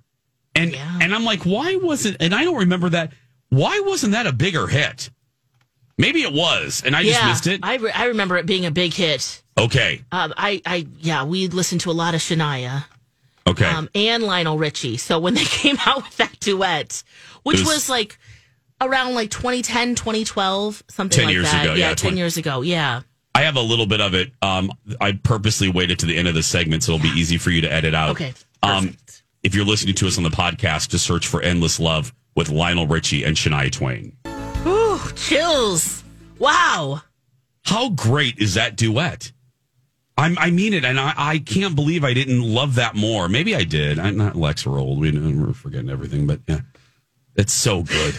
And 0.55 0.75
and 0.75 1.13
I'm 1.15 1.23
like, 1.25 1.43
why 1.43 1.75
wasn't? 1.77 2.17
And 2.19 2.33
I 2.33 2.43
don't 2.43 2.57
remember 2.57 2.89
that. 2.89 3.11
Why 3.49 3.81
wasn't 3.85 4.13
that 4.13 4.27
a 4.27 4.31
bigger 4.33 4.67
hit? 4.67 5.09
Maybe 5.97 6.23
it 6.23 6.33
was, 6.33 6.81
and 6.85 6.95
I 6.95 7.03
just 7.03 7.23
missed 7.25 7.45
it. 7.47 7.59
I, 7.63 7.75
re- 7.77 7.91
I 7.91 8.05
remember 8.05 8.35
it 8.37 8.47
being 8.47 8.65
a 8.65 8.71
big 8.71 8.93
hit. 8.93 9.43
Okay, 9.59 10.01
Um, 10.11 10.33
I, 10.35 10.59
I, 10.65 10.87
yeah, 10.99 11.23
we 11.25 11.47
listened 11.49 11.81
to 11.81 11.91
a 11.91 11.93
lot 11.93 12.15
of 12.15 12.21
Shania. 12.21 12.85
okay. 13.45 13.65
um, 13.67 13.87
and 13.93 14.23
Lionel 14.23 14.57
Richie. 14.57 14.97
So 14.97 15.19
when 15.19 15.35
they 15.35 15.43
came 15.45 15.77
out 15.85 15.97
with 16.03 16.17
that 16.17 16.39
duet, 16.39 17.03
which 17.43 17.59
was, 17.59 17.67
was- 17.67 17.89
like 17.89 18.17
around 18.81 19.13
like 19.13 19.29
2010, 19.29 19.93
2012, 19.93 20.83
something 20.87 21.15
10 21.15 21.25
like 21.25 21.33
years 21.33 21.51
that. 21.51 21.63
ago, 21.65 21.73
yeah, 21.75 21.89
10 21.89 21.95
20 21.97 22.17
years 22.17 22.37
ago. 22.37 22.61
Yeah. 22.61 23.01
I 23.35 23.41
have 23.43 23.55
a 23.55 23.61
little 23.61 23.85
bit 23.85 24.01
of 24.01 24.15
it. 24.15 24.31
Um, 24.41 24.71
I 24.99 25.11
purposely 25.11 25.69
waited 25.69 25.99
to 25.99 26.07
the 26.07 26.17
end 26.17 26.27
of 26.27 26.33
the 26.33 26.41
segment 26.43 26.81
so 26.83 26.93
it'll 26.93 27.03
be 27.03 27.09
easy 27.09 27.37
for 27.37 27.51
you 27.51 27.61
to 27.61 27.71
edit 27.71 27.93
out. 27.93 28.09
Okay, 28.11 28.33
Um, 28.63 28.97
if 29.43 29.53
you're 29.53 29.65
listening 29.65 29.95
to 29.95 30.07
us 30.07 30.17
on 30.17 30.23
the 30.23 30.29
podcast, 30.29 30.89
just 30.89 31.05
search 31.05 31.27
for 31.27 31.41
"Endless 31.41 31.79
Love" 31.79 32.13
with 32.35 32.49
Lionel 32.49 32.87
Richie 32.87 33.23
and 33.23 33.35
Shania 33.35 33.71
Twain. 33.71 34.15
Ooh, 34.65 34.99
chills. 35.15 36.03
Wow. 36.39 37.01
How 37.65 37.89
great 37.89 38.39
is 38.39 38.55
that 38.55 38.75
duet? 38.75 39.31
I'm, 40.17 40.37
I 40.37 40.51
mean 40.51 40.73
it, 40.73 40.85
and 40.85 40.99
I, 40.99 41.13
I 41.15 41.37
can't 41.39 41.75
believe 41.75 42.03
I 42.03 42.13
didn't 42.13 42.41
love 42.41 42.75
that 42.75 42.95
more. 42.95 43.27
Maybe 43.27 43.55
I 43.55 43.63
did. 43.63 43.97
I'm 43.99 44.17
not 44.17 44.35
Lex. 44.35 44.65
We're 44.65 44.79
old. 44.79 44.99
We, 44.99 45.09
uh, 45.09 45.31
we're 45.31 45.53
forgetting 45.53 45.89
everything, 45.89 46.27
but 46.27 46.41
yeah, 46.47 46.61
it's 47.35 47.53
so 47.53 47.83
good. 47.83 48.17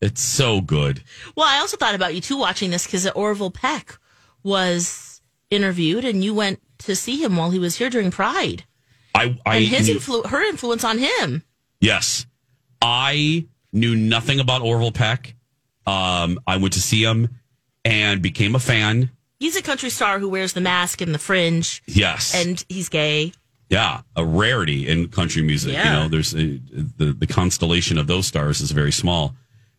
it's 0.00 0.22
so 0.22 0.60
good. 0.60 1.02
Well, 1.36 1.46
I 1.46 1.58
also 1.58 1.76
thought 1.76 1.94
about 1.94 2.14
you 2.14 2.20
too 2.20 2.38
watching 2.38 2.70
this 2.70 2.86
because 2.86 3.06
Orville 3.10 3.50
Peck 3.50 3.98
was 4.42 5.20
interviewed 5.50 6.04
and 6.04 6.24
you 6.24 6.34
went 6.34 6.60
to 6.78 6.96
see 6.96 7.22
him 7.22 7.36
while 7.36 7.50
he 7.50 7.58
was 7.58 7.76
here 7.76 7.90
during 7.90 8.10
Pride. 8.10 8.64
I, 9.14 9.38
I 9.46 9.56
and 9.56 9.64
his 9.66 9.88
knew- 9.88 9.98
influ- 9.98 10.26
her 10.26 10.42
influence 10.42 10.84
on 10.84 10.98
him. 10.98 11.42
Yes. 11.80 12.26
I 12.82 13.46
knew 13.72 13.94
nothing 13.96 14.40
about 14.40 14.62
Orville 14.62 14.92
Peck. 14.92 15.34
Um, 15.86 16.40
I 16.46 16.56
went 16.56 16.74
to 16.74 16.80
see 16.80 17.02
him 17.02 17.28
and 17.84 18.22
became 18.22 18.54
a 18.54 18.58
fan. 18.58 19.10
He's 19.38 19.56
a 19.56 19.62
country 19.62 19.90
star 19.90 20.18
who 20.18 20.28
wears 20.28 20.52
the 20.54 20.60
mask 20.60 21.00
and 21.00 21.14
the 21.14 21.18
fringe. 21.18 21.82
Yes. 21.86 22.34
And 22.34 22.64
he's 22.68 22.88
gay. 22.88 23.32
Yeah, 23.70 24.02
a 24.16 24.24
rarity 24.24 24.88
in 24.88 25.08
country 25.08 25.42
music. 25.42 25.72
You 25.72 25.78
Yeah. 25.78 25.92
know, 26.02 26.08
there's 26.08 26.34
a, 26.34 26.58
the 26.96 27.14
the 27.18 27.26
constellation 27.26 27.98
of 27.98 28.06
those 28.06 28.26
stars 28.26 28.60
is 28.60 28.70
very 28.70 28.92
small, 28.92 29.34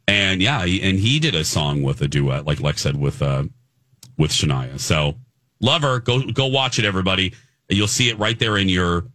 and 0.07 0.41
yeah, 0.41 0.65
he, 0.65 0.81
and 0.81 0.99
he 0.99 1.19
did 1.19 1.35
a 1.35 1.43
song 1.45 1.83
with 1.83 2.01
a 2.01 2.07
duet, 2.07 2.45
like 2.45 2.59
Lex 2.59 2.81
said 2.81 2.97
with 2.99 3.21
uh, 3.21 3.43
with 4.17 4.31
Shania. 4.31 4.79
So, 4.79 5.15
love 5.61 5.83
her. 5.83 5.99
Go 5.99 6.23
go 6.31 6.47
watch 6.47 6.77
it, 6.79 6.83
everybody. 6.83 7.33
You'll 7.69 7.87
see 7.87 8.09
it 8.09 8.17
right 8.17 8.37
there 8.37 8.57
in 8.57 8.69
your 8.69 9.05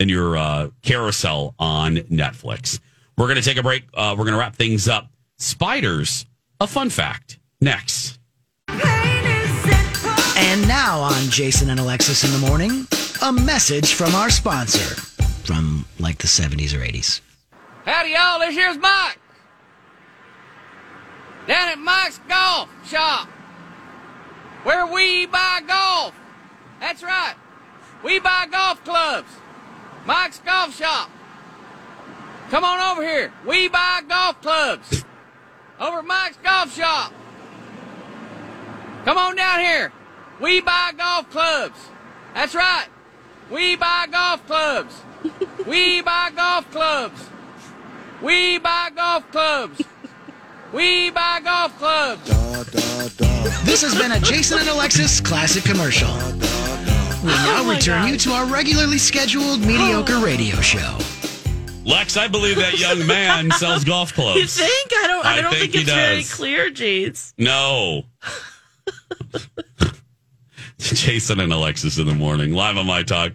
in 0.00 0.08
your 0.08 0.36
uh, 0.36 0.70
carousel 0.82 1.54
on 1.58 1.96
Netflix. 1.96 2.80
We're 3.16 3.28
gonna 3.28 3.42
take 3.42 3.58
a 3.58 3.62
break. 3.62 3.84
Uh, 3.94 4.16
we're 4.18 4.24
gonna 4.24 4.38
wrap 4.38 4.56
things 4.56 4.88
up. 4.88 5.08
Spiders, 5.38 6.26
a 6.58 6.66
fun 6.66 6.90
fact. 6.90 7.38
Next. 7.60 8.18
And 8.68 10.66
now 10.66 11.00
on 11.00 11.30
Jason 11.30 11.68
and 11.68 11.78
Alexis 11.78 12.24
in 12.24 12.32
the 12.32 12.48
morning, 12.48 12.86
a 13.22 13.30
message 13.30 13.92
from 13.92 14.14
our 14.14 14.30
sponsor 14.30 14.94
from 15.44 15.84
like 15.98 16.18
the 16.18 16.26
70s 16.26 16.74
or 16.74 16.78
80s. 16.78 17.20
Howdy, 17.84 18.10
y'all. 18.10 18.40
This 18.40 18.54
here's 18.54 18.78
Mike. 18.78 19.18
Down 21.46 21.68
at 21.68 21.78
Mike's 21.78 22.20
Golf 22.28 22.68
Shop, 22.88 23.28
where 24.62 24.86
we 24.86 25.26
buy 25.26 25.60
golf. 25.66 26.14
That's 26.80 27.02
right. 27.02 27.34
We 28.02 28.18
buy 28.18 28.46
golf 28.50 28.82
clubs. 28.84 29.28
Mike's 30.06 30.38
Golf 30.40 30.76
Shop. 30.76 31.10
Come 32.50 32.64
on 32.64 32.80
over 32.92 33.02
here. 33.02 33.32
We 33.46 33.68
buy 33.68 34.00
golf 34.08 34.40
clubs. 34.42 35.04
Over 35.78 36.02
Mike's 36.02 36.38
Golf 36.38 36.74
Shop. 36.74 37.12
Come 39.04 39.16
on 39.16 39.36
down 39.36 39.60
here. 39.60 39.92
We 40.40 40.60
buy 40.60 40.92
golf 40.96 41.30
clubs. 41.30 41.78
That's 42.34 42.54
right. 42.54 42.86
We 43.50 43.76
buy 43.76 44.06
golf 44.10 44.46
clubs. 44.46 45.00
we 45.66 46.02
buy 46.02 46.30
golf 46.34 46.70
clubs. 46.70 47.28
We 48.22 48.58
buy 48.58 48.90
golf 48.94 49.30
clubs. 49.30 49.82
We 50.72 51.10
buy 51.10 51.40
golf 51.42 51.76
clubs. 51.78 52.28
This 53.64 53.82
has 53.82 53.94
been 53.96 54.12
a 54.12 54.20
Jason 54.20 54.58
and 54.58 54.68
Alexis 54.68 55.20
classic 55.20 55.64
commercial. 55.64 56.10
We 57.22 57.28
now 57.28 57.68
return 57.68 58.08
you 58.08 58.16
to 58.18 58.30
our 58.32 58.46
regularly 58.46 58.96
scheduled 58.98 59.60
mediocre 59.60 60.18
radio 60.18 60.56
show. 60.56 60.96
Lex, 61.84 62.16
I 62.16 62.28
believe 62.28 62.56
that 62.56 62.78
young 62.78 63.06
man 63.06 63.50
sells 63.58 63.84
golf 63.84 64.14
clubs. 64.14 64.40
You 64.40 64.46
think? 64.46 64.92
I 65.02 65.06
don't. 65.06 65.26
I, 65.26 65.38
I 65.38 65.40
don't 65.42 65.50
think 65.50 65.72
think, 65.72 65.74
he 65.74 65.80
it's 65.82 65.90
very 65.90 66.16
does. 66.18 66.34
clear, 66.34 66.70
Jeez. 66.70 67.34
No. 67.36 68.04
Jason 70.78 71.40
and 71.40 71.52
Alexis 71.52 71.98
in 71.98 72.06
the 72.06 72.14
morning, 72.14 72.52
live 72.52 72.78
on 72.78 72.86
My 72.86 73.02
Talk 73.02 73.32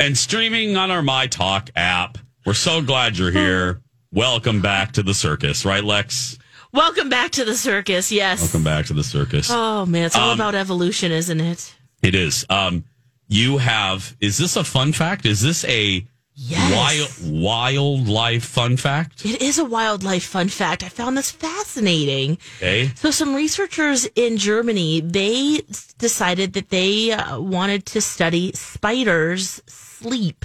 and 0.00 0.18
streaming 0.18 0.76
on 0.76 0.90
our 0.90 1.02
My 1.02 1.28
Talk 1.28 1.70
app. 1.76 2.18
We're 2.44 2.54
so 2.54 2.82
glad 2.82 3.16
you're 3.18 3.30
here. 3.30 3.80
Welcome 4.10 4.60
back 4.62 4.92
to 4.92 5.02
the 5.04 5.14
circus, 5.14 5.64
right, 5.64 5.84
Lex? 5.84 6.38
Welcome 6.72 7.08
back 7.08 7.30
to 7.32 7.44
the 7.44 7.54
circus. 7.54 8.10
Yes. 8.10 8.40
Welcome 8.40 8.64
back 8.64 8.86
to 8.86 8.94
the 8.94 9.04
circus. 9.04 9.48
Oh 9.50 9.86
man, 9.86 10.06
it's 10.06 10.16
all 10.16 10.30
Um, 10.30 10.38
about 10.40 10.54
evolution, 10.56 11.12
isn't 11.12 11.40
it? 11.40 11.74
It 12.02 12.14
is. 12.16 12.44
Um, 12.50 12.84
you 13.28 13.58
have, 13.58 14.16
is 14.20 14.38
this 14.38 14.56
a 14.56 14.64
fun 14.64 14.92
fact? 14.92 15.26
Is 15.26 15.40
this 15.40 15.64
a 15.64 16.04
Yes. 16.40 17.18
wild, 17.20 17.42
wildlife 17.42 18.44
fun 18.44 18.76
fact? 18.76 19.24
It 19.24 19.42
is 19.42 19.58
a 19.58 19.64
wildlife 19.64 20.22
fun 20.24 20.48
fact. 20.48 20.84
I 20.84 20.88
found 20.88 21.16
this 21.18 21.32
fascinating. 21.32 22.38
Okay. 22.58 22.92
So 22.94 23.10
some 23.10 23.34
researchers 23.34 24.06
in 24.14 24.36
Germany, 24.36 25.00
they 25.00 25.62
decided 25.98 26.52
that 26.52 26.70
they 26.70 27.10
uh, 27.10 27.40
wanted 27.40 27.86
to 27.86 28.00
study 28.00 28.52
spiders' 28.52 29.60
sleep. 29.66 30.44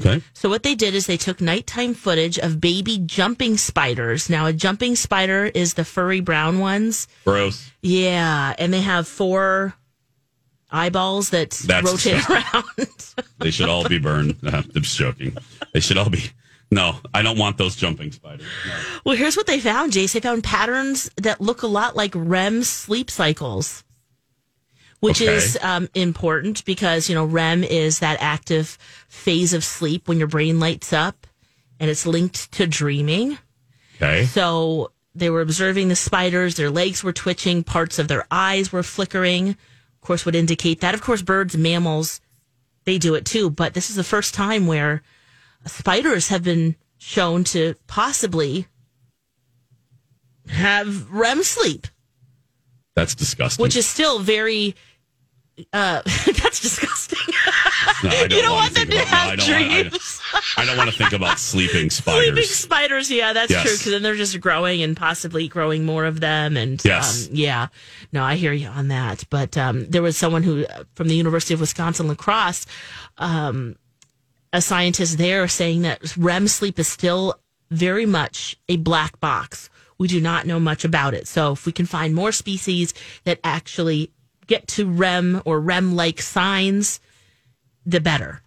Okay. 0.00 0.22
So 0.32 0.48
what 0.48 0.62
they 0.62 0.74
did 0.74 0.94
is 0.94 1.06
they 1.06 1.16
took 1.16 1.40
nighttime 1.40 1.92
footage 1.92 2.38
of 2.38 2.60
baby 2.60 2.98
jumping 2.98 3.56
spiders. 3.58 4.30
Now 4.30 4.46
a 4.46 4.52
jumping 4.52 4.96
spider 4.96 5.46
is 5.46 5.74
the 5.74 5.84
furry 5.84 6.20
brown 6.20 6.58
ones. 6.58 7.06
Gross. 7.24 7.70
Yeah, 7.82 8.54
and 8.58 8.72
they 8.72 8.80
have 8.82 9.06
four 9.08 9.74
eyeballs 10.70 11.30
that 11.30 11.50
That's 11.50 11.86
rotate 11.90 12.28
around. 12.28 12.64
They 13.38 13.50
should 13.52 13.68
all 13.68 13.88
be 13.88 13.98
burned. 13.98 14.36
I'm 14.42 14.64
just 14.72 14.96
joking. 14.96 15.36
They 15.72 15.80
should 15.80 15.96
all 15.96 16.10
be. 16.10 16.24
No, 16.70 16.96
I 17.14 17.22
don't 17.22 17.38
want 17.38 17.56
those 17.56 17.76
jumping 17.76 18.10
spiders. 18.12 18.46
No. 18.66 18.74
Well, 19.04 19.16
here's 19.16 19.36
what 19.36 19.46
they 19.46 19.60
found, 19.60 19.92
Jace. 19.92 20.12
They 20.12 20.20
found 20.20 20.42
patterns 20.44 21.08
that 21.16 21.40
look 21.40 21.62
a 21.62 21.66
lot 21.68 21.94
like 21.96 22.12
REM 22.14 22.62
sleep 22.64 23.10
cycles, 23.10 23.84
which 25.00 25.22
Okay. 25.22 25.34
is 25.34 25.56
um, 25.62 25.88
important 25.94 26.64
because, 26.64 27.08
you 27.08 27.14
know, 27.14 27.24
REM 27.24 27.62
is 27.64 28.00
that 28.00 28.18
active 28.20 28.76
phase 29.08 29.52
of 29.54 29.64
sleep 29.64 30.08
when 30.08 30.18
your 30.18 30.28
brain 30.28 30.58
lights 30.60 30.92
up 30.92 31.26
and 31.80 31.88
it's 31.88 32.06
linked 32.06 32.50
to 32.52 32.66
dreaming. 32.66 33.38
Okay. 33.96 34.26
So 34.26 34.90
they 35.14 35.30
were 35.30 35.40
observing 35.40 35.88
the 35.88 35.96
spiders, 35.96 36.56
their 36.56 36.70
legs 36.70 37.02
were 37.02 37.12
twitching, 37.12 37.62
parts 37.64 37.98
of 37.98 38.08
their 38.08 38.26
eyes 38.30 38.72
were 38.72 38.82
flickering. 38.82 39.56
Of 40.08 40.10
course, 40.10 40.24
would 40.24 40.34
indicate 40.34 40.80
that. 40.80 40.94
Of 40.94 41.02
course, 41.02 41.20
birds, 41.20 41.54
mammals, 41.54 42.22
they 42.86 42.96
do 42.96 43.14
it 43.14 43.26
too. 43.26 43.50
But 43.50 43.74
this 43.74 43.90
is 43.90 43.96
the 43.96 44.02
first 44.02 44.32
time 44.32 44.66
where 44.66 45.02
spiders 45.66 46.28
have 46.28 46.42
been 46.42 46.76
shown 46.96 47.44
to 47.52 47.74
possibly 47.86 48.68
have 50.46 51.10
REM 51.10 51.42
sleep, 51.42 51.88
That's 52.96 53.14
disgusting. 53.14 53.62
which 53.62 53.76
is 53.76 53.86
still 53.86 54.18
very. 54.20 54.76
Uh, 55.74 56.00
that's 56.06 56.60
disgusting. 56.60 57.18
No, 58.02 58.08
I 58.08 58.26
don't 58.28 58.30
you 58.32 58.40
don't 58.40 58.52
wanna 58.52 58.54
want 58.54 58.74
them 58.76 58.88
to 58.88 58.96
I 58.96 59.00
have 59.02 59.38
dreams. 59.40 60.17
I 60.56 60.64
don't 60.64 60.76
want 60.76 60.90
to 60.90 60.96
think 60.96 61.12
about 61.12 61.38
sleeping 61.38 61.90
spiders. 61.90 62.26
Sleeping 62.26 62.42
spiders. 62.44 63.10
yeah, 63.10 63.32
that's 63.32 63.50
Yes. 63.50 63.62
true. 63.62 63.72
Because 63.72 63.92
then 63.92 64.02
they're 64.02 64.14
just 64.14 64.40
growing 64.40 64.82
and 64.82 64.96
possibly 64.96 65.48
growing 65.48 65.84
more 65.84 66.04
of 66.04 66.20
them. 66.20 66.56
And 66.56 66.82
Yes. 66.84 67.28
um, 67.28 67.34
yeah, 67.34 67.68
no, 68.12 68.22
I 68.24 68.36
hear 68.36 68.52
you 68.52 68.68
on 68.68 68.88
that. 68.88 69.24
But 69.30 69.56
um, 69.56 69.86
there 69.88 70.02
was 70.02 70.16
someone 70.16 70.42
who 70.42 70.66
from 70.94 71.08
the 71.08 71.14
University 71.16 71.54
of 71.54 71.60
Wisconsin 71.60 72.08
La 72.08 72.14
Crosse, 72.14 72.66
um, 73.18 73.76
a 74.52 74.60
scientist 74.60 75.18
there, 75.18 75.46
saying 75.48 75.82
that 75.82 76.16
REM 76.16 76.48
sleep 76.48 76.78
is 76.78 76.88
still 76.88 77.38
very 77.70 78.06
much 78.06 78.56
a 78.68 78.76
black 78.76 79.20
box. 79.20 79.68
We 79.98 80.08
do 80.08 80.20
not 80.20 80.46
know 80.46 80.58
much 80.60 80.84
about 80.84 81.12
it. 81.14 81.26
So 81.28 81.52
if 81.52 81.66
we 81.66 81.72
can 81.72 81.84
find 81.86 82.14
more 82.14 82.32
species 82.32 82.94
that 83.24 83.40
actually 83.44 84.10
get 84.46 84.66
to 84.68 84.86
REM 84.88 85.42
or 85.44 85.60
REM 85.60 85.94
like 85.96 86.22
signs, 86.22 87.00
the 87.84 88.00
better. 88.00 88.40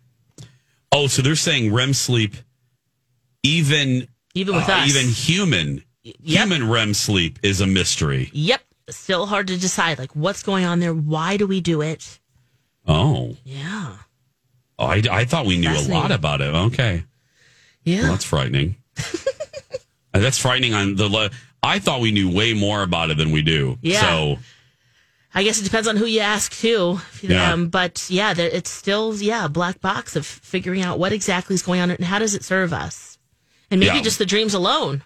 Oh, 0.91 1.07
so 1.07 1.21
they're 1.21 1.35
saying 1.35 1.73
REM 1.73 1.93
sleep, 1.93 2.35
even 3.43 4.07
Even 4.33 4.55
with 4.55 4.67
uh, 4.69 4.73
us. 4.73 4.89
even 4.89 5.09
human 5.11 5.83
human 6.03 6.67
REM 6.69 6.93
sleep 6.93 7.39
is 7.43 7.61
a 7.61 7.67
mystery. 7.67 8.29
Yep. 8.33 8.61
Still 8.89 9.25
hard 9.25 9.47
to 9.47 9.57
decide 9.57 9.99
like 9.99 10.11
what's 10.15 10.43
going 10.43 10.65
on 10.65 10.79
there. 10.79 10.93
Why 10.93 11.37
do 11.37 11.47
we 11.47 11.61
do 11.61 11.81
it? 11.81 12.19
Oh, 12.87 13.37
Yeah. 13.45 13.95
oh 14.79 14.85
I, 14.85 15.01
I 15.09 15.25
thought 15.25 15.45
we 15.45 15.57
knew 15.57 15.69
a 15.71 15.85
lot 15.87 16.11
about 16.11 16.41
it. 16.41 16.53
Okay, 16.53 17.03
Yeah. 17.83 18.01
well, 18.01 18.11
that's 18.11 18.25
frightening. 18.25 18.75
That's 20.13 20.37
frightening. 20.37 20.73
On 20.73 20.95
the 20.97 21.07
le- 21.07 21.29
I 21.63 21.79
thought 21.79 22.01
we 22.01 22.11
knew 22.11 22.29
way 22.29 22.53
more 22.53 22.83
about 22.83 23.11
it 23.11 23.17
than 23.17 23.31
we 23.31 23.41
do. 23.41 23.77
Yeah. 23.81 24.01
So 24.01 24.37
I 25.33 25.43
guess 25.43 25.59
it 25.61 25.63
depends 25.63 25.87
on 25.87 25.95
who 25.95 26.05
you 26.05 26.19
ask 26.19 26.51
too. 26.53 26.99
Yeah. 27.21 27.53
Um, 27.53 27.69
but 27.69 28.05
yeah, 28.09 28.33
it's 28.37 28.69
still 28.69 29.15
yeah 29.15 29.45
a 29.45 29.49
black 29.49 29.79
box 29.81 30.15
of 30.15 30.25
figuring 30.25 30.81
out 30.81 30.99
what 30.99 31.13
exactly 31.13 31.53
is 31.53 31.61
going 31.61 31.79
on 31.81 31.89
and 31.91 32.03
how 32.03 32.19
does 32.19 32.35
it 32.35 32.43
serve 32.43 32.73
us, 32.73 33.17
and 33.69 33.79
maybe 33.79 33.95
Yeah. 33.97 34.01
just 34.03 34.17
the 34.19 34.25
dreams 34.25 34.53
alone. 34.53 35.03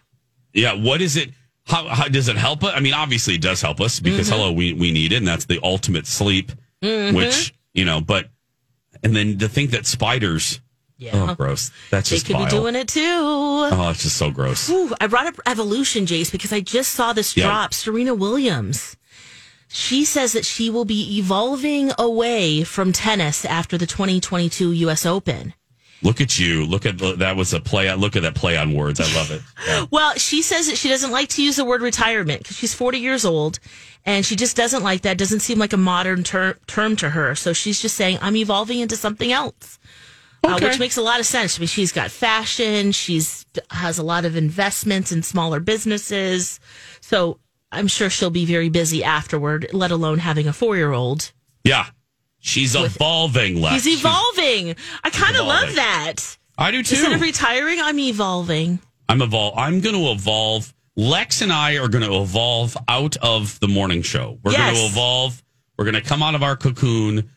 Yeah, 0.53 0.73
what 0.73 1.01
is 1.01 1.15
it? 1.17 1.31
How, 1.67 1.87
how 1.87 2.07
does 2.07 2.27
it 2.27 2.37
help 2.37 2.63
us? 2.63 2.73
I 2.75 2.79
mean, 2.79 2.93
obviously 2.93 3.35
it 3.35 3.41
does 3.41 3.61
help 3.61 3.81
us 3.81 3.99
because 3.99 4.27
Mhm. 4.27 4.31
hello, 4.33 4.51
we 4.51 4.73
we 4.73 4.91
need 4.91 5.11
it, 5.13 5.17
and 5.17 5.27
that's 5.27 5.45
the 5.45 5.59
ultimate 5.63 6.07
sleep. 6.07 6.51
Mhm. 6.83 7.13
Which 7.15 7.53
you 7.73 7.85
know, 7.85 8.01
but 8.01 8.29
and 9.03 9.15
then 9.15 9.37
to 9.39 9.47
think 9.49 9.71
that 9.71 9.85
spiders, 9.85 10.59
Yeah. 10.97 11.11
oh, 11.29 11.35
gross. 11.35 11.69
That's 11.91 12.09
They 12.09 12.15
just 12.15 12.25
could 12.25 12.37
vile. 12.37 12.45
be 12.45 12.51
doing 12.51 12.75
it 12.75 12.87
too. 12.87 13.01
Oh, 13.01 13.89
it's 13.91 14.03
just 14.03 14.17
so 14.17 14.31
gross. 14.31 14.69
Ooh, 14.69 14.95
I 15.01 15.07
brought 15.07 15.27
up 15.27 15.39
evolution, 15.45 16.05
Jace, 16.05 16.31
because 16.31 16.53
I 16.53 16.61
just 16.61 16.93
saw 16.93 17.13
this 17.13 17.33
drop. 17.33 17.73
Serena 17.73 18.13
Williams. 18.15 18.95
She 19.75 20.05
says 20.05 20.31
that 20.31 20.45
she 20.45 20.69
will 20.69 20.85
be 20.85 21.17
evolving 21.17 21.91
away 21.99 22.63
from 22.63 22.93
tennis 22.93 23.43
after 23.43 23.77
the 23.77 23.85
2022 23.85 24.71
U.S. 24.71 25.05
Open. 25.05 25.53
Look 26.01 26.21
at 26.21 26.39
you. 26.39 26.65
Look 26.65 26.85
at 26.85 26.97
that 26.97 27.35
was 27.35 27.53
a 27.53 27.59
play. 27.59 27.93
Look 27.93 28.15
at 28.15 28.21
that 28.21 28.35
play 28.35 28.55
on 28.55 28.73
words. 28.73 29.01
I 29.01 29.13
love 29.13 29.31
it. 29.31 29.41
Yeah. 29.67 29.85
Well, 29.91 30.13
she 30.13 30.43
says 30.43 30.67
that 30.67 30.77
she 30.77 30.87
doesn't 30.87 31.11
like 31.11 31.27
to 31.29 31.43
use 31.43 31.57
the 31.57 31.65
word 31.65 31.81
retirement 31.81 32.43
because 32.43 32.55
she's 32.55 32.73
40 32.73 32.99
years 32.99 33.25
old 33.25 33.59
and 34.05 34.25
she 34.25 34.37
just 34.37 34.55
doesn't 34.55 34.81
like 34.81 35.01
that. 35.01 35.17
Doesn't 35.17 35.41
seem 35.41 35.59
like 35.59 35.73
a 35.73 35.77
modern 35.77 36.23
ter- 36.23 36.57
term 36.67 36.95
to 36.97 37.09
her. 37.09 37.35
So 37.35 37.51
she's 37.51 37.81
just 37.81 37.97
saying, 37.97 38.19
I'm 38.21 38.37
evolving 38.37 38.79
into 38.79 38.95
something 38.95 39.33
else. 39.33 39.77
Uh, 40.41 40.57
which 40.61 40.79
makes 40.79 40.95
a 40.95 41.01
lot 41.01 41.19
of 41.19 41.25
sense. 41.25 41.57
I 41.57 41.59
mean, 41.59 41.67
she's 41.67 41.91
got 41.91 42.11
fashion. 42.11 42.93
She's 42.93 43.45
has 43.71 43.97
a 43.97 44.03
lot 44.03 44.23
of 44.23 44.37
investments 44.37 45.11
in 45.11 45.21
smaller 45.21 45.59
businesses. 45.59 46.61
So 47.01 47.39
I'm 47.75 47.87
sure 47.87 48.09
she'll 48.09 48.29
be 48.29 48.45
very 48.45 48.69
busy 48.69 49.03
afterward, 49.03 49.67
let 49.73 49.91
alone 49.91 50.19
having 50.19 50.47
a 50.47 50.53
four 50.53 50.75
year 50.77 50.91
old. 50.91 51.31
Yeah. 51.63 51.87
She's 52.39 52.75
evolving, 52.75 53.59
Lex. 53.59 53.83
He's 53.83 53.99
evolving. 53.99 54.75
I 55.03 55.09
kind 55.09 55.35
of 55.35 55.47
love 55.47 55.75
that. 55.75 56.37
I 56.57 56.71
do 56.71 56.83
too. 56.83 56.95
Instead 56.95 57.13
of 57.13 57.21
retiring, 57.21 57.79
I'm 57.81 57.97
evolving. 57.99 58.79
I'm 59.09 59.19
evol- 59.19 59.53
I'm 59.57 59.81
going 59.81 59.95
to 59.95 60.11
evolve. 60.11 60.71
Lex 60.95 61.41
and 61.41 61.51
I 61.51 61.77
are 61.77 61.87
going 61.87 62.03
to 62.03 62.21
evolve 62.21 62.77
out 62.87 63.17
of 63.17 63.59
the 63.59 63.67
morning 63.67 64.01
show. 64.03 64.39
We're 64.43 64.53
going 64.53 64.75
to 64.75 64.81
evolve. 64.81 65.43
We're 65.77 65.85
going 65.85 65.95
to 65.95 66.01
come 66.01 66.23
out 66.23 66.35
of 66.35 66.43
our 66.43 66.55
cocoon, 66.55 67.31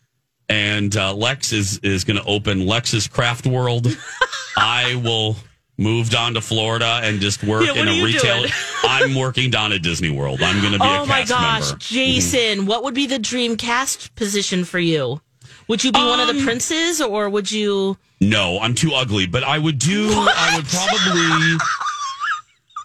and 0.49 0.95
uh, 0.97 1.15
Lex 1.15 1.53
is 1.53 1.79
is 1.79 2.05
going 2.05 2.19
to 2.19 2.25
open 2.25 2.67
Lex's 2.67 3.09
Craft 3.09 3.47
World. 3.47 3.89
I 4.57 4.97
will 4.97 5.37
move 5.79 6.15
on 6.15 6.35
to 6.35 6.41
Florida 6.41 7.01
and 7.03 7.21
just 7.21 7.43
work 7.45 7.65
Yeah, 7.65 7.81
in 7.81 7.89
a 7.89 8.05
retail. 8.05 8.45
I'm 8.83 9.15
working 9.15 9.51
down 9.51 9.73
at 9.73 9.83
Disney 9.83 10.11
World. 10.11 10.43
I'm 10.43 10.61
going 10.61 10.73
to 10.75 10.79
be 10.79 10.85
oh 10.85 11.07
my 11.07 11.25
gosh, 11.25 11.69
member. 11.71 11.79
Jason, 11.79 12.67
what 12.67 12.83
would 12.85 12.95
be 12.95 13.07
the 13.07 13.19
dream 13.19 13.57
cast 13.57 14.15
position 14.17 14.65
for 14.65 14.79
you? 14.79 15.21
Would 15.69 15.85
you 15.85 15.93
be 15.93 15.99
one 16.01 16.19
of 16.21 16.27
the 16.29 16.35
Um, 16.39 16.45
princes, 16.45 17.01
or 17.01 17.29
would 17.31 17.51
you? 17.51 17.97
No, 18.21 18.59
I'm 18.61 18.75
too 18.75 18.93
ugly, 18.95 19.27
but 19.27 19.45
I 19.45 19.59
would 19.59 19.79
do. 19.79 20.09
I 20.11 20.57
would 20.57 20.67
probably. 20.67 21.59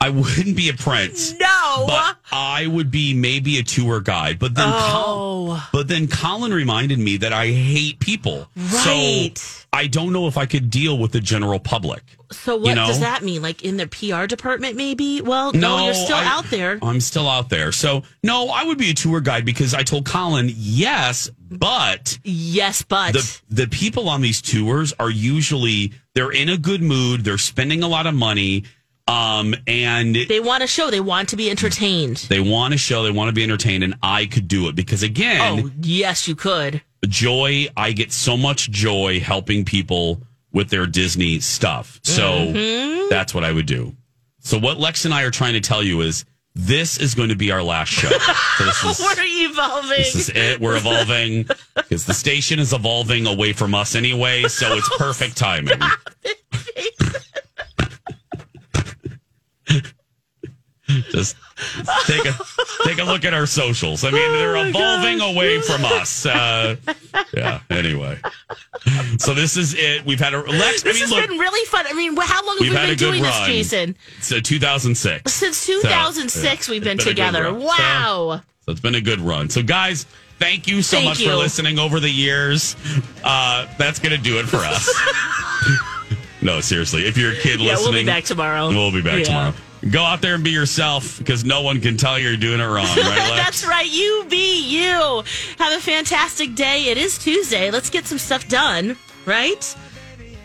I 0.04 0.10
wouldn't 0.10 0.56
be 0.58 0.68
a 0.70 0.74
prince. 0.74 1.34
No. 1.40 1.86
But 1.88 2.18
I 2.32 2.68
would 2.68 2.92
be 2.92 3.14
maybe 3.14 3.58
a 3.58 3.64
tour 3.64 4.02
guide. 4.02 4.38
But 4.40 4.54
then, 4.56 4.70
Col- 4.70 5.52
Oh. 5.54 5.70
but 5.72 5.88
then 5.88 6.08
Colin 6.08 6.54
reminded 6.54 7.00
me 7.00 7.18
that 7.18 7.32
I 7.34 7.48
hate 7.48 8.00
people. 8.00 8.48
Right. 8.56 9.32
So 9.38 9.66
I 9.72 9.88
don't 9.88 10.12
know 10.14 10.28
if 10.28 10.38
I 10.38 10.46
could 10.46 10.70
deal 10.70 10.98
with 10.98 11.12
the 11.14 11.20
general 11.20 11.60
public. 11.60 12.02
So 12.32 12.56
what 12.58 12.70
You 12.70 12.76
know? 12.76 12.88
does 12.88 13.00
that 13.02 13.24
mean? 13.24 13.42
Like 13.42 13.64
in 13.64 13.78
their 13.78 13.88
PR 13.88 14.26
department, 14.26 14.76
maybe? 14.76 15.22
Well, 15.22 15.54
no, 15.54 15.86
you're 15.86 15.94
still 15.94 16.18
I- 16.18 16.26
out 16.26 16.46
there. 16.50 16.80
I'm 16.82 17.00
still 17.02 17.30
out 17.30 17.50
there. 17.50 17.72
So 17.72 18.04
no, 18.24 18.50
I 18.50 18.64
would 18.64 18.78
be 18.78 18.90
a 18.90 18.94
tour 18.94 19.22
guide 19.22 19.46
because 19.46 19.74
I 19.74 19.84
told 19.84 20.06
Colin 20.06 20.52
yes, 20.54 21.30
but 21.50 22.18
yes, 22.24 22.82
but 22.82 23.14
the 23.14 23.40
the 23.50 23.68
people 23.68 24.10
on 24.10 24.22
these 24.22 24.42
tours 24.42 24.94
are 25.00 25.10
usually 25.10 25.94
they're 26.16 26.32
in 26.32 26.50
a 26.50 26.58
good 26.58 26.82
mood. 26.82 27.24
They're 27.24 27.38
spending 27.38 27.84
a 27.84 27.88
lot 27.88 28.08
of 28.08 28.16
money, 28.16 28.64
um, 29.08 29.56
and 29.68 30.16
They 30.16 30.40
want 30.40 30.62
to 30.62 30.68
show. 30.68 30.90
They 30.90 31.00
want 31.02 31.30
to 31.30 31.36
be 31.36 31.50
entertained. 31.50 32.18
they 32.30 32.40
want 32.40 32.72
to 32.74 32.78
show. 32.78 33.04
They 33.04 33.12
want 33.12 33.30
to 33.30 33.34
be 33.34 33.44
entertained, 33.44 33.84
and 33.84 33.96
I 34.02 34.26
could 34.26 34.48
do 34.48 34.68
it 34.70 34.76
because 34.76 35.04
again, 35.04 35.42
Oh, 35.66 35.72
yes, 35.82 36.28
you 36.28 36.36
could. 36.36 36.82
joy. 37.08 37.68
I 37.76 37.92
get 37.92 38.12
so 38.12 38.38
much 38.38 38.70
joy 38.72 39.20
helping 39.20 39.66
people 39.66 40.22
with 40.52 40.70
their 40.70 40.86
Disney 40.86 41.40
stuff. 41.40 42.00
So 42.04 42.24
Mhm. 42.24 43.10
that's 43.10 43.34
what 43.34 43.44
I 43.44 43.52
would 43.52 43.66
do. 43.66 43.96
So 44.40 44.58
what 44.58 44.80
Lex 44.80 45.06
and 45.06 45.14
I 45.14 45.24
are 45.24 45.32
trying 45.32 45.54
to 45.54 45.62
tell 45.62 45.82
you 45.84 46.02
is 46.02 46.26
this 46.56 46.98
is 47.00 47.16
going 47.16 47.30
to 47.30 47.36
be 47.36 47.52
our 47.52 47.64
last 47.64 47.90
show. 47.92 48.10
So 48.60 48.66
this 48.66 48.84
is 48.84 49.00
We're 49.04 49.16
evolving. 49.50 49.98
this 49.98 50.16
is 50.16 50.30
it. 50.30 50.60
We're 50.62 50.78
evolving 50.78 51.48
because 51.76 52.06
the 52.06 52.14
station 52.14 52.60
is 52.60 52.72
evolving 52.72 53.26
away 53.26 53.52
from 53.54 53.74
us 53.74 53.96
anyway. 53.96 54.44
So 54.48 54.76
it's 54.76 54.90
perfect 54.98 55.36
timing. 55.38 55.80
Just 61.14 61.36
take 62.08 62.26
a 62.26 62.34
take 62.86 62.98
a 62.98 63.04
look 63.04 63.24
at 63.24 63.36
our 63.36 63.46
socials. 63.46 64.04
I 64.04 64.10
mean, 64.10 64.32
they're 64.32 64.58
Oh 64.58 64.64
evolving 64.66 65.20
gosh. 65.20 65.36
away 65.36 65.62
from 65.62 65.86
us. 65.86 66.26
Uh, 66.26 66.76
yeah. 67.36 67.60
Anyway, 67.70 68.18
so 69.20 69.36
this 69.36 69.56
is 69.56 69.76
it. 69.76 70.04
We've 70.06 70.20
had 70.20 70.34
a 70.34 70.40
Lex. 70.42 70.82
I 70.84 70.84
This 70.84 70.84
mean, 70.86 70.96
has 71.02 71.12
look, 71.12 71.30
been 71.30 71.38
really 71.38 71.66
fun. 71.68 71.86
I 71.88 71.94
mean, 71.94 72.16
how 72.18 72.44
long 72.46 72.56
have 72.58 72.62
we've 72.62 72.72
we 72.72 72.76
been 72.76 72.98
doing 72.98 73.22
this. 73.22 73.40
Jason? 73.46 73.96
So 74.22 74.40
2006. 74.40 75.32
Since 75.32 75.58
So, 75.58 75.82
2006, 75.84 76.68
we've 76.68 76.82
yeah, 76.82 76.90
been 76.90 76.98
it's 76.98 77.06
a 77.06 77.10
good 77.10 77.12
together. 77.12 77.44
run. 77.44 77.62
So- 77.62 77.68
Wow. 77.68 78.42
So 78.66 78.72
it's 78.72 78.82
been 78.82 78.96
a 78.96 79.02
good 79.02 79.20
run. 79.20 79.50
So 79.50 79.62
guys, 79.62 80.06
thank 80.40 80.68
you 80.68 80.82
so 80.82 80.98
Thank 80.98 81.10
much 81.10 81.20
you. 81.20 81.30
for 81.30 81.36
listening 81.36 81.78
over 81.78 82.00
the 82.00 82.10
years. 82.10 82.76
Uh, 83.24 83.68
that's 83.78 84.00
gonna 84.00 84.18
do 84.18 84.40
it 84.40 84.46
for 84.48 84.58
us. 84.58 84.90
no, 86.42 86.60
seriously. 86.62 87.06
If 87.06 87.18
you're 87.18 87.34
a 87.34 87.36
kid 87.36 87.60
Yeah, 87.60 87.72
listening, 87.74 87.94
we'll 87.94 88.02
be 88.02 88.06
back 88.08 88.24
tomorrow. 88.24 88.70
We'll 88.70 88.92
be 88.92 89.02
back 89.02 89.20
Yeah. 89.20 89.24
tomorrow. 89.26 89.54
Go 89.92 90.02
out 90.02 90.22
there 90.22 90.36
and 90.36 90.44
be 90.44 90.52
yourself 90.52 91.18
because 91.18 91.44
no 91.44 91.62
one 91.62 91.82
can 91.82 91.98
tell 91.98 92.18
you're 92.18 92.38
doing 92.38 92.62
it 92.62 92.66
wrong, 92.66 92.86
right? 92.86 92.96
Lex? 93.32 93.44
That's 93.44 93.68
right. 93.68 93.90
You 93.90 94.26
be 94.30 94.62
you. 94.62 95.24
Have 95.58 95.78
a 95.78 95.82
fantastic 95.82 96.56
day. 96.56 96.86
It 96.86 96.98
is 96.98 97.18
Tuesday. 97.18 97.70
Let's 97.70 97.90
get 97.90 98.06
some 98.06 98.18
stuff 98.18 98.48
done, 98.48 98.96
right? 99.26 99.76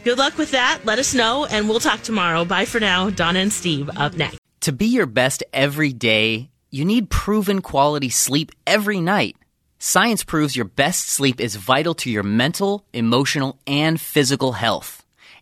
Good 0.03 0.19
luck 0.19 0.39
with 0.39 0.51
that. 0.53 0.81
Let 0.85 0.99
us 0.99 1.15
know, 1.15 1.45
and 1.45 1.69
we'll 1.69 1.81
talk 1.81 2.03
tomorrow. 2.03 2.45
Bye 2.45 2.65
for 2.65 2.81
now. 2.81 3.11
Donna 3.11 3.41
and 3.41 3.53
Steve 3.53 3.91
up 3.97 4.15
next. 4.15 4.39
To 4.63 4.73
be 4.73 4.87
your 4.87 5.07
best 5.07 5.45
every 5.53 5.93
day, 5.93 6.51
you 6.71 6.85
need 6.85 7.09
proven 7.09 7.61
quality 7.61 8.09
sleep 8.09 8.51
every 8.67 9.01
night. 9.01 9.37
Science 9.79 10.25
proves 10.25 10.57
your 10.57 10.65
best 10.65 11.09
sleep 11.09 11.41
is 11.41 11.55
vital 11.55 11.95
to 11.95 12.11
your 12.11 12.25
mental, 12.25 12.85
emotional, 12.93 13.59
and 13.67 14.01
physical 14.01 14.53
health. 14.53 14.98